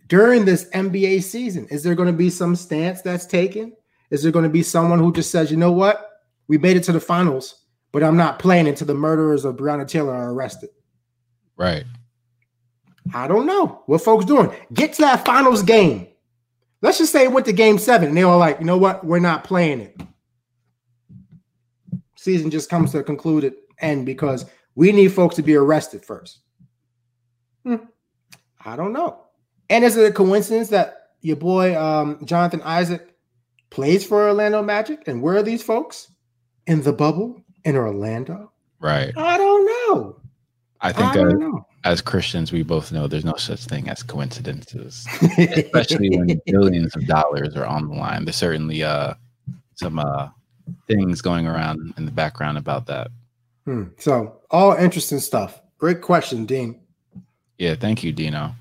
[0.07, 1.67] during this NBA season?
[1.69, 3.73] Is there going to be some stance that's taken?
[4.11, 6.21] Is there going to be someone who just says, you know what?
[6.47, 9.87] We made it to the finals, but I'm not playing until the murderers of Breonna
[9.87, 10.69] Taylor are arrested.
[11.57, 11.83] Right.
[13.13, 14.51] I don't know what folks doing.
[14.71, 16.07] Get to that finals game.
[16.81, 19.03] Let's just say it went to game seven and they were like, you know what?
[19.03, 20.01] We're not playing it.
[22.15, 26.39] Season just comes to a concluded end because we need folks to be arrested first.
[27.63, 27.75] Hmm.
[28.65, 29.25] I don't know.
[29.69, 33.15] And is it a coincidence that your boy um, Jonathan Isaac
[33.69, 35.07] plays for Orlando Magic?
[35.07, 36.11] And where are these folks?
[36.67, 38.51] In the bubble in Orlando?
[38.79, 39.11] Right.
[39.17, 40.21] I don't know.
[40.81, 41.65] I I think uh, don't know.
[41.83, 45.05] as Christians, we both know there's no such thing as coincidences,
[45.37, 48.25] especially when billions of dollars are on the line.
[48.25, 49.15] There's certainly uh,
[49.75, 50.29] some uh,
[50.87, 53.09] things going around in the background about that.
[53.65, 53.83] Hmm.
[53.97, 55.61] So, all interesting stuff.
[55.77, 56.79] Great question, Dean.
[57.57, 58.51] Yeah, thank you, Dino.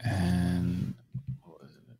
[0.00, 0.94] And
[1.44, 1.98] what was it?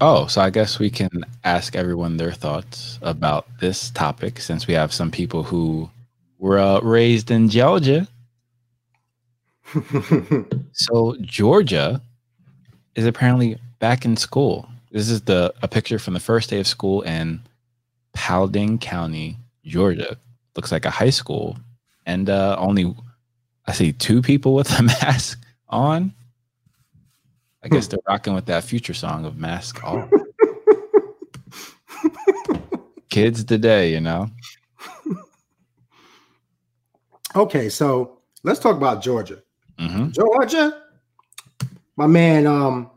[0.00, 1.10] oh, so I guess we can
[1.44, 5.90] ask everyone their thoughts about this topic since we have some people who
[6.38, 8.08] were uh, raised in Georgia.
[10.72, 12.02] So Georgia
[12.94, 14.68] is apparently back in school.
[14.92, 17.40] This is the a picture from the first day of school in
[18.12, 20.18] Paulding County, Georgia.
[20.54, 21.56] Looks like a high school,
[22.04, 22.94] and uh, only
[23.66, 25.40] I see two people with a mask
[25.70, 26.12] on.
[27.62, 30.10] I guess they're rocking with that future song of Mask Off.
[33.08, 34.28] Kids today, you know.
[37.34, 39.42] Okay, so let's talk about Georgia.
[39.78, 40.82] hmm Georgia,
[41.96, 42.90] my man, um,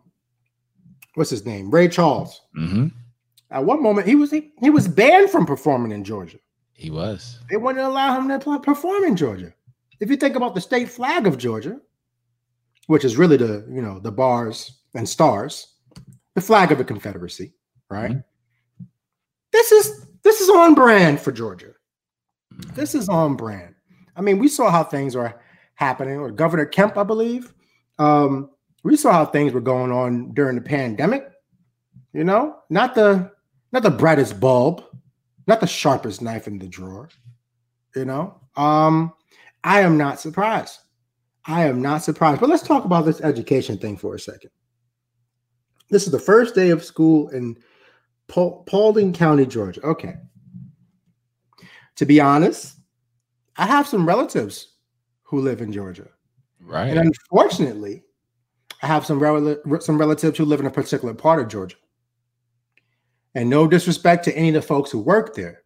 [1.15, 1.69] what's his name?
[1.71, 2.41] Ray Charles.
[2.55, 2.87] hmm
[3.51, 6.37] At one moment, he was he, he was banned from performing in Georgia.
[6.73, 7.39] He was.
[7.49, 9.53] They wouldn't allow him to perform in Georgia.
[9.99, 11.79] If you think about the state flag of Georgia,
[12.87, 15.75] which is really the you know the bars and stars,
[16.33, 17.53] the flag of the Confederacy,
[17.89, 18.11] right?
[18.11, 18.23] Mhm.
[19.51, 21.71] This is this is on brand for Georgia.
[22.73, 23.75] This is on brand.
[24.15, 25.39] I mean, we saw how things are
[25.75, 27.53] happening, or Governor Kemp, I believe.
[27.99, 28.49] Um,
[28.85, 31.27] we saw how things were going on during the pandemic.
[32.13, 33.31] You know, not the
[33.71, 34.85] not the brightest bulb,
[35.47, 37.09] not the sharpest knife in the drawer.
[37.95, 39.11] You know, um,
[39.63, 40.79] I am not surprised.
[41.45, 42.39] I am not surprised.
[42.39, 44.51] But let's talk about this education thing for a second.
[45.89, 47.57] This is the first day of school in
[48.27, 49.81] Paul- Paulding County, Georgia.
[49.81, 50.15] Okay.
[51.95, 52.77] To be honest,
[53.57, 54.73] I have some relatives
[55.23, 56.07] who live in Georgia.
[56.59, 56.95] Right.
[56.95, 58.04] And unfortunately,
[58.81, 61.77] I have some rel- some relatives who live in a particular part of Georgia.
[63.33, 65.63] And no disrespect to any of the folks who work there,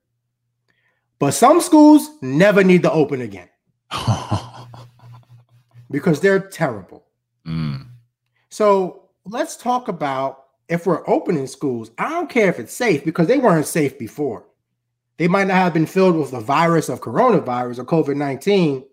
[1.19, 3.49] but some schools never need to open again
[5.91, 7.05] because they're terrible.
[7.45, 7.87] Mm.
[8.49, 11.91] So let's talk about if we're opening schools.
[11.97, 14.45] I don't care if it's safe because they weren't safe before.
[15.17, 18.85] They might not have been filled with the virus of coronavirus or COVID 19,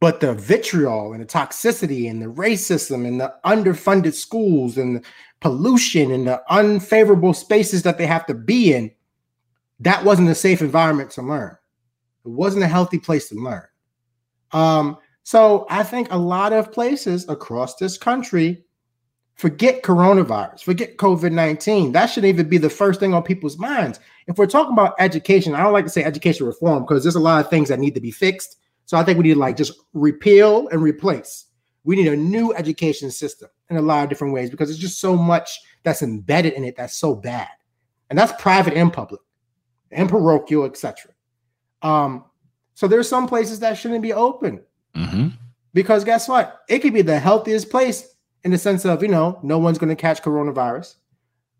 [0.00, 5.02] but the vitriol and the toxicity and the racism and the underfunded schools and the
[5.40, 8.90] pollution and the unfavorable spaces that they have to be in,
[9.80, 11.56] that wasn't a safe environment to learn.
[12.24, 13.64] It wasn't a healthy place to learn.
[14.52, 18.64] Um, so I think a lot of places across this country
[19.34, 21.92] forget coronavirus, forget COVID 19.
[21.92, 24.00] That shouldn't even be the first thing on people's minds.
[24.26, 27.20] If we're talking about education, I don't like to say education reform because there's a
[27.20, 28.56] lot of things that need to be fixed.
[28.88, 31.44] So I think we need to like just repeal and replace.
[31.84, 34.98] We need a new education system in a lot of different ways because there's just
[34.98, 37.50] so much that's embedded in it that's so bad.
[38.08, 39.20] And that's private and public
[39.90, 41.12] and parochial, etc.
[41.82, 42.24] Um,
[42.72, 44.62] so there's some places that shouldn't be open
[44.94, 45.28] hmm
[45.74, 46.62] because guess what?
[46.70, 49.94] It could be the healthiest place in the sense of, you know, no one's going
[49.94, 50.94] to catch coronavirus,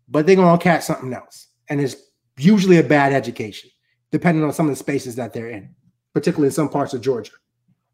[0.07, 1.49] but they're going to catch something else.
[1.69, 1.95] And it's
[2.35, 3.69] usually a bad education,
[4.11, 5.75] depending on some of the spaces that they're in,
[6.13, 7.31] particularly in some parts of Georgia.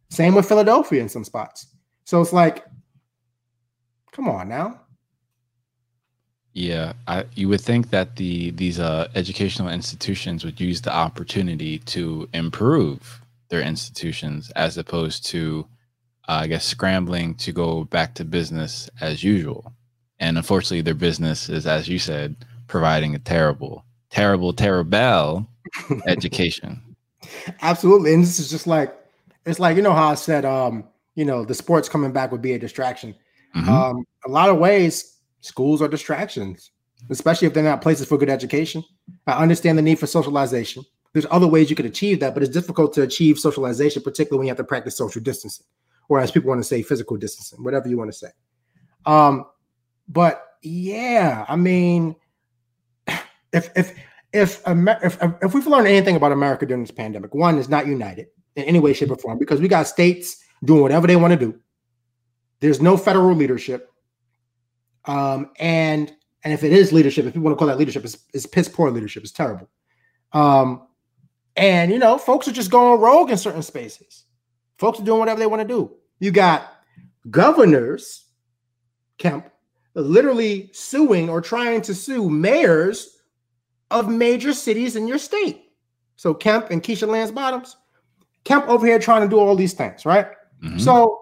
[0.10, 1.68] Same with Philadelphia in some spots.
[2.06, 2.66] So it's like,
[4.12, 4.82] come on now.
[6.54, 11.80] Yeah, I, you would think that the these uh, educational institutions would use the opportunity
[11.80, 15.68] to improve their institutions as opposed to,
[16.30, 19.74] uh, I guess, scrambling to go back to business as usual.
[20.18, 22.38] And unfortunately, their business is, as you said,
[22.68, 25.46] providing a terrible, terrible, terrible
[26.08, 26.82] education.
[27.62, 28.14] Absolutely.
[28.14, 28.96] And this is just like,
[29.46, 32.42] it's like, you know, how I said, um, you know, the sports coming back would
[32.42, 33.16] be a distraction.
[33.56, 33.68] Mhm.
[33.68, 36.72] Um, a lot of ways, schools are distractions,
[37.10, 38.84] especially if they're not places for good education.
[39.28, 40.84] I understand the need for socialization.
[41.14, 44.48] There's other ways you could achieve that, but it's difficult to achieve socialization, particularly when
[44.48, 45.66] you have to practice social distancing,
[46.10, 48.28] or as people want to say, physical distancing, whatever you want to say.
[49.06, 49.46] Um,
[50.10, 52.16] but yeah, I mean,
[53.54, 53.94] if if
[54.36, 58.28] if if if we've learned anything about America during this pandemic, one is not united
[58.56, 61.40] in any way, shape, or form because we got states doing whatever they want to
[61.40, 61.58] do.
[62.60, 63.92] There's no federal leadership.
[65.06, 66.14] Um, and
[66.44, 68.68] and if it is leadership, if you want to call that leadership, it's, it's piss
[68.68, 69.24] poor leadership.
[69.24, 69.70] It's terrible.
[70.34, 70.88] Um,
[71.56, 74.26] and you know, folks are just going rogue in certain spaces.
[74.78, 75.96] Folks are doing whatever they want to do.
[76.20, 76.70] You got
[77.30, 78.26] governors,
[79.18, 79.50] Kemp,
[79.94, 83.15] literally suing or trying to sue mayors
[83.92, 85.72] of major cities in your state.
[86.16, 87.78] So Kemp and Keisha Lance Bottoms,
[88.44, 90.28] Kemp over here trying to do all these things, right?
[90.64, 90.80] Mhm.
[90.80, 91.20] So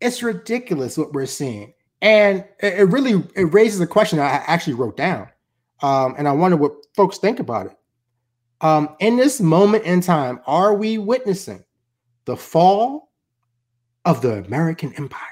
[0.00, 4.74] it's ridiculous what we're seeing, and it, it really it raises a question I actually
[4.74, 5.28] wrote down,
[5.82, 7.76] um, and I wonder what folks think about it.
[8.60, 11.64] Um, in this moment in time, are we witnessing
[12.26, 13.10] the fall
[14.04, 15.26] of the American Empire?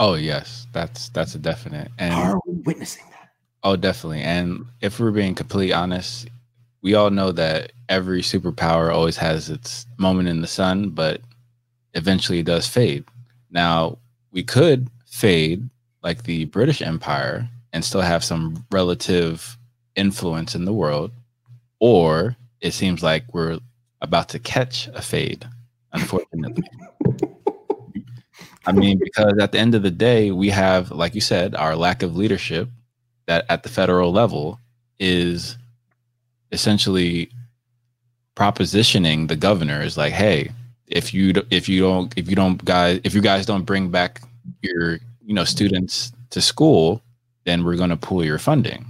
[0.00, 1.90] oh yes, that's that's a definite.
[1.98, 3.17] And Are we witnessing that?
[3.64, 4.22] Oh, definitely.
[4.22, 6.28] And if we're being completely honest,
[6.82, 11.20] we all know that every superpower always has its moment in the sun, but
[11.94, 13.04] eventually it does fade.
[13.50, 13.98] Now,
[14.30, 15.68] we could fade
[16.02, 19.58] like the British Empire and still have some relative
[19.96, 21.10] influence in the world,
[21.80, 23.58] or it seems like we're
[24.00, 25.46] about to catch a fade,
[25.92, 26.62] unfortunately.
[28.66, 31.74] I mean, because at the end of the day, we have, like you said, our
[31.74, 32.68] lack of leadership
[33.28, 34.58] that at the federal level
[34.98, 35.56] is
[36.50, 37.30] essentially
[38.34, 40.50] propositioning the governor is like, hey,
[40.88, 44.22] if you if you don't if you don't guys if you guys don't bring back
[44.62, 47.02] your you know students to school,
[47.44, 48.86] then we're going to pull your funding.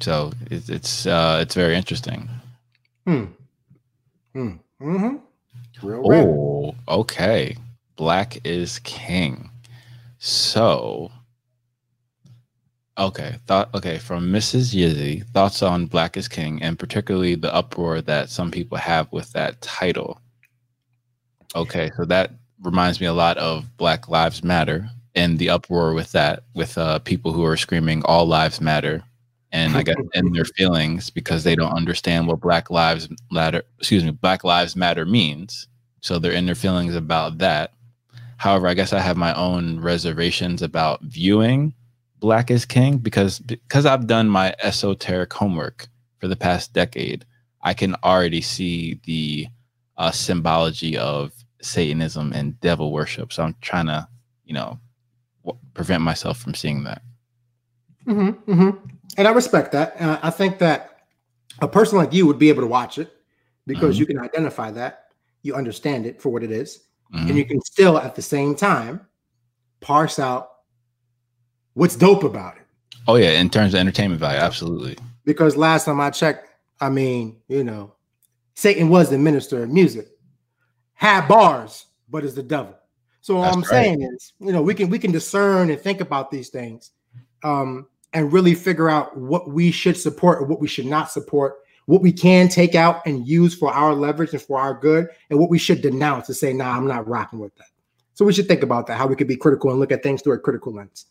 [0.00, 2.28] So it's it's uh, it's very interesting.
[3.06, 3.24] Hmm.
[4.34, 4.56] Hmm.
[4.82, 5.16] Mm-hmm.
[5.86, 7.56] Real oh, okay.
[7.96, 9.50] Black is king.
[10.18, 11.10] So,
[13.00, 14.74] okay, thought okay from Mrs.
[14.74, 19.32] Yizzy, thoughts on Black is King, and particularly the uproar that some people have with
[19.32, 20.20] that title.
[21.56, 22.32] Okay, so that
[22.62, 27.00] reminds me a lot of Black Lives Matter and the uproar with that, with uh,
[27.00, 29.02] people who are screaming "All Lives Matter,"
[29.50, 34.04] and I guess in their feelings because they don't understand what Black Lives Matter, excuse
[34.04, 35.66] me, Black Lives Matter means.
[36.02, 37.74] So they're in their feelings about that.
[38.36, 41.74] However, I guess I have my own reservations about viewing
[42.20, 47.24] Black is King because because I've done my esoteric homework for the past decade.
[47.62, 49.48] I can already see the
[49.96, 53.32] uh, symbology of Satanism and devil worship.
[53.32, 54.08] So I'm trying to,
[54.44, 54.78] you know,
[55.44, 57.02] w- prevent myself from seeing that.
[58.06, 58.88] Mm-hmm, mm-hmm.
[59.18, 60.00] And I respect that.
[60.00, 61.00] Uh, I think that
[61.60, 63.12] a person like you would be able to watch it
[63.66, 64.00] because mm-hmm.
[64.00, 65.06] you can identify that,
[65.42, 67.28] you understand it for what it is, mm-hmm.
[67.28, 69.06] and you can still at the same time
[69.80, 70.50] parse out
[71.80, 72.62] what's dope about it.
[73.08, 74.98] Oh yeah, in terms of entertainment value, absolutely.
[75.24, 77.94] Because last time I checked, I mean, you know,
[78.54, 80.08] Satan was the minister of music,
[80.92, 82.76] had bars, but is the devil.
[83.22, 83.70] So all That's I'm right.
[83.70, 86.90] saying is, you know, we can we can discern and think about these things,
[87.44, 91.54] um, and really figure out what we should support or what we should not support,
[91.86, 95.38] what we can take out and use for our leverage and for our good, and
[95.38, 97.68] what we should denounce to say, nah, I'm not rocking with that.
[98.12, 100.20] So we should think about that, how we could be critical and look at things
[100.20, 101.06] through a critical lens.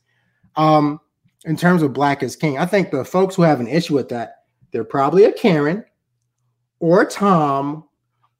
[0.56, 1.00] Um,
[1.45, 4.10] in terms of black is king, I think the folks who have an issue with
[4.10, 5.86] that, they're probably a Karen
[6.80, 7.86] or a Tom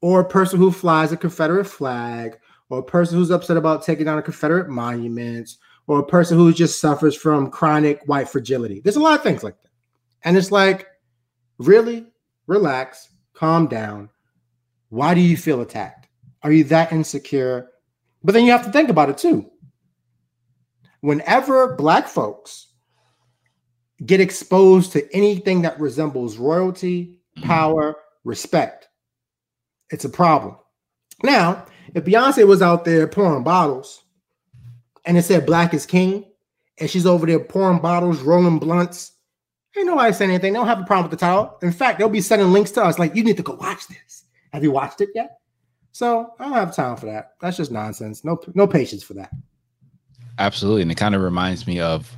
[0.00, 2.38] or a person who flies a Confederate flag
[2.68, 5.50] or a person who's upset about taking down a Confederate monument
[5.86, 8.80] or a person who just suffers from chronic white fragility.
[8.80, 9.70] There's a lot of things like that.
[10.22, 10.86] And it's like,
[11.58, 12.06] really?
[12.46, 14.10] Relax, calm down.
[14.90, 16.08] Why do you feel attacked?
[16.42, 17.70] Are you that insecure?
[18.22, 19.50] But then you have to think about it too.
[21.00, 22.68] Whenever Black folks
[24.04, 27.46] get exposed to anything that resembles royalty, mm-hmm.
[27.46, 28.88] power, respect,
[29.90, 30.56] it's a problem.
[31.22, 34.04] Now, if Beyonce was out there pouring bottles
[35.04, 36.24] and it said black is king,
[36.78, 39.12] and she's over there pouring bottles, rolling blunts.
[39.76, 40.52] Ain't nobody saying anything.
[40.52, 41.58] They don't have a problem with the title.
[41.62, 44.24] In fact, they'll be sending links to us like, you need to go watch this.
[44.52, 45.38] Have you watched it yet?
[45.92, 47.34] So I don't have time for that.
[47.40, 48.24] That's just nonsense.
[48.24, 49.30] No, no patience for that.
[50.38, 50.82] Absolutely.
[50.82, 52.14] And it kind of reminds me of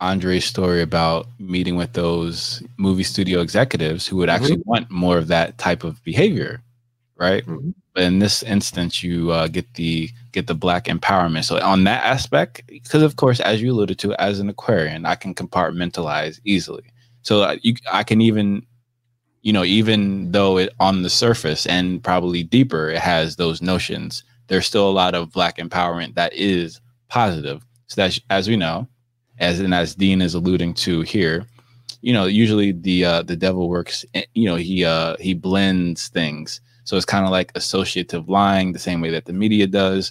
[0.00, 4.70] Andre's story about meeting with those movie studio executives who would actually mm-hmm.
[4.70, 6.62] want more of that type of behavior.
[7.16, 7.44] Right.
[7.44, 7.70] Mm-hmm.
[7.94, 11.44] But in this instance, you uh, get the get the black empowerment.
[11.44, 15.16] So on that aspect, because of course, as you alluded to, as an Aquarian, I
[15.16, 16.84] can compartmentalize easily.
[17.22, 18.64] So uh, you, I can even,
[19.42, 24.22] you know, even though it on the surface and probably deeper, it has those notions.
[24.46, 27.64] There's still a lot of black empowerment that is positive.
[27.86, 28.86] So that, as we know,
[29.38, 31.46] as and as Dean is alluding to here,
[32.00, 34.04] you know, usually the uh, the devil works.
[34.14, 38.72] Eh, you know, he uh, he blends things so it's kind of like associative lying,
[38.72, 40.10] the same way that the media does.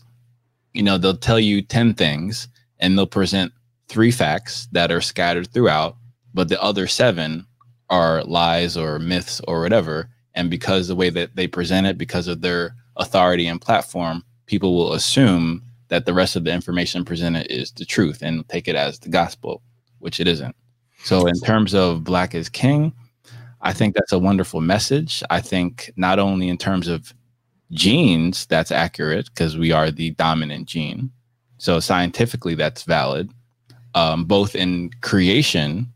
[0.75, 2.47] You know, they'll tell you 10 things
[2.79, 3.51] and they'll present
[3.87, 5.97] three facts that are scattered throughout,
[6.35, 7.47] but the other seven
[7.89, 10.07] are lies or myths or whatever.
[10.35, 14.75] And because the way that they present it, because of their authority and platform, people
[14.75, 18.75] will assume that the rest of the information presented is the truth and take it
[18.75, 19.61] as the gospel,
[19.99, 20.55] which it isn't.
[21.03, 22.93] So, in terms of Black is King,
[23.61, 25.23] I think that's a wonderful message.
[25.29, 27.13] I think not only in terms of
[27.71, 31.11] genes, that's accurate because we are the dominant gene.
[31.57, 33.31] So scientifically, that's valid.
[33.95, 35.91] Um, both in creation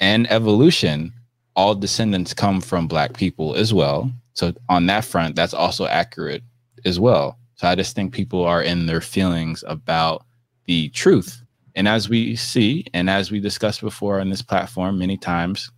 [0.00, 1.12] and evolution,
[1.56, 4.10] all descendants come from Black people as well.
[4.32, 6.42] So on that front, that's also accurate
[6.84, 7.38] as well.
[7.56, 10.24] So I just think people are in their feelings about
[10.66, 11.42] the truth.
[11.74, 15.70] And as we see, and as we discussed before on this platform many times,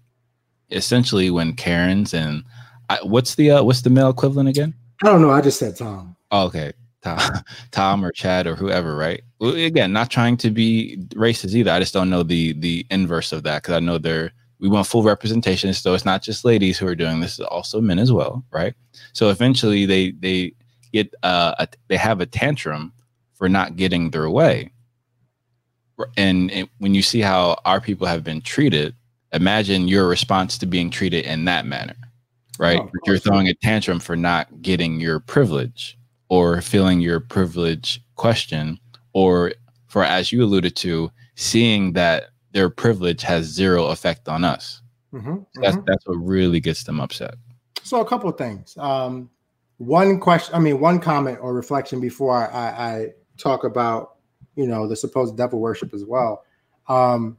[0.71, 2.45] essentially when Karens and
[2.89, 4.75] I, what's the uh, what's the male equivalent again?
[5.03, 5.31] I don't know.
[5.31, 6.17] I just said Tom.
[6.31, 6.73] Oh, okay,
[7.03, 7.19] Tom,
[7.73, 9.23] Tom or Chad or whoever, right?
[9.41, 11.71] Well, again, not trying to be racist either.
[11.71, 14.87] I just don't know the the inverse of that because I know they're we want
[14.87, 15.73] full representation.
[15.75, 18.75] So it's not just ladies who are doing this; it's also men as well, right?
[19.13, 20.53] So eventually, they they
[20.97, 22.93] get uh a, they have a tantrum
[23.35, 24.71] for not getting their way.
[26.17, 28.95] And when you see how our people have been treated,
[29.33, 31.97] imagine your response to being treated in that manner,
[32.59, 32.81] right?
[32.83, 35.97] Oh, You're throwing a tantrum for not getting your privilege
[36.29, 38.79] or feeling your privilege question,
[39.13, 39.53] or
[39.89, 44.83] for, as you alluded to, seeing that their privilege has zero effect on us.
[45.15, 45.87] Mhm, That's mhm.
[45.87, 47.35] that's what really gets them upset.
[47.83, 48.77] So a couple of things.
[48.77, 49.31] Um,
[49.79, 53.07] one question, I mean, one comment or reflection before I, I
[53.37, 54.17] talk about,
[54.55, 56.45] you know, the supposed devil worship as well.
[56.89, 57.37] Um,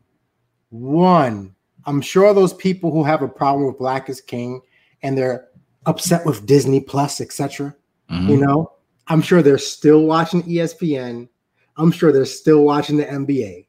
[0.69, 4.61] one, I'm sure those people who have a problem with Black is King
[5.03, 5.47] and they're
[5.85, 7.73] upset with Disney Plus, etc.
[8.11, 8.29] Mhm.
[8.29, 8.73] You know,
[9.07, 11.29] I'm sure they're still watching ESPN.
[11.77, 13.67] I'm sure they're still watching the NBA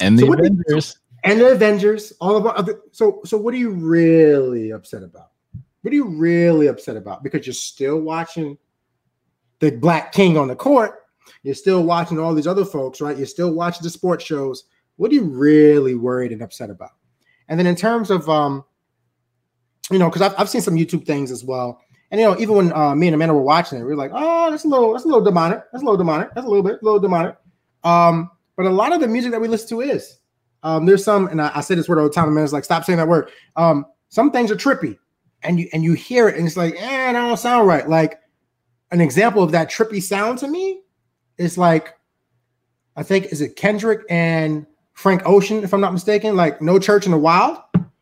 [0.00, 0.98] And the So what do you- Avengers.
[1.24, 2.12] and the Avengers.
[2.20, 2.80] All of our other.
[2.92, 5.27] So, so what are you really upset about?
[5.82, 7.22] What are you really upset about?
[7.22, 8.58] Because you're still watching
[9.60, 11.02] the Black King on the court.
[11.42, 13.16] You're still watching all these other folks, right?
[13.16, 14.64] You're still watching the sports shows.
[14.96, 16.90] What are you really worried and upset about?
[17.48, 18.64] And then in terms of, um,
[19.90, 21.80] you know, because I've, I've seen some YouTube things as well.
[22.10, 24.12] And you know, even when uh, me and Amanda were watching it, we were like,
[24.14, 25.60] "Oh, that's a little, that's a little demonic.
[25.72, 26.34] That's a little demonic.
[26.34, 27.36] That's a little bit, a little demonic."
[27.84, 30.18] Um, but a lot of the music that we listen to is.
[30.62, 32.64] Um, there's some, and I, I say this word all the time, and it's like,
[32.64, 33.30] stop saying that word.
[33.56, 34.98] Um, some things are trippy,
[35.42, 37.88] and you and you hear it, and it's like, eh, that don't sound right.
[37.88, 38.20] Like
[38.90, 40.82] an example of that trippy sound to me
[41.36, 41.94] is like,
[42.96, 47.06] I think is it Kendrick and Frank Ocean, if I'm not mistaken, like No Church
[47.06, 47.58] in the Wild.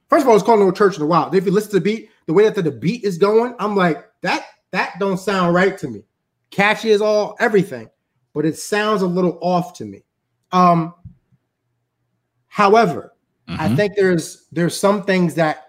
[0.09, 1.35] First of all, it's called No Church in the Wild.
[1.35, 4.09] If you listen to the beat, the way that the, beat is going, I'm like,
[4.23, 6.03] that that don't sound right to me.
[6.51, 7.91] Catchy is all everything,
[8.33, 10.05] but it sounds a little off to me.
[10.53, 10.95] Um,
[12.47, 13.13] however,
[13.49, 13.77] I Mhm.
[13.77, 15.66] think there's there's some things that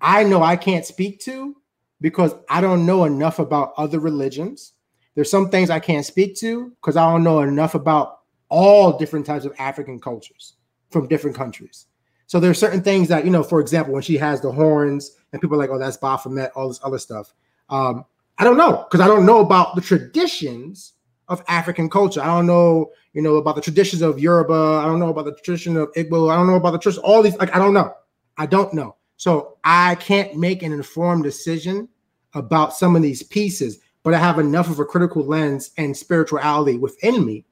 [0.00, 1.56] I know I can't speak to
[2.00, 4.72] because I don't know enough about other religions.
[5.14, 9.26] There's some things I can't speak to because I don't know enough about all different
[9.26, 10.54] types of African cultures
[10.90, 11.86] from different countries.
[12.26, 15.40] So there's certain things that you know, for example, when she has the horns and
[15.40, 17.32] people are like, "Oh, that's Baphomet," all this other stuff.
[17.70, 18.04] Um,
[18.38, 20.92] I don't know because I don't know about the traditions
[21.28, 22.20] of African culture.
[22.20, 24.80] I don't know, you know, about the traditions of Yoruba.
[24.82, 26.30] I don't know about the tradition of Igbo.
[26.30, 27.02] I don't know about the tradition.
[27.04, 27.92] All these, like, I don't know.
[28.36, 28.96] I don't know.
[29.16, 31.88] So I can't make an informed decision
[32.34, 33.78] about some of these pieces.
[34.02, 37.44] But I have enough of a critical lens and spirituality within me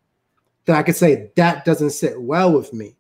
[0.67, 2.97] that I could say that doesn't sit well with me.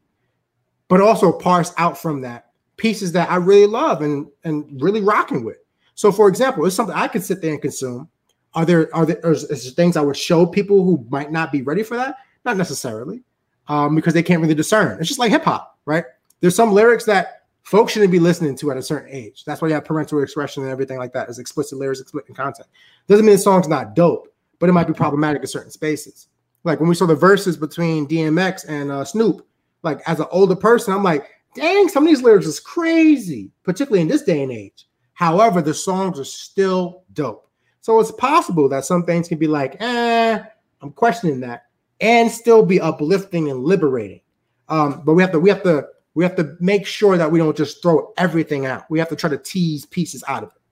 [0.88, 5.44] But also parse out from that pieces that I really love and and really rocking
[5.44, 5.58] with.
[5.94, 8.08] So, for example, it's something I could sit there and consume.
[8.54, 11.62] Are there are there is there things I would show people who might not be
[11.62, 12.16] ready for that?
[12.44, 13.22] Not necessarily,
[13.68, 14.98] um, because they can't really discern.
[14.98, 16.04] It's just like hip hop, right?
[16.40, 19.44] There's some lyrics that folks shouldn't be listening to at a certain age.
[19.44, 21.28] That's why you have parental expression and everything like that.
[21.28, 22.68] Is explicit lyrics, explicit content.
[23.08, 26.28] Doesn't mean the song's not dope, but it might be problematic in certain spaces.
[26.62, 29.46] Like when we saw the Verzuz between DMX and uh, Snoop,
[29.82, 34.02] like as an older person, I'm like, dang, some of these lyrics is crazy, particularly
[34.02, 34.86] in this day and age.
[35.14, 37.48] However, the songs are still dope.
[37.80, 40.42] So it's possible that some things can be like, eh,
[40.80, 41.66] I'm questioning that,
[42.00, 44.20] and still be uplifting and liberating.
[44.68, 47.38] Um, but we have to, we have to, we have to make sure that we
[47.38, 48.84] don't just throw everything out.
[48.88, 50.62] We have to try to tease pieces out of it.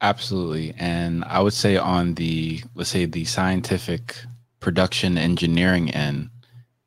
[0.00, 0.74] Absolutely.
[0.76, 4.16] And I would say on the let's say the scientific
[4.60, 6.30] production engineering end,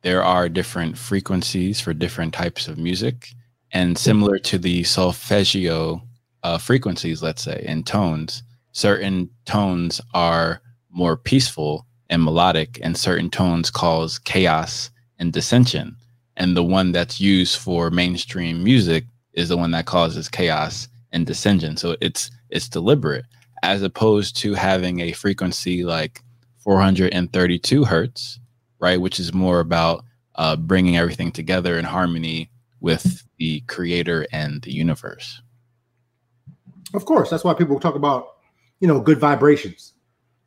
[0.04, 3.30] there are different frequencies for different types of music.
[3.72, 6.02] And similar to the solfeggio
[6.44, 10.62] uh, frequencies, let's say, and tones, certain tones are
[10.92, 14.90] more peaceful and melodic, and certain tones cause chaos
[15.20, 15.98] and dissension.
[16.38, 21.26] And the one that's used for mainstream music is the one that causes chaos and
[21.26, 21.78] dissension.
[21.78, 23.26] So it's it's deliberate,
[23.64, 26.22] as opposed to having a frequency like
[26.60, 28.40] 432 hertz,
[28.80, 34.62] right, which is more about uh, bringing everything together in harmony with the creator and
[34.62, 35.42] the universe.
[36.94, 38.36] Of course, that's why people talk about,
[38.80, 39.94] you know, good vibrations.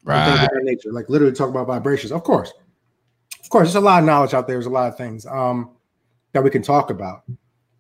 [0.03, 0.49] Right.
[0.63, 2.13] nature, like literally talk about vibrations.
[2.13, 2.53] Of course,
[3.43, 4.57] of course, there's a lot of knowledge out there.
[4.57, 5.77] There's a lot of things um,
[6.33, 7.23] that we can talk about.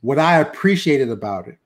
[0.00, 1.58] What I appreciated about it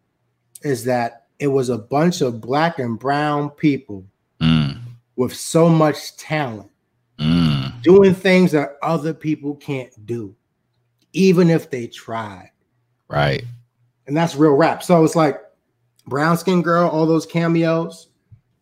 [0.63, 4.05] is that it was a bunch of black and brown people
[4.41, 4.79] Mm,
[5.17, 6.71] with so much talent
[7.21, 10.35] mm, doing things that other people can't do,
[11.13, 12.51] even if they tried.
[13.09, 13.45] right.
[14.09, 14.83] and that's real rap.
[14.83, 15.41] So it's like
[16.07, 18.09] brown skin girl, all those cameos,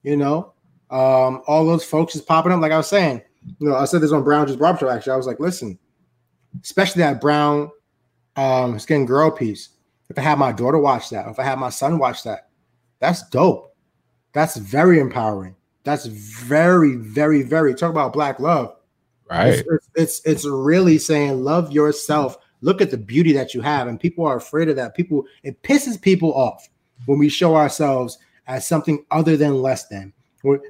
[0.03, 0.53] you know,
[0.91, 2.61] um, all those folks is popping up.
[2.61, 3.23] Like I was saying,
[3.59, 4.91] you know, I said this on Brown Just Barber Show.
[4.91, 5.79] Actually, I was like, listen,
[6.63, 7.71] especially that brown
[8.37, 9.71] um, skin girl piece.
[10.09, 12.49] If I had my daughter watch that, if I had my son watch that,
[12.99, 13.75] that's dope.
[14.33, 15.57] That's very empowering.
[15.85, 18.77] That's very, very, very talk about black love.
[19.31, 19.65] Right.
[19.67, 22.37] It's, it's it's really saying love yourself.
[22.61, 24.95] Look at the beauty that you have, and people are afraid of that.
[24.95, 26.69] People it pisses people off
[27.07, 30.13] when we show ourselves as something other than less than.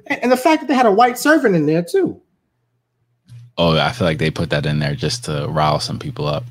[0.07, 2.21] And the fact that they had a white servant in there too.
[3.57, 6.43] Oh, I feel like they put that in there just to rile some people up.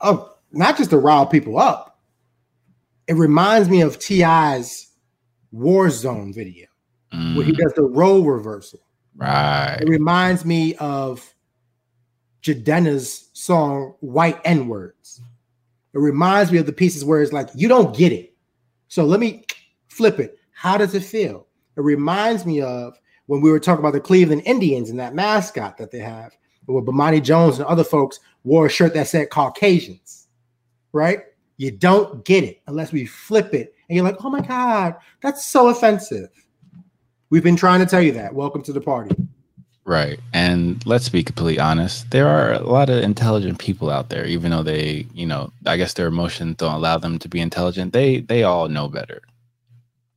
[0.00, 1.98] Oh, not just to rile people up.
[3.06, 4.88] It reminds me of T.I.'s
[5.54, 6.66] Warzone video
[7.34, 8.80] where he Mm, does the role reversal.
[9.16, 9.78] right.
[9.80, 11.32] It reminds me of
[12.42, 15.20] Jadena's song White N Words.
[15.94, 18.34] It reminds me of the pieces where it's like, you don't get it.
[18.88, 19.44] So let me
[19.88, 20.38] flip it.
[20.52, 21.46] How does it feel?
[21.76, 25.76] It reminds me of when we were talking about the Cleveland Indians and that mascot
[25.78, 26.36] that they have,
[26.66, 30.25] where Bomani Jones and other folks wore a shirt that said Caucasians,
[30.96, 31.20] right?
[31.58, 33.74] You don't get it unless we flip it.
[33.88, 36.30] And you're like, oh my God, that's so offensive.
[37.30, 38.34] We've been trying to tell you that.
[38.34, 39.14] Welcome to the party.
[39.84, 40.18] Right.
[40.32, 44.50] And let's be completely honest, there are a lot of intelligent people out there, even
[44.50, 47.92] though they, you know, I guess their emotions don't allow them to be intelligent.
[47.92, 49.22] They they all know better.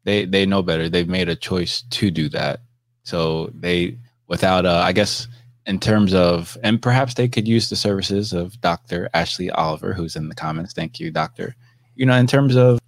[0.06, 0.90] They they know better.
[0.90, 2.62] They've made a choice to do that.
[3.04, 3.96] So they
[4.28, 5.28] without uh I guess
[5.70, 9.08] in terms of and perhaps they could use the services of Dr.
[9.14, 10.74] Ashley Oliver, who's in the comments.
[10.74, 11.56] Thank you, Doctor.
[11.96, 12.80] You know, in terms of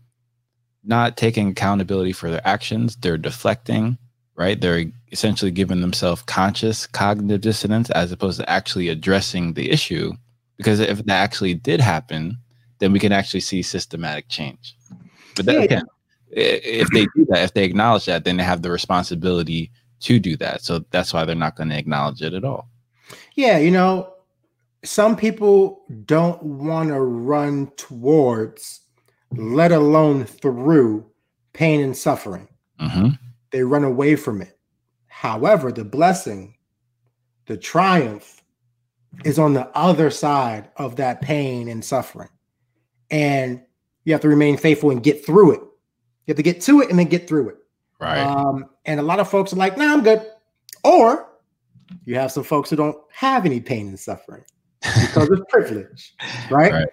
[0.83, 3.99] not taking accountability for their actions, they're deflecting,
[4.35, 4.59] right?
[4.59, 10.13] They're essentially giving themselves conscious cognitive dissonance as opposed to actually addressing the issue.
[10.57, 12.35] Because if that actually did happen,
[12.79, 14.75] then we can actually see systematic change.
[15.35, 15.61] But that, Yeah.
[15.61, 15.85] again,
[16.31, 19.69] if they do that, if they acknowledge that, then they have the responsibility
[19.99, 20.63] to do that.
[20.63, 22.70] So that's why they're not going to acknowledge it at all.
[23.35, 24.13] Yeah, you know,
[24.83, 28.81] some people don't want to run towards,
[29.31, 31.05] let alone through
[31.53, 32.47] pain and suffering.
[32.79, 33.09] hmm
[33.51, 34.57] They run away from it.
[35.07, 36.55] However, the blessing,
[37.45, 38.41] the triumph
[39.25, 42.29] is on the other side of that pain and suffering.
[43.11, 43.61] And
[44.05, 45.59] you have to remain faithful and get through it.
[45.59, 47.57] You have to get to it and then get through it.
[47.99, 48.19] Right.
[48.19, 50.25] Um, and a lot of folks are like, nah, I'm good.
[50.83, 51.30] Or
[52.05, 54.43] you have some folks who don't have any pain and suffering
[54.81, 56.15] because of privilege,
[56.49, 56.71] right?
[56.71, 56.87] Right.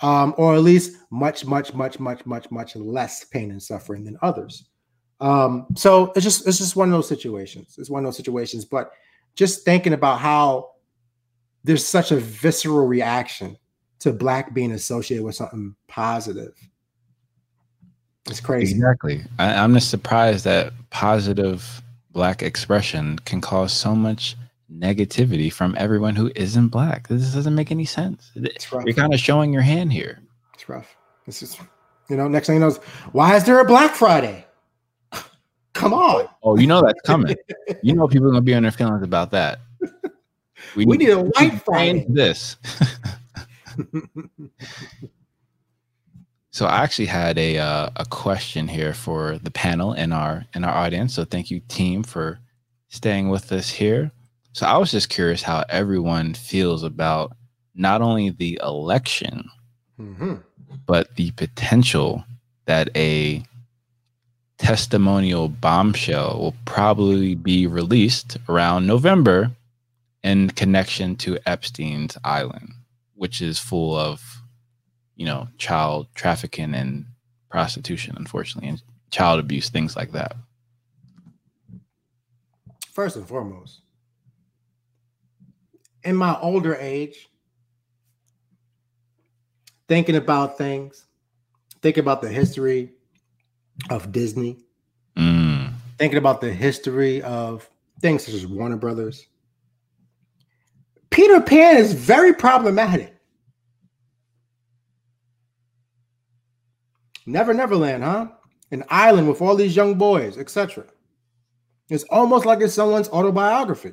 [0.00, 4.18] Um, or at least much, much, much, much, much, much less pain and suffering than
[4.20, 4.64] others.
[5.20, 7.76] Um, so it's just it's just one of those situations.
[7.78, 8.64] It's one of those situations.
[8.64, 8.90] But
[9.36, 10.70] just thinking about how
[11.64, 13.56] there's such a visceral reaction
[14.00, 16.54] to black being associated with something positive.
[18.28, 18.74] It's crazy.
[18.74, 19.22] Exactly.
[19.38, 24.36] I, I'm just surprised that positive black expression can cause so much
[24.78, 27.08] negativity from everyone who isn't black.
[27.08, 28.30] This doesn't make any sense.
[28.34, 28.84] It's rough.
[28.84, 30.20] You're kind of showing your hand here.
[30.54, 30.96] It's rough.
[31.26, 31.58] This is,
[32.08, 32.78] you know, next thing you know, is,
[33.12, 34.46] why is there a Black Friday?
[35.72, 36.28] Come on.
[36.42, 37.36] Oh, you know that's coming.
[37.82, 39.60] you know people are gonna be on their feelings about that.
[40.76, 42.06] We need a white Friday.
[42.08, 42.56] This.
[46.52, 50.64] so I actually had a uh, a question here for the panel and our and
[50.64, 51.14] our audience.
[51.14, 52.38] So thank you, team, for
[52.88, 54.12] staying with us here.
[54.52, 57.36] So I was just curious how everyone feels about
[57.74, 59.48] not only the election,
[59.98, 60.42] Mhm.
[60.86, 62.24] but the potential
[62.66, 63.44] that a
[64.58, 69.52] testimonial bombshell will probably be released around November
[70.22, 72.72] in connection to Epstein's Island,
[73.14, 74.42] which is full of,
[75.16, 77.06] you know, child trafficking and
[77.50, 80.36] prostitution, unfortunately, and child abuse, things like that.
[82.92, 83.81] First and foremost,
[86.04, 87.28] in my older age,
[89.88, 91.06] thinking about things,
[91.80, 92.92] thinking about the history
[93.90, 94.58] of Disney,
[95.16, 97.68] Mm, thinking about the history of
[98.00, 99.26] things such as Warner Brothers.
[101.10, 103.14] Peter Pan is very problematic.
[107.26, 108.28] Never Neverland, huh?
[108.70, 110.86] An island with all these young boys, etc.
[111.90, 113.92] It's almost like it's someone's autobiography.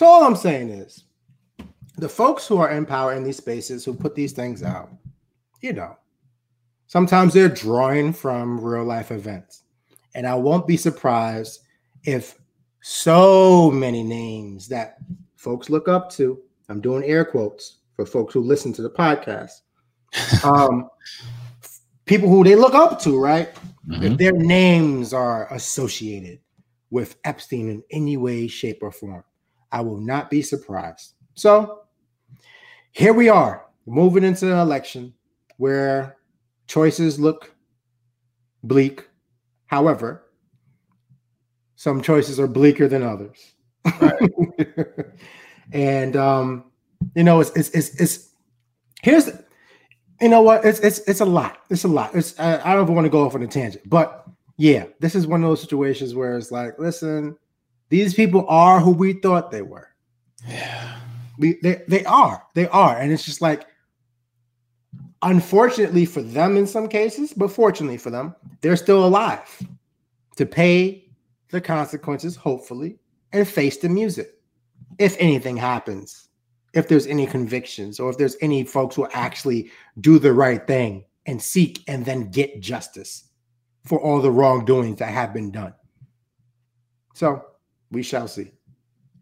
[0.00, 1.04] So all I'm saying is
[1.98, 4.88] the folks who are in power in these spaces who put these things out,
[5.60, 5.94] you know,
[6.86, 9.64] sometimes they're drawing from real life events.
[10.14, 11.60] And I won't be surprised
[12.04, 12.38] if
[12.80, 14.96] so many names that
[15.36, 16.40] folks look up to,
[16.70, 19.60] I'm doing air quotes for folks who listen to the podcast,
[20.46, 20.88] um,
[22.06, 23.50] people who they look up to, right?
[23.86, 24.12] mhm.
[24.12, 26.40] If their names are associated
[26.88, 29.24] with Epstein in any way, shape, or form,
[29.72, 31.14] I will not be surprised.
[31.34, 31.82] So
[32.92, 35.14] here we are, moving into an election
[35.56, 36.16] where
[36.66, 37.54] choices look
[38.62, 39.08] bleak.
[39.66, 40.24] However,
[41.76, 43.54] some choices are bleaker than others.
[45.72, 46.64] and um,
[47.14, 48.30] you know, it's it's it's, it's
[49.02, 49.30] here's
[50.20, 51.58] you know what it's it's it's a lot.
[51.70, 52.14] It's a lot.
[52.14, 54.26] It's I, I don't even want to go off on a tangent, but
[54.58, 57.36] yeah, this is one of those situations where it's like, listen,
[57.90, 59.88] these people are who we thought they were.
[60.48, 60.96] Yeah.
[61.38, 62.42] We, they, they are.
[62.54, 62.96] They are.
[62.96, 63.66] And it's just like,
[65.22, 69.62] unfortunately for them in some cases, but fortunately for them, they're still alive
[70.36, 71.10] to pay
[71.50, 72.98] the consequences, hopefully,
[73.32, 74.34] and face the music.
[74.98, 76.28] If anything happens,
[76.72, 81.04] if there's any convictions, or if there's any folks who actually do the right thing
[81.26, 83.24] and seek and then get justice
[83.84, 85.74] for all the wrongdoings that have been done.
[87.14, 87.44] So
[87.90, 88.50] we shall see.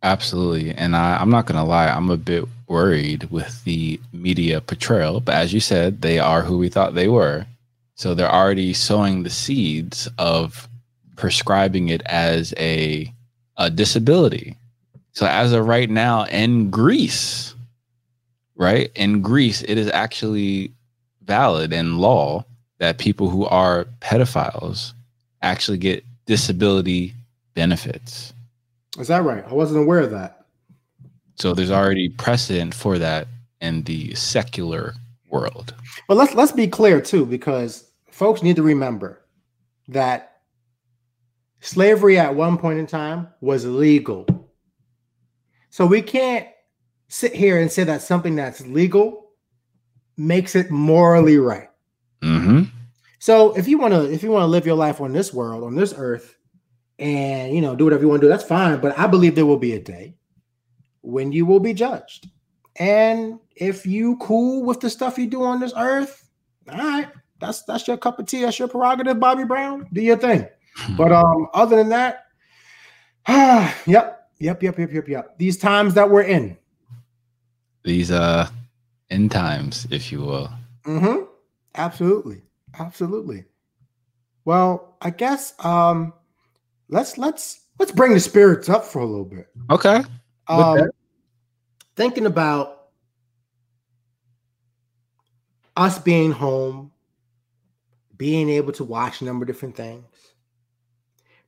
[0.03, 0.73] Absolutely.
[0.73, 5.21] And I, I'm not going to lie, I'm a bit worried with the media portrayal.
[5.21, 7.47] But as you said, they are who we thought they were.
[7.95, 10.69] So they're already sowing the seeds of
[11.17, 13.13] prescribing it as a,
[13.57, 14.57] a disability.
[15.13, 17.55] So as of right now in Greece,
[18.55, 18.93] right?
[18.95, 20.73] In Greece, it is actually
[21.25, 22.45] valid in law
[22.79, 24.93] that people who are pedophiles
[25.43, 27.15] actually get disability
[27.55, 28.33] benefits.
[28.99, 29.45] Is that right?
[29.47, 30.47] I wasn't aware of that.
[31.37, 33.29] So there's already precedent for that
[33.61, 34.95] in the secular
[35.31, 35.75] world.
[36.09, 39.23] But let's let's be clear too, because folks need to remember
[39.89, 40.41] that
[41.61, 44.27] slavery at one point in time was legal.
[45.71, 46.49] So we can't
[47.09, 49.31] sit here and say that something that's legal
[50.17, 51.69] makes it morally right.
[52.23, 52.65] Mm-hmm.
[53.21, 55.65] So if you want to if you want to live your life on this world,
[55.65, 56.37] on this earth,
[56.99, 58.81] and you know, do whatever you want to do, that's fine.
[58.81, 60.15] But I believe there will be a day
[61.03, 62.29] when you will be judged.
[62.77, 66.29] And if you cool with the stuff you do on this earth,
[66.71, 67.09] all right,
[67.41, 69.87] that's that's your cup of tea, that's your prerogative, Bobby Brown.
[69.93, 70.49] Do your thing.
[70.97, 72.27] But um, other than that,
[73.87, 75.39] yep, yep, yep, yep, yep, yep.
[75.39, 76.57] These times that we're in.
[77.85, 78.49] These uh
[79.11, 80.51] end times, if you will.
[80.85, 81.25] Mm-hmm.
[81.75, 82.43] Absolutely.
[82.79, 83.45] Absolutely.
[84.45, 86.13] Well, I guess um
[86.89, 89.47] let's let's let's bring the spirits up for a little bit.
[89.71, 90.03] Okay.
[90.47, 90.91] Um
[91.97, 92.89] thinking about
[95.77, 96.93] us being home,
[98.17, 100.05] being able to watch a number of different things.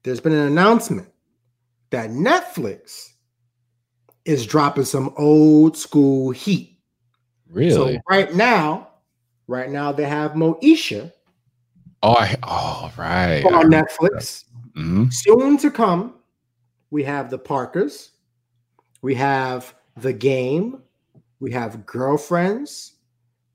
[0.02, 1.08] There's been an announcement
[1.90, 3.08] that Netflix
[4.24, 6.78] is dropping some old school heat.
[7.50, 7.96] Really?
[7.96, 8.88] So right now,
[9.46, 11.12] right now they have Moesha
[12.02, 13.44] oh, I, oh, right.
[13.44, 14.44] on Netflix.
[14.80, 16.14] Hmm Soon to come,
[16.90, 18.12] we have the Parkers,
[19.02, 20.82] we have the game,
[21.38, 22.94] we have girlfriends,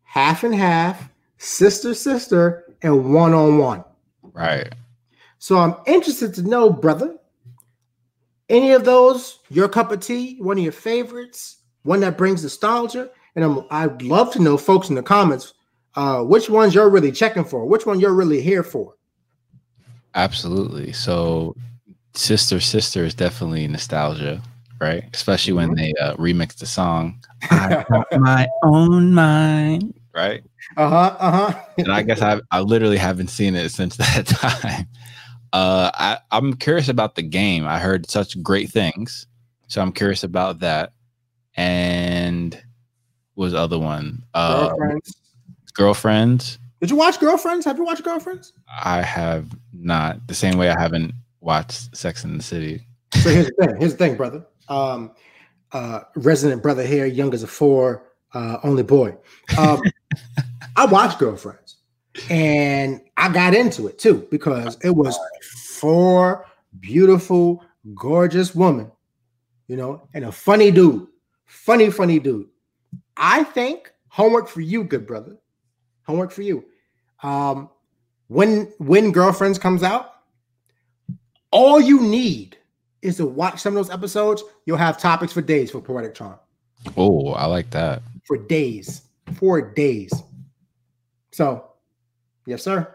[0.04, 3.84] half and half, sister, sister, and one on one.
[4.34, 4.74] Right.
[5.40, 7.18] So I'm interested to know, brother,
[8.50, 13.10] any of those your cup of tea, one of your favorites, one that brings nostalgia,
[13.36, 15.54] and I'm I'd love to know, folks, in the comments,
[15.96, 18.96] uh, which ones you're really checking for, which one you're really here for.
[20.16, 20.94] Absolutely.
[20.94, 21.56] So,
[22.14, 24.42] Sister Sister is definitely nostalgia,
[24.80, 25.04] right?
[25.14, 25.76] Especially when Mhm.
[25.78, 27.24] they uh, remix the song.
[27.52, 30.42] I got my own mind, right?
[30.78, 31.16] Uh huh.
[31.20, 31.60] Uh huh.
[31.78, 34.88] And I guess I I literally haven't seen it since that time.
[35.54, 37.66] Uh, I I'm curious about the game.
[37.68, 39.28] I heard such great things,
[39.68, 40.94] so I'm curious about that.
[41.58, 42.62] And
[43.36, 44.24] was other one?
[44.34, 45.16] Uh, Girlfriends.
[45.74, 46.60] girlfriends.
[46.82, 47.66] Did you watch Girlfriends?
[47.66, 48.54] Have you watched Girlfriends?
[48.84, 52.86] I have not the same way I haven't watched Sex in the City.
[53.14, 53.76] So here's the thing.
[53.80, 54.46] Here's the thing, brother.
[54.68, 55.12] Um,
[55.72, 58.04] uh, resident brother here, young as a four,
[58.34, 59.16] uh, only boy.
[59.58, 59.82] Um,
[60.76, 61.78] I watched Girlfriends,
[62.30, 65.18] and I got into it too because it was
[65.80, 66.46] four
[66.80, 68.92] beautiful, gorgeous women,
[69.68, 71.08] you know, and a funny dude,
[71.46, 72.48] funny, funny dude.
[73.16, 75.38] I think homework for you, good brother.
[76.06, 76.66] Homework for you.
[77.24, 77.70] Um,
[78.28, 80.14] when when Girlfriends comes out,
[81.52, 82.58] all you need
[83.02, 84.44] is to watch some of those episodes.
[84.66, 86.40] You'll have topics for days for Poetic Charm.
[86.98, 88.02] Oh, I like that.
[88.26, 89.04] For days.
[89.36, 90.12] For days.
[91.32, 91.66] So,
[92.46, 92.94] yes, sir.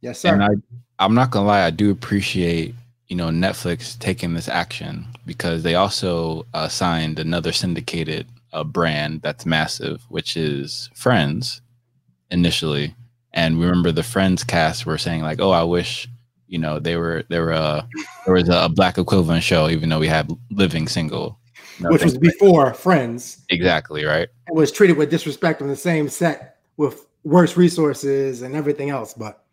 [0.00, 0.34] Yes, sir.
[0.34, 0.50] And I,
[0.98, 2.74] I'm not gonna lie, I do appreciate
[3.08, 9.22] you know Netflix taking this action because they also uh, signed another syndicated uh, brand
[9.22, 11.60] that's massive, which is Friends
[12.30, 12.94] initially.
[13.32, 16.08] And remember, the Friends cast were saying like, "Oh, I wish
[16.48, 17.82] you know they were there were uh,
[18.24, 21.38] there was a black equivalent show, even though we had Living Single."
[21.80, 23.44] Which was before Friends.
[23.50, 24.28] exactly right.
[24.48, 29.14] It was treated with disrespect on the same set with worse resources and everything else.
[29.14, 29.44] But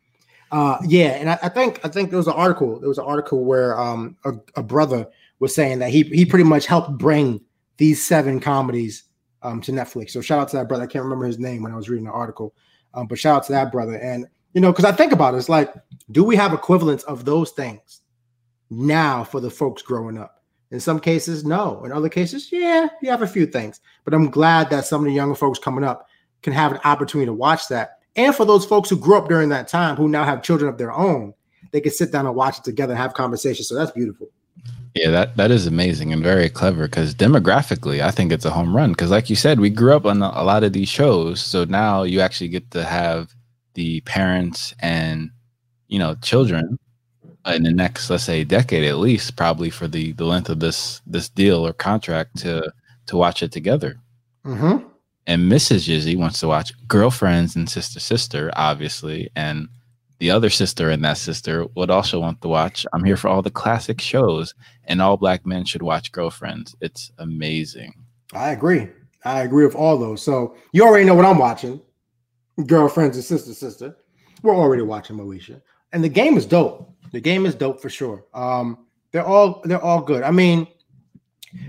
[0.51, 2.79] Uh, yeah, and I, I, think I think there was an article.
[2.79, 5.07] There was an article where um, a, a, brother
[5.39, 7.41] was saying that he he pretty much helped bring
[7.77, 9.03] these seven comedies
[9.45, 10.11] um, to Netflix.
[10.11, 10.83] So shout out to that brother.
[10.83, 12.53] I can't remember his name when I was reading the article,
[12.93, 13.95] um, but shout out to that brother.
[13.95, 15.73] And you know, because I think about it, it's like,
[16.11, 18.01] do we have equivalents of those things
[18.69, 20.41] now for the folks growing up?
[20.71, 21.83] In some cases, no.
[21.83, 23.81] In other cases, yeah, you have a few things.
[24.03, 26.07] But I'm glad that some of the younger folks coming up
[26.41, 27.99] can have an opportunity to watch that.
[28.15, 30.77] And for those folks who grew up during that time who now have children of
[30.77, 31.33] their own,
[31.71, 33.67] they can sit down and watch it together and have conversations.
[33.67, 34.29] So that's beautiful.
[34.95, 38.73] Yeah, that that is amazing and very clever because demographically, I think it's a home
[38.73, 38.91] run.
[38.91, 42.03] Because, like you said, we grew up on a lot of these shows, so now
[42.03, 43.33] you actually get to have
[43.73, 45.31] the parents and
[45.89, 46.79] you know children
[47.45, 51.01] in the next, let's say, decade at least, probably for the the length of this
[51.05, 52.71] this deal or contract to
[53.07, 53.97] to watch it together.
[54.45, 54.87] Mm-hmm.
[55.27, 55.89] And Mrs.
[55.89, 59.67] Yizzy wants to watch Girlfriends and Sister Sister, obviously, and
[60.25, 62.83] the other sister and that sister would also want to watch.
[62.93, 66.75] I'm here for all the classic shows, and all black men should watch Girlfriends.
[66.81, 67.93] It's amazing.
[68.33, 68.89] I agree.
[69.23, 70.23] I agree with all those.
[70.23, 71.79] So you already know what I'm watching.
[72.65, 73.97] Girlfriends and Sister Sister.
[74.41, 75.61] We're already watching Moesha.
[75.93, 76.91] And the game is dope.
[77.11, 78.25] The game is dope for sure.
[78.33, 80.23] Um, they're all they're all good.
[80.23, 80.65] I mean,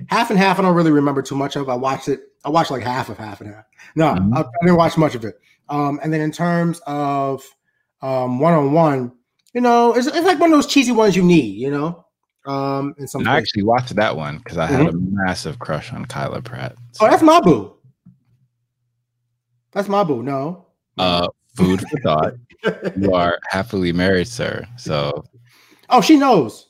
[0.07, 0.59] half and half.
[0.59, 1.69] I don't really remember too much of.
[1.69, 2.21] I watched it.
[2.43, 3.67] I watched like half of half and half.
[3.97, 4.33] No, mm-hmm.
[4.33, 5.39] I, I, didn't watch much of it.
[5.69, 7.43] Um, and then in terms of
[8.07, 9.13] um, one on one,
[9.53, 11.57] you know, it's, it's like one of those cheesy ones you need.
[11.57, 12.05] You know,
[12.47, 13.27] um, in some.
[13.27, 14.97] I actually watched that one because I had mm-hmm.
[14.97, 16.77] a massive crush on Kyla Pratt.
[16.93, 17.05] So.
[17.05, 17.75] Oh, that's my boo.
[19.73, 20.23] That's my boo.
[20.23, 20.67] No.
[20.97, 22.35] Uh, food for thought.
[22.97, 24.67] you are happily married, sir.
[24.77, 25.25] So.
[25.89, 26.66] Oh, she knows.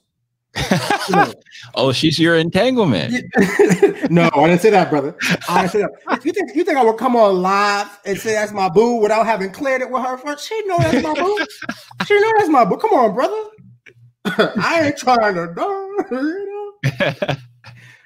[1.74, 3.12] oh, she's your entanglement.
[4.10, 5.14] no, I didn't say that, brother.
[5.48, 6.24] I didn't say that.
[6.24, 9.26] You think you think I would come on live and say that's my boo without
[9.26, 10.48] having cleared it with her first?
[10.48, 11.46] She know that's my boo.
[12.06, 12.76] She know that's my boo.
[12.76, 13.50] Come on, brother.
[14.24, 15.52] I ain't trying to.
[16.10, 17.18] You know?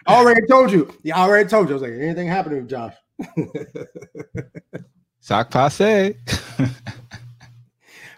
[0.06, 0.92] I already told you.
[1.02, 1.74] Yeah, I already told you.
[1.74, 2.94] I was like, anything happening, with Josh?
[5.20, 6.16] Sock passe.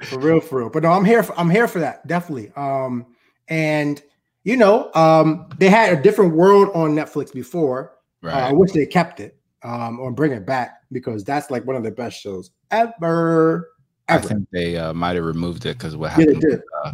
[0.05, 0.71] for real, for real.
[0.71, 1.23] But no, I'm here.
[1.23, 2.53] For, I'm here for that definitely.
[2.57, 3.07] Um,
[3.49, 4.03] and
[4.44, 7.93] you know, um, they had a different world on Netflix before.
[8.23, 8.35] Right.
[8.35, 11.77] Uh, I wish they kept it um, or bring it back because that's like one
[11.77, 12.93] of the best shows ever.
[13.01, 13.73] ever.
[14.09, 16.93] I think they uh, might have removed it because what happened yeah, with uh,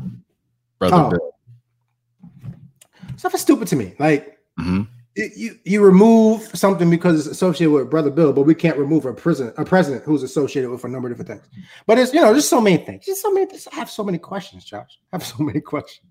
[0.79, 1.11] Brother oh.
[1.11, 1.35] Bill.
[3.17, 3.95] Stuff is stupid to me.
[3.99, 4.83] Like mm-hmm.
[5.17, 9.13] you, you remove something because it's associated with Brother Bill, but we can't remove a
[9.13, 11.65] president, a president who's associated with a number of different things.
[11.87, 13.07] But it's you know, there's so many things.
[13.07, 13.47] Just so many.
[13.47, 13.67] Things.
[13.73, 14.99] I have so many questions, Josh.
[15.13, 16.07] I have so many questions.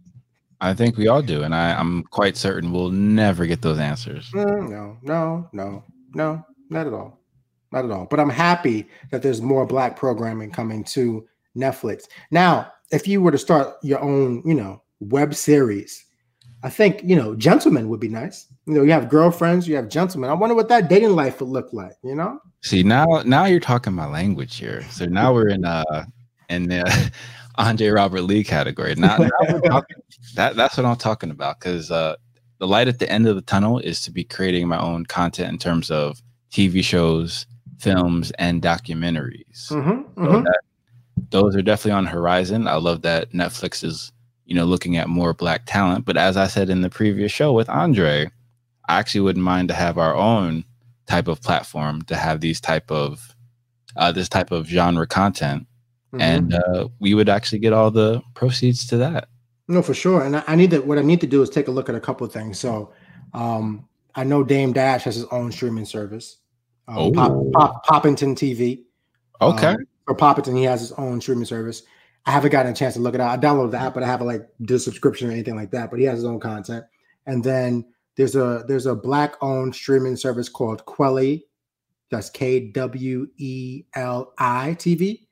[0.60, 4.30] I think we all do, and I, am quite certain we'll never get those answers.
[4.32, 7.20] Mm, no, no, no, no, not at all,
[7.72, 8.08] not at all.
[8.10, 12.06] But I'm happy that there's more black programming coming to Netflix.
[12.32, 16.06] Now, if you were to start your own, you know, web series,
[16.64, 18.48] I think you know, gentlemen would be nice.
[18.66, 20.30] You know, you have girlfriends, you have gentlemen.
[20.30, 21.94] I wonder what that dating life would look like.
[22.04, 22.40] You know.
[22.62, 24.84] See now, now you're talking my language here.
[24.90, 26.06] So now we're in uh
[26.50, 27.12] in the
[27.58, 28.94] Andre Robert Lee category.
[28.96, 29.98] Now, now talking,
[30.36, 32.16] that that's what I'm talking about because uh,
[32.60, 35.52] the light at the end of the tunnel is to be creating my own content
[35.52, 36.22] in terms of
[36.52, 37.46] TV shows,
[37.80, 39.70] films, and documentaries.
[39.70, 40.44] Mm-hmm, mm-hmm.
[40.44, 40.62] That,
[41.30, 42.68] those are definitely on horizon.
[42.68, 44.12] I love that Netflix is
[44.46, 46.06] you know looking at more black talent.
[46.06, 48.30] But as I said in the previous show with Andre,
[48.88, 50.64] I actually wouldn't mind to have our own
[51.08, 53.36] type of platform to have these type of
[53.96, 55.66] uh, this type of genre content
[56.14, 56.22] mm-hmm.
[56.22, 59.28] and uh, we would actually get all the proceeds to that.
[59.68, 60.24] No, for sure.
[60.24, 60.80] And I, I need to.
[60.80, 62.60] What I need to do is take a look at a couple of things.
[62.60, 62.94] So,
[63.34, 66.38] um, I know Dame Dash has his own streaming service.
[66.88, 67.12] Um, oh.
[67.12, 68.84] Pop, Pop, Poppington TV.
[69.42, 69.68] Okay.
[69.68, 71.84] Um, for Poppington, he has his own streaming service.
[72.26, 73.38] I haven't gotten a chance to look it out.
[73.38, 75.90] I downloaded the app, but I haven't like did a subscription or anything like that.
[75.90, 76.86] But he has his own content.
[77.26, 77.86] And then
[78.16, 81.44] there's a there's a black owned streaming service called Kweli.
[82.10, 85.27] That's K W E L I TV.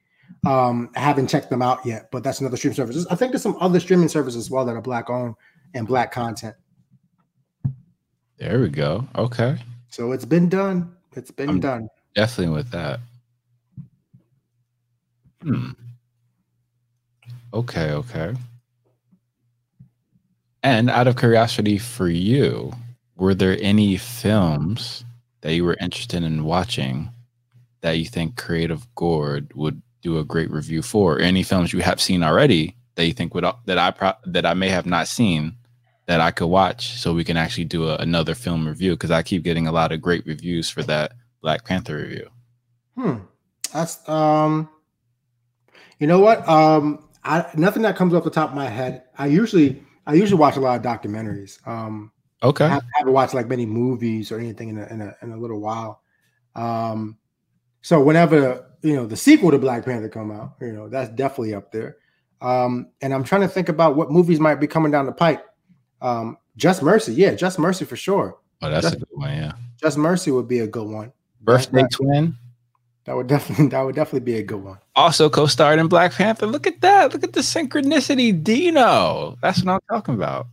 [0.46, 3.06] Um, I haven't checked them out yet, but that's another streaming service.
[3.10, 5.36] I think there's some other streaming services as well that are black owned
[5.74, 6.56] and black content.
[8.38, 9.08] There we go.
[9.16, 9.58] Okay.
[9.90, 10.96] So it's been done.
[11.14, 11.88] It's been I'm done.
[12.14, 13.00] Definitely with that.
[15.42, 15.72] Hmm.
[17.54, 18.34] Okay, okay.
[20.62, 22.74] And out of curiosity for you,
[23.16, 25.06] were there any films
[25.42, 27.10] that you were interested in watching
[27.82, 31.20] that you think Creative Gourd would do a great review for.
[31.20, 34.54] Any films you have seen already that you think would that I pro, that I
[34.54, 35.58] may have not seen
[36.06, 39.24] that I could watch, so we can actually do a, another film review because I
[39.24, 42.30] keep getting a lot of great reviews for that Black Panther review.
[42.96, 43.16] Hmm,
[43.74, 44.70] that's um,
[46.00, 49.04] you know what um, I nothing that comes off the top of my head.
[49.18, 51.66] I usually I usually watch a lot of documentaries.
[51.68, 52.12] Um,
[52.44, 52.66] Okay.
[52.66, 55.38] I haven't, haven't watched like many movies or anything in a, in a in a
[55.38, 56.02] little while.
[56.54, 57.18] Um,
[57.82, 61.56] so whenever you know the sequel to Black Panther come out, you know that's definitely
[61.56, 61.98] up there.
[62.42, 65.44] Um, and I'm trying to think about what movies might be coming down the pipe.
[66.02, 68.38] Um, Just Mercy, yeah, Just Mercy for sure.
[68.62, 69.32] Oh, that's a good one.
[69.32, 69.54] Yeah.
[69.82, 71.12] Just Mercy would be a good one.
[71.42, 72.38] Birthday that- twin.
[73.06, 74.78] That would definitely that would definitely be a good one.
[74.96, 76.48] Also co-starred in Black Panther.
[76.48, 77.14] Look at that.
[77.14, 78.44] Look at the synchronicity.
[78.44, 79.38] Dino.
[79.42, 80.48] That's what I'm talking about.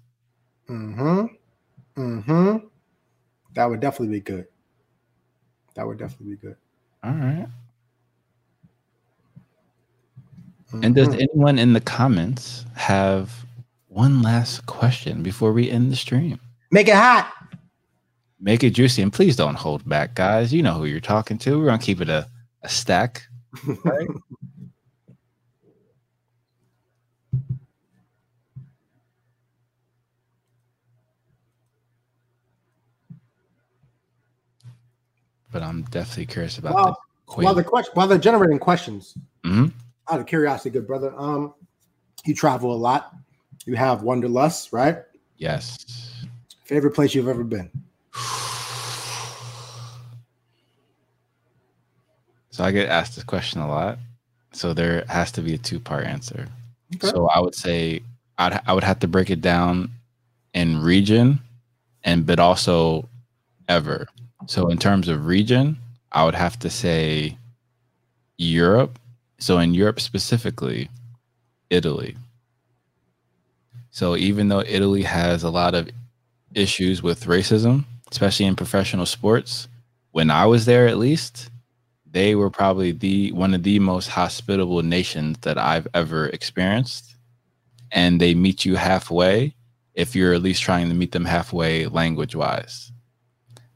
[0.68, 1.24] Mm-hmm.
[1.96, 2.66] Mm-hmm.
[3.54, 4.46] That would definitely be good.
[5.74, 6.56] That would definitely be good.
[7.02, 7.48] All right.
[10.72, 11.20] And does Mhm.
[11.20, 13.44] anyone in the comments have
[13.88, 16.40] one last question before we end the stream?
[16.70, 17.30] make it hot?
[18.40, 20.52] Make it juicy and please don't hold back, guys.
[20.52, 21.58] You know who you're talking to.
[21.58, 22.26] We're gonna keep it a,
[22.62, 23.22] a stack.
[23.84, 24.08] Right?
[35.52, 36.96] but I'm definitely curious about Well,
[37.36, 39.72] the while the question while they're generating questions, Mhm.
[40.12, 41.12] Out of curiosity, good brother.
[41.16, 41.54] Um,
[42.26, 43.14] you travel a lot.
[43.64, 44.98] You have wanderlust, right?
[45.38, 46.26] Yes.
[46.64, 47.70] Favorite place you've ever been?
[52.50, 53.98] So I get asked this question a lot.
[54.52, 56.46] So there has to be a two part answer.
[56.96, 57.08] Okay.
[57.08, 58.02] So I would say
[58.36, 59.90] I'd, I would have to break it down
[60.52, 61.40] in region
[62.04, 63.08] and but also
[63.68, 64.06] ever.
[64.46, 65.78] So in terms of region,
[66.12, 67.38] I would have to say
[68.36, 68.98] Europe.
[69.42, 70.88] So in Europe specifically,
[71.68, 72.16] Italy.
[73.90, 75.90] So even though Italy has a lot of
[76.54, 79.66] issues with racism, especially in professional sports,
[80.12, 81.50] when I was there at least,
[82.08, 87.16] they were probably the one of the most hospitable nations that I've ever experienced.
[87.90, 89.56] And they meet you halfway
[89.94, 92.92] if you're at least trying to meet them halfway language wise.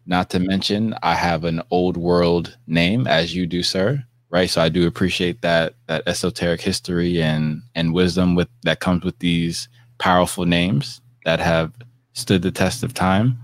[0.06, 4.04] Not to mention, I have an old world name, as you do, sir.
[4.30, 4.50] Right.
[4.50, 9.18] So I do appreciate that that esoteric history and and wisdom with that comes with
[9.20, 11.72] these powerful names that have
[12.12, 13.38] stood the test of time.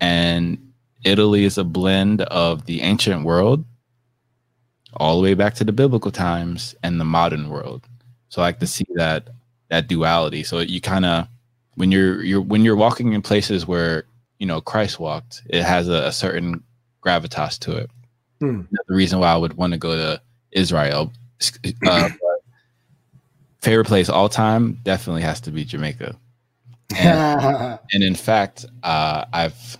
[0.00, 0.58] And
[1.04, 3.64] Italy is a blend of the ancient world
[4.94, 7.86] all the way back to the biblical times and the modern world.
[8.30, 9.28] So I like to see that
[9.70, 10.42] that duality.
[10.42, 11.28] So you kind of
[11.74, 14.04] when you're you're when you're walking in places where
[14.38, 16.62] you know Christ walked, it has a, a certain
[17.04, 17.90] gravitas to it.
[18.40, 18.62] Hmm.
[18.70, 20.20] The reason why I would want to go to
[20.52, 21.12] Israel.
[21.86, 22.08] Uh,
[23.60, 26.16] favorite place all time definitely has to be Jamaica.
[26.96, 29.76] And, and in fact, uh, I've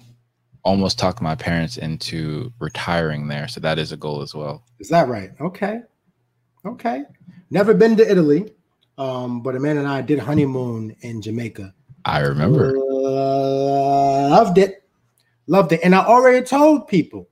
[0.63, 4.63] almost talked my parents into retiring there, so that is a goal as well.
[4.79, 5.31] Is that right?
[5.41, 5.81] Okay.
[6.65, 7.05] Okay.
[7.51, 8.53] Never been to Italy,
[8.99, 11.75] um, but Amanda and I did honeymoon in Jamaica.
[12.05, 12.73] I remember.
[12.77, 14.85] Loved it.
[15.47, 15.81] Loved it.
[15.83, 17.28] And I already told people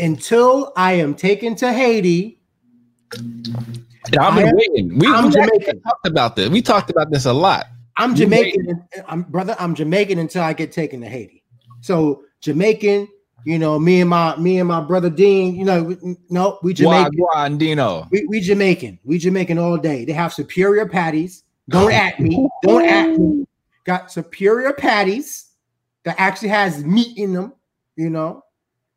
[0.00, 2.40] until I am taken to Haiti,
[4.12, 4.98] Yeah, I've been am, waiting.
[4.98, 5.80] We, I'm Jamaican.
[5.82, 6.48] talked about this.
[6.48, 7.66] We talked about this a lot.
[7.96, 8.82] I'm Jamaican.
[9.08, 9.54] I'm brother.
[9.58, 11.44] I'm Jamaican until I get taken to Haiti.
[11.82, 13.08] So Jamaican,
[13.44, 16.72] you know, me and my me and my brother Dean, you know, we- no, we
[16.72, 17.58] Jamaican.
[17.58, 18.08] Dino.
[18.10, 18.98] We, we Jamaican.
[19.04, 20.04] We Jamaican all day.
[20.04, 21.44] They have superior patties.
[21.68, 22.48] Don't at me.
[22.62, 23.46] Don't at me.
[23.84, 25.50] Got superior patties
[26.04, 27.52] that actually has meat in them,
[27.96, 28.42] you know.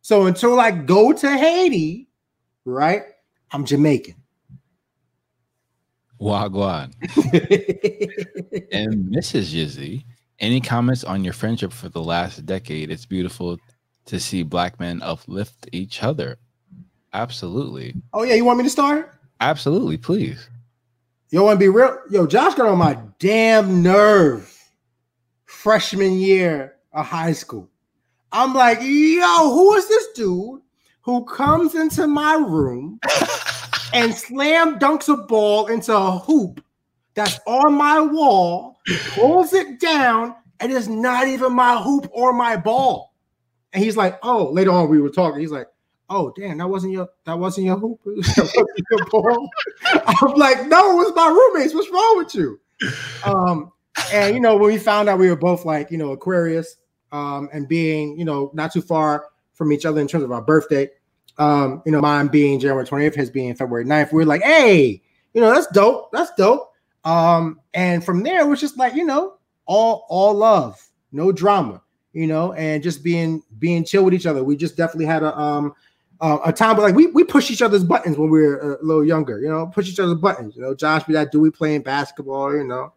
[0.04, 2.10] So until I go to Haiti,
[2.66, 3.04] right,
[3.54, 4.16] I'm Jamaican.
[6.20, 6.94] Wagwan.
[8.74, 9.54] And Mrs.
[9.54, 10.04] Yizzy,
[10.40, 12.92] any comments on your friendship for the last decade?
[12.92, 13.58] It's beautiful
[14.06, 16.38] to see black men uplift each other.
[17.14, 17.96] Absolutely.
[18.12, 19.10] oh yeah, you want me to start?
[19.40, 19.96] Absolutely.
[19.98, 20.50] Please.
[21.30, 21.98] Yo, want to be real?
[22.10, 24.54] Yo, Josh got on my damn nerve.
[25.46, 27.70] Freshman year of high school.
[28.34, 30.62] I'm like, yo, who is this dude
[31.04, 33.00] who comes into my room
[33.94, 36.64] and slam dunks a ball into a hoop
[37.14, 38.80] that's on my wall,
[39.12, 43.14] pulls it down, and it's not even my hoop or my ball.
[43.72, 45.40] And he's like, oh, later on we were talking.
[45.40, 45.68] He's like,
[46.10, 48.00] oh, damn, that wasn't your that wasn't your hoop.
[48.06, 49.50] That wasn't your ball.
[50.08, 51.76] I'm like, no, it was my roommates.
[51.76, 52.60] What's wrong with you?
[53.26, 53.72] Um,
[54.12, 56.78] and you know, when we found out we were both like, you know, Aquarius,
[57.14, 60.42] um, and being, you know, not too far from each other in terms of our
[60.42, 60.90] birthday.
[61.38, 64.12] Um, you know, mine being January 20th, his being February 9th.
[64.12, 65.02] We are like, hey,
[65.34, 66.12] you know, that's dope.
[66.12, 66.74] That's dope.
[67.06, 69.36] Um, and from there, it was just like, you know,
[69.66, 70.82] all all love,
[71.12, 71.82] no drama,
[72.12, 74.44] you know, and just being being chill with each other.
[74.44, 75.74] We just definitely had a um
[76.22, 78.84] uh, a time but like we we push each other's buttons when we were a
[78.84, 79.40] little younger.
[79.40, 80.56] You know, push each other's buttons.
[80.56, 82.56] You know, Josh be that Dewey playing basketball.
[82.56, 82.94] You know,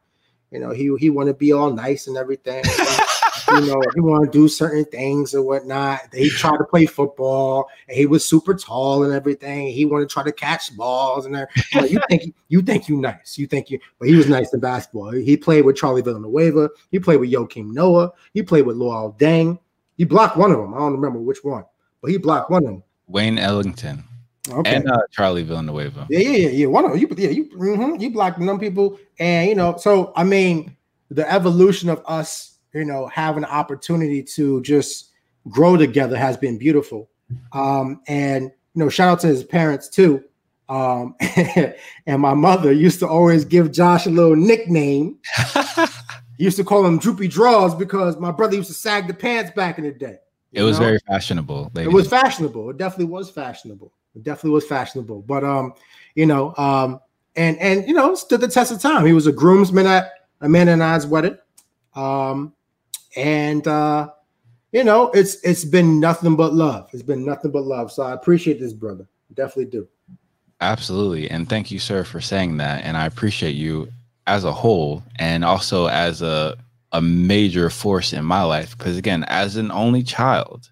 [0.51, 2.65] you know he he want to be all nice and everything.
[3.49, 6.01] you know, he want to do certain things or whatnot.
[6.13, 9.69] He tried to play football, and he was super tall and everything.
[9.69, 11.83] He wanted to try to catch balls and everything.
[11.83, 14.61] Like, you think you think you nice, you think you, but he was nice in
[14.61, 15.13] basketball.
[15.13, 16.71] He played with Charlie Villanueva.
[16.91, 18.13] He played with Joakim Noah.
[18.35, 19.59] He played with Luol Deng.
[19.97, 20.75] He blocked one of them.
[20.75, 21.65] I don't remember which one,
[22.03, 22.83] but he blocked one of them.
[23.07, 24.05] Wayne Ellington.
[24.49, 24.77] Okay.
[24.77, 26.07] And uh, Charlie Villanueva.
[26.09, 26.67] Yeah, yeah, yeah, yeah.
[26.67, 27.01] One of them.
[27.01, 29.77] You, yeah, you, mhm, you blocked them people, and you know.
[29.77, 30.77] So I mean,
[31.11, 35.11] the evolution of us, you know, have an opportunity to just
[35.49, 37.09] grow together has been beautiful.
[37.53, 40.23] Um, and you know, shout out to his parents too.
[40.69, 41.15] Um,
[42.07, 45.19] and my mother used to always give Josh a little nickname.
[46.39, 49.79] Used to call him Droopy Draws because my brother used to sag the pants back
[49.79, 50.19] in the day.
[50.53, 50.85] it was know?
[50.85, 51.73] very fashionable.
[51.75, 52.69] it was fashionable.
[52.69, 53.91] It definitely was fashionable.
[54.15, 55.23] It definitely was fashionable.
[55.23, 55.73] But um,
[56.15, 57.01] you know, um,
[57.37, 59.07] and and you know, stood the test of time.
[59.07, 60.13] He was a groomsman at
[60.43, 61.39] Amanda and I's wedding.
[61.95, 62.53] Um,
[63.17, 64.11] and uh,
[64.73, 66.89] you know, it's it's been nothing but love.
[66.93, 67.91] It's been nothing but love.
[67.91, 69.09] So I appreciate this, brother.
[69.33, 69.89] Definitely do.
[70.61, 71.31] Absolutely.
[71.31, 72.85] And thank you, sir, for saying that.
[72.85, 73.89] And I appreciate you
[74.27, 76.57] as a whole and also as a
[76.93, 78.77] a major force in my life.
[78.77, 80.71] Because again, as an only child,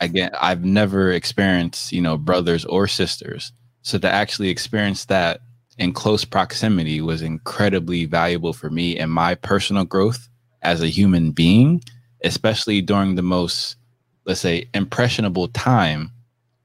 [0.00, 3.52] again, I've never experienced, you know, brothers or sisters.
[3.82, 5.40] So to actually experience that
[5.76, 10.28] in close proximity was incredibly valuable for me and my personal growth
[10.64, 11.82] as a human being,
[12.24, 13.76] especially during the most,
[14.24, 16.10] let's say, impressionable time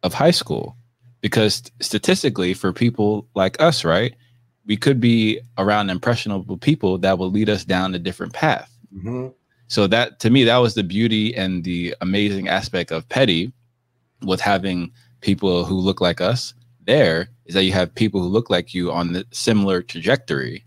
[0.03, 0.75] of high school.
[1.21, 4.15] Because statistically for people like us right
[4.65, 8.71] we could be around impressionable people that will lead us down a different path.
[8.95, 9.33] Mhm.
[9.67, 13.51] so that to me that was the beauty and the amazing aspect of Peddie
[14.23, 16.53] with having people who look like us
[16.85, 20.65] there is that you have people who look like you on the similar trajectory.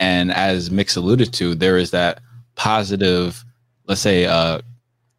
[0.00, 2.20] And as mix alluded to there is that
[2.58, 3.44] positive
[3.86, 4.60] let's say uh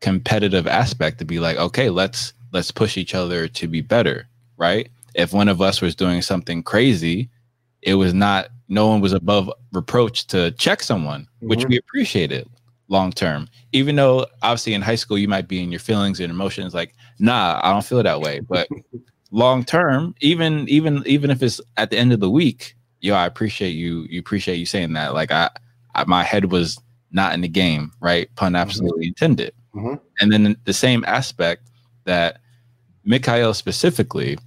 [0.02, 4.90] competitive aspect to be like okay let's let's push each other to be better right?
[5.16, 7.30] If one of us was doing something crazy
[7.82, 11.70] it was not no one was above reproach to check someone which Mhm.
[11.70, 12.45] we appreciated
[12.90, 13.48] long term.
[13.72, 16.94] Even though obviously in high school you might be in your feelings and emotions like
[17.20, 18.41] nah i don't feel that way.
[18.41, 18.68] But
[19.32, 23.26] long term even even even if it's at the end of the week yo i
[23.26, 25.14] appreciate you you appreciate you saying that.
[25.14, 25.49] Like i,
[25.95, 26.78] I my head was
[27.11, 28.34] not in the game right?
[28.36, 29.53] Pun absolutely intended.
[29.76, 29.99] Mhm.
[30.19, 31.69] and then the same aspect
[32.06, 32.40] that
[33.06, 34.38] Mikael specifically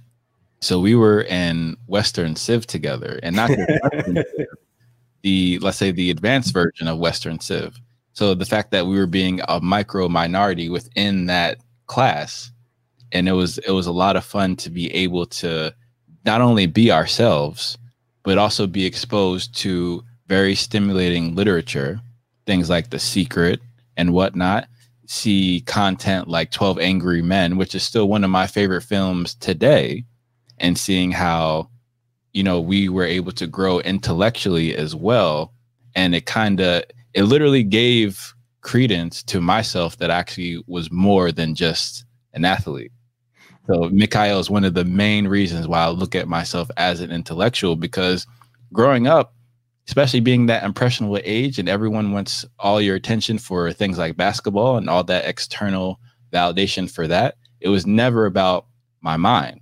[0.59, 4.25] so we were in western civ together and not Civ,
[5.21, 7.79] the let's say the advanced version of western civ.
[8.13, 11.57] So the fact that we were being a micro minority within that
[11.87, 12.51] class
[13.13, 15.73] and it was it was a lot of fun to be able to
[16.25, 17.77] not only be ourselves
[18.23, 21.99] but also be exposed to very stimulating literature
[22.45, 23.59] things like the secret
[23.97, 24.67] and whatnot
[25.05, 30.03] see content like 12 angry men which is still one of my favorite films today
[30.59, 31.69] and seeing how
[32.33, 35.53] you know we were able to grow intellectually as well.
[35.95, 36.83] And it kind of
[37.13, 42.91] it literally gave credence to myself that actually was more than just an athlete.
[43.67, 47.11] So Mikael is one of the main reasons why I look at myself as an
[47.11, 48.25] intellectual because
[48.73, 49.32] growing up,
[49.87, 54.77] especially being that impressionable age and everyone wants all your attention for things like basketball
[54.77, 55.99] and all that external
[56.31, 58.65] validation for that, it was never about
[59.01, 59.59] my mind.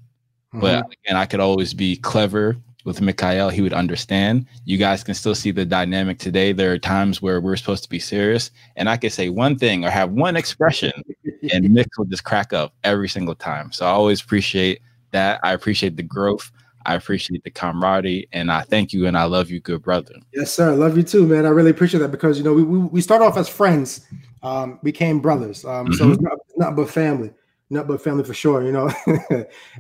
[0.54, 0.92] But mm-hmm.
[1.06, 3.50] again, I could always be clever with Mikael.
[3.50, 4.48] He would understand.
[4.66, 6.52] You guys can still see the dynamic today.
[6.52, 9.86] There are times where we're supposed to be serious, and I could say one thing
[9.86, 10.92] or have one expression,
[11.54, 13.72] and Mick will just crack up every single time.
[13.72, 14.82] So I always appreciate
[15.12, 15.40] that.
[15.44, 16.52] I appreciate the growth.
[16.86, 20.16] I appreciate the camaraderie, and I thank you and I love you, good brother.
[20.34, 20.74] Yes, sir.
[20.76, 21.46] Love you too, man.
[21.46, 24.08] I really appreciate that because you know we we, we start off as friends,
[24.44, 25.64] um, became brothers.
[25.66, 26.14] Um, so Mhm.
[26.14, 27.32] it's not, not but family,
[27.70, 28.64] not but family for sure.
[28.64, 28.92] You know,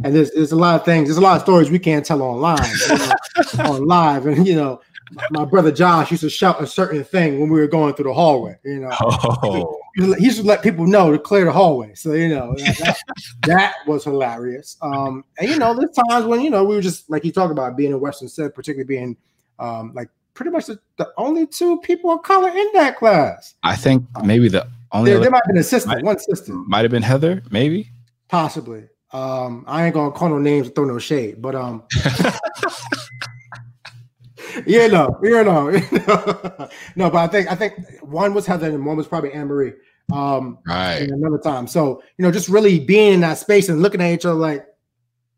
[0.03, 1.07] and there's there's a lot of things.
[1.07, 3.13] There's a lot of stories we can't tell online, you know,
[3.71, 4.79] on live, and you know.
[5.13, 8.05] my- My brother Josh used to shout a certain thing when we were going through
[8.05, 8.55] the hallway.
[8.63, 11.93] You know, Oh, he used to let people know to clear the hallway.
[11.95, 12.97] So you know that,
[13.43, 14.77] that, was hilarious.
[14.81, 17.51] Um, and you know, there's times when you know we were just like you talk
[17.51, 19.17] about being in Western Civ, particularly being
[19.59, 23.55] um, like pretty much the, the only two people of color in that class.
[23.63, 26.53] I think maybe the only There, there might have been a sister, Might- one sister,
[26.53, 27.89] might have been Heather, maybe.
[28.27, 28.87] possibly.
[29.13, 31.83] Um, I ain't gonna call no names or throw no shade, but um,
[34.65, 35.69] you no, you know,
[36.95, 39.73] no, but I think I think one was Heather and one was probably Anne Marie.
[40.11, 41.09] Um, Right.
[41.09, 41.67] another time.
[41.67, 44.65] So, you know, just really being in that space and looking at each other like,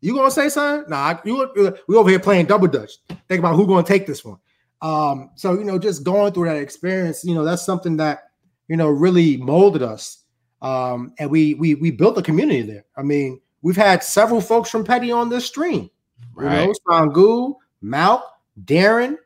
[0.00, 0.90] You gonna say something?
[0.90, 1.50] Nah, you
[1.86, 2.92] we over here playing double dutch.
[3.28, 4.38] Think about who gonna take this one.
[4.82, 8.24] Um, so you know, just going through that experience, you know, that's something that
[8.68, 10.24] you know really molded us.
[10.60, 12.84] Um, and we we we built a community there.
[12.96, 15.88] I mean, we've had several folks from Peddie on this stream.
[16.34, 16.62] Right.
[16.62, 18.22] You know, Sangu, Malk,
[18.62, 19.16] Darren.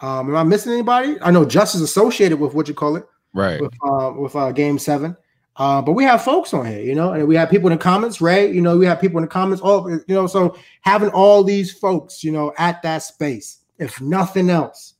[0.00, 1.16] Um, am I missing anybody?
[1.22, 3.60] I know Just is associated with what you call it Right.
[3.60, 5.16] with uh, with uh, Game Seven.
[5.56, 7.82] Uh, but we have folks on here, you know, and we have people in the
[7.82, 8.52] comments, right?
[8.52, 9.62] You know, we have people in the comments.
[9.62, 14.50] All you know, so having all these folks, you know, at that space, if nothing
[14.50, 14.94] else,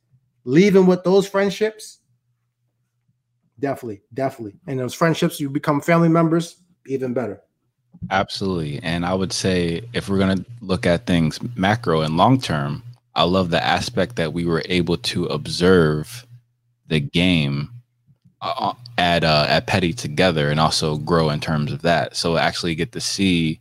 [0.44, 1.98] leaving with those friendships,
[3.58, 7.40] definitely, definitely, and those friendships, you become family members, even better.
[8.10, 8.80] Absolutely.
[8.82, 12.82] And I would say if we're going to look at things macro and long term,
[13.16, 16.26] I love the aspect that we were able to observe
[16.86, 17.70] the game
[18.40, 22.16] uh, at uh, at Peddie together and also grow in terms of that.
[22.16, 23.60] So actually get to see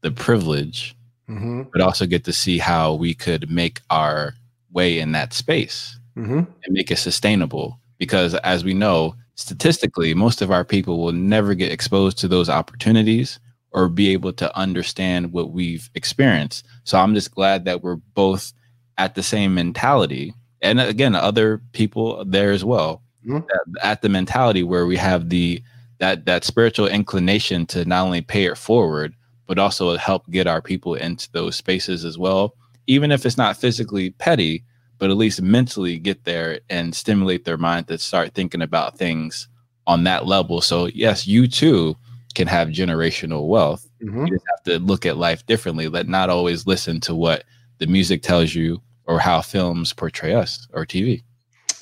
[0.00, 0.94] the privilege,
[1.28, 1.62] Mm-hmm.
[1.72, 4.34] but also get to see how we could make our
[4.72, 6.38] way in that space Mm-hmm.
[6.38, 7.80] and make it sustainable.
[7.98, 12.48] Because as we know, statistically, most of our people will never get exposed to those
[12.50, 13.40] opportunities
[13.72, 16.66] or be able to understand what we've experienced.
[16.84, 18.52] So I'm just glad that we're both
[18.98, 20.34] at the same mentality.
[20.62, 23.44] And again, other people there as well Mhm.
[23.50, 25.62] at, at the mentality where we have the
[25.98, 29.14] that that spiritual inclination to not only pay it forward,
[29.46, 32.54] but also help get our people into those spaces as well.
[32.86, 34.64] Even if it's not physically Peddie,
[34.98, 39.48] but at least mentally get there and stimulate their mind to start thinking about things
[39.86, 40.60] on that level.
[40.60, 41.96] So yes, you too
[42.34, 43.88] can have generational wealth.
[44.02, 44.26] Mm-hmm.
[44.26, 45.88] You just have to look at life differently.
[45.88, 47.44] Let not always listen to what
[47.78, 51.22] the music tells you or how films portray us or TV.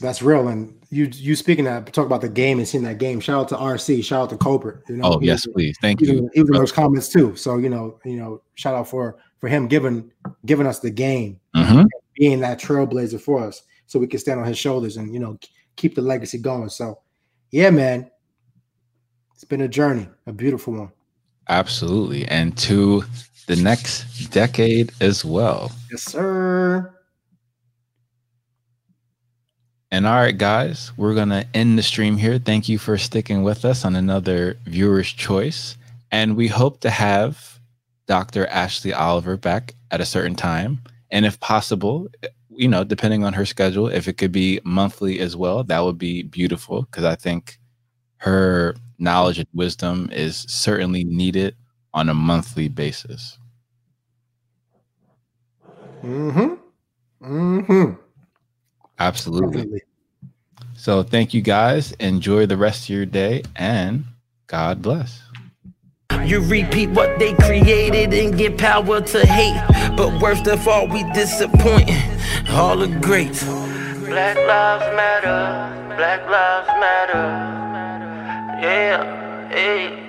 [0.01, 0.49] That's real.
[0.49, 3.21] And you you speaking that talk about the game and seeing that game.
[3.21, 4.05] Shout out to RC.
[4.05, 4.81] Shout out to Cobra.
[4.89, 5.77] You know, Oh yes, was- please.
[5.81, 6.07] Thank you.
[6.07, 6.63] he was in brother.
[6.63, 7.37] those comments too.
[7.37, 10.11] So you know, you know, shout out for for him giving
[10.45, 11.87] giving us the game, Mhm.
[12.17, 15.39] being that trailblazer for us, so we can stand on his shoulders and you know
[15.77, 16.69] keep the legacy going.
[16.69, 16.99] So,
[17.53, 18.11] yeah, man,
[19.35, 20.91] it's been a journey, a beautiful one.
[21.49, 22.25] Absolutely.
[22.27, 23.05] And to
[23.47, 25.73] the next decade as well.
[25.91, 26.93] Yes, sir.
[29.91, 32.39] And all right, guys, we're going to end the stream here.
[32.39, 35.77] Thank you for sticking with us on another viewer's choice.
[36.11, 37.61] And we hope to have
[38.07, 38.47] Dr.
[38.47, 40.81] Ashley Oliver back at a certain time.
[41.11, 42.09] And if possible,
[42.49, 45.99] you know, depending on her schedule, if it could be monthly as well, that would
[45.99, 47.59] be beautiful because I think
[48.17, 51.55] her knowledge and wisdom is certainly needed
[51.95, 53.39] on a monthly basis.
[56.03, 56.55] Mm-hmm.
[57.25, 57.93] Mm-hmm.
[58.99, 59.51] Absolutely.
[59.51, 59.83] Definitely.
[60.75, 61.93] So thank you guys.
[61.93, 64.05] Enjoy the rest of your day and
[64.47, 65.23] God bless.
[66.25, 69.61] You repeat what they created and get power to hate.
[69.97, 71.91] But worst of all, we disappoint
[72.51, 73.45] all the greats.
[73.45, 75.95] Black lives matter.
[75.97, 77.25] Black lives matter.
[78.63, 80.02] Yeah, hey, hey.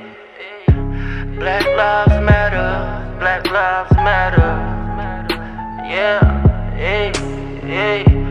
[1.44, 3.20] Black lives matter.
[3.20, 4.52] Black lives matter.
[5.84, 7.12] Yeah, hey,
[7.68, 8.23] hey.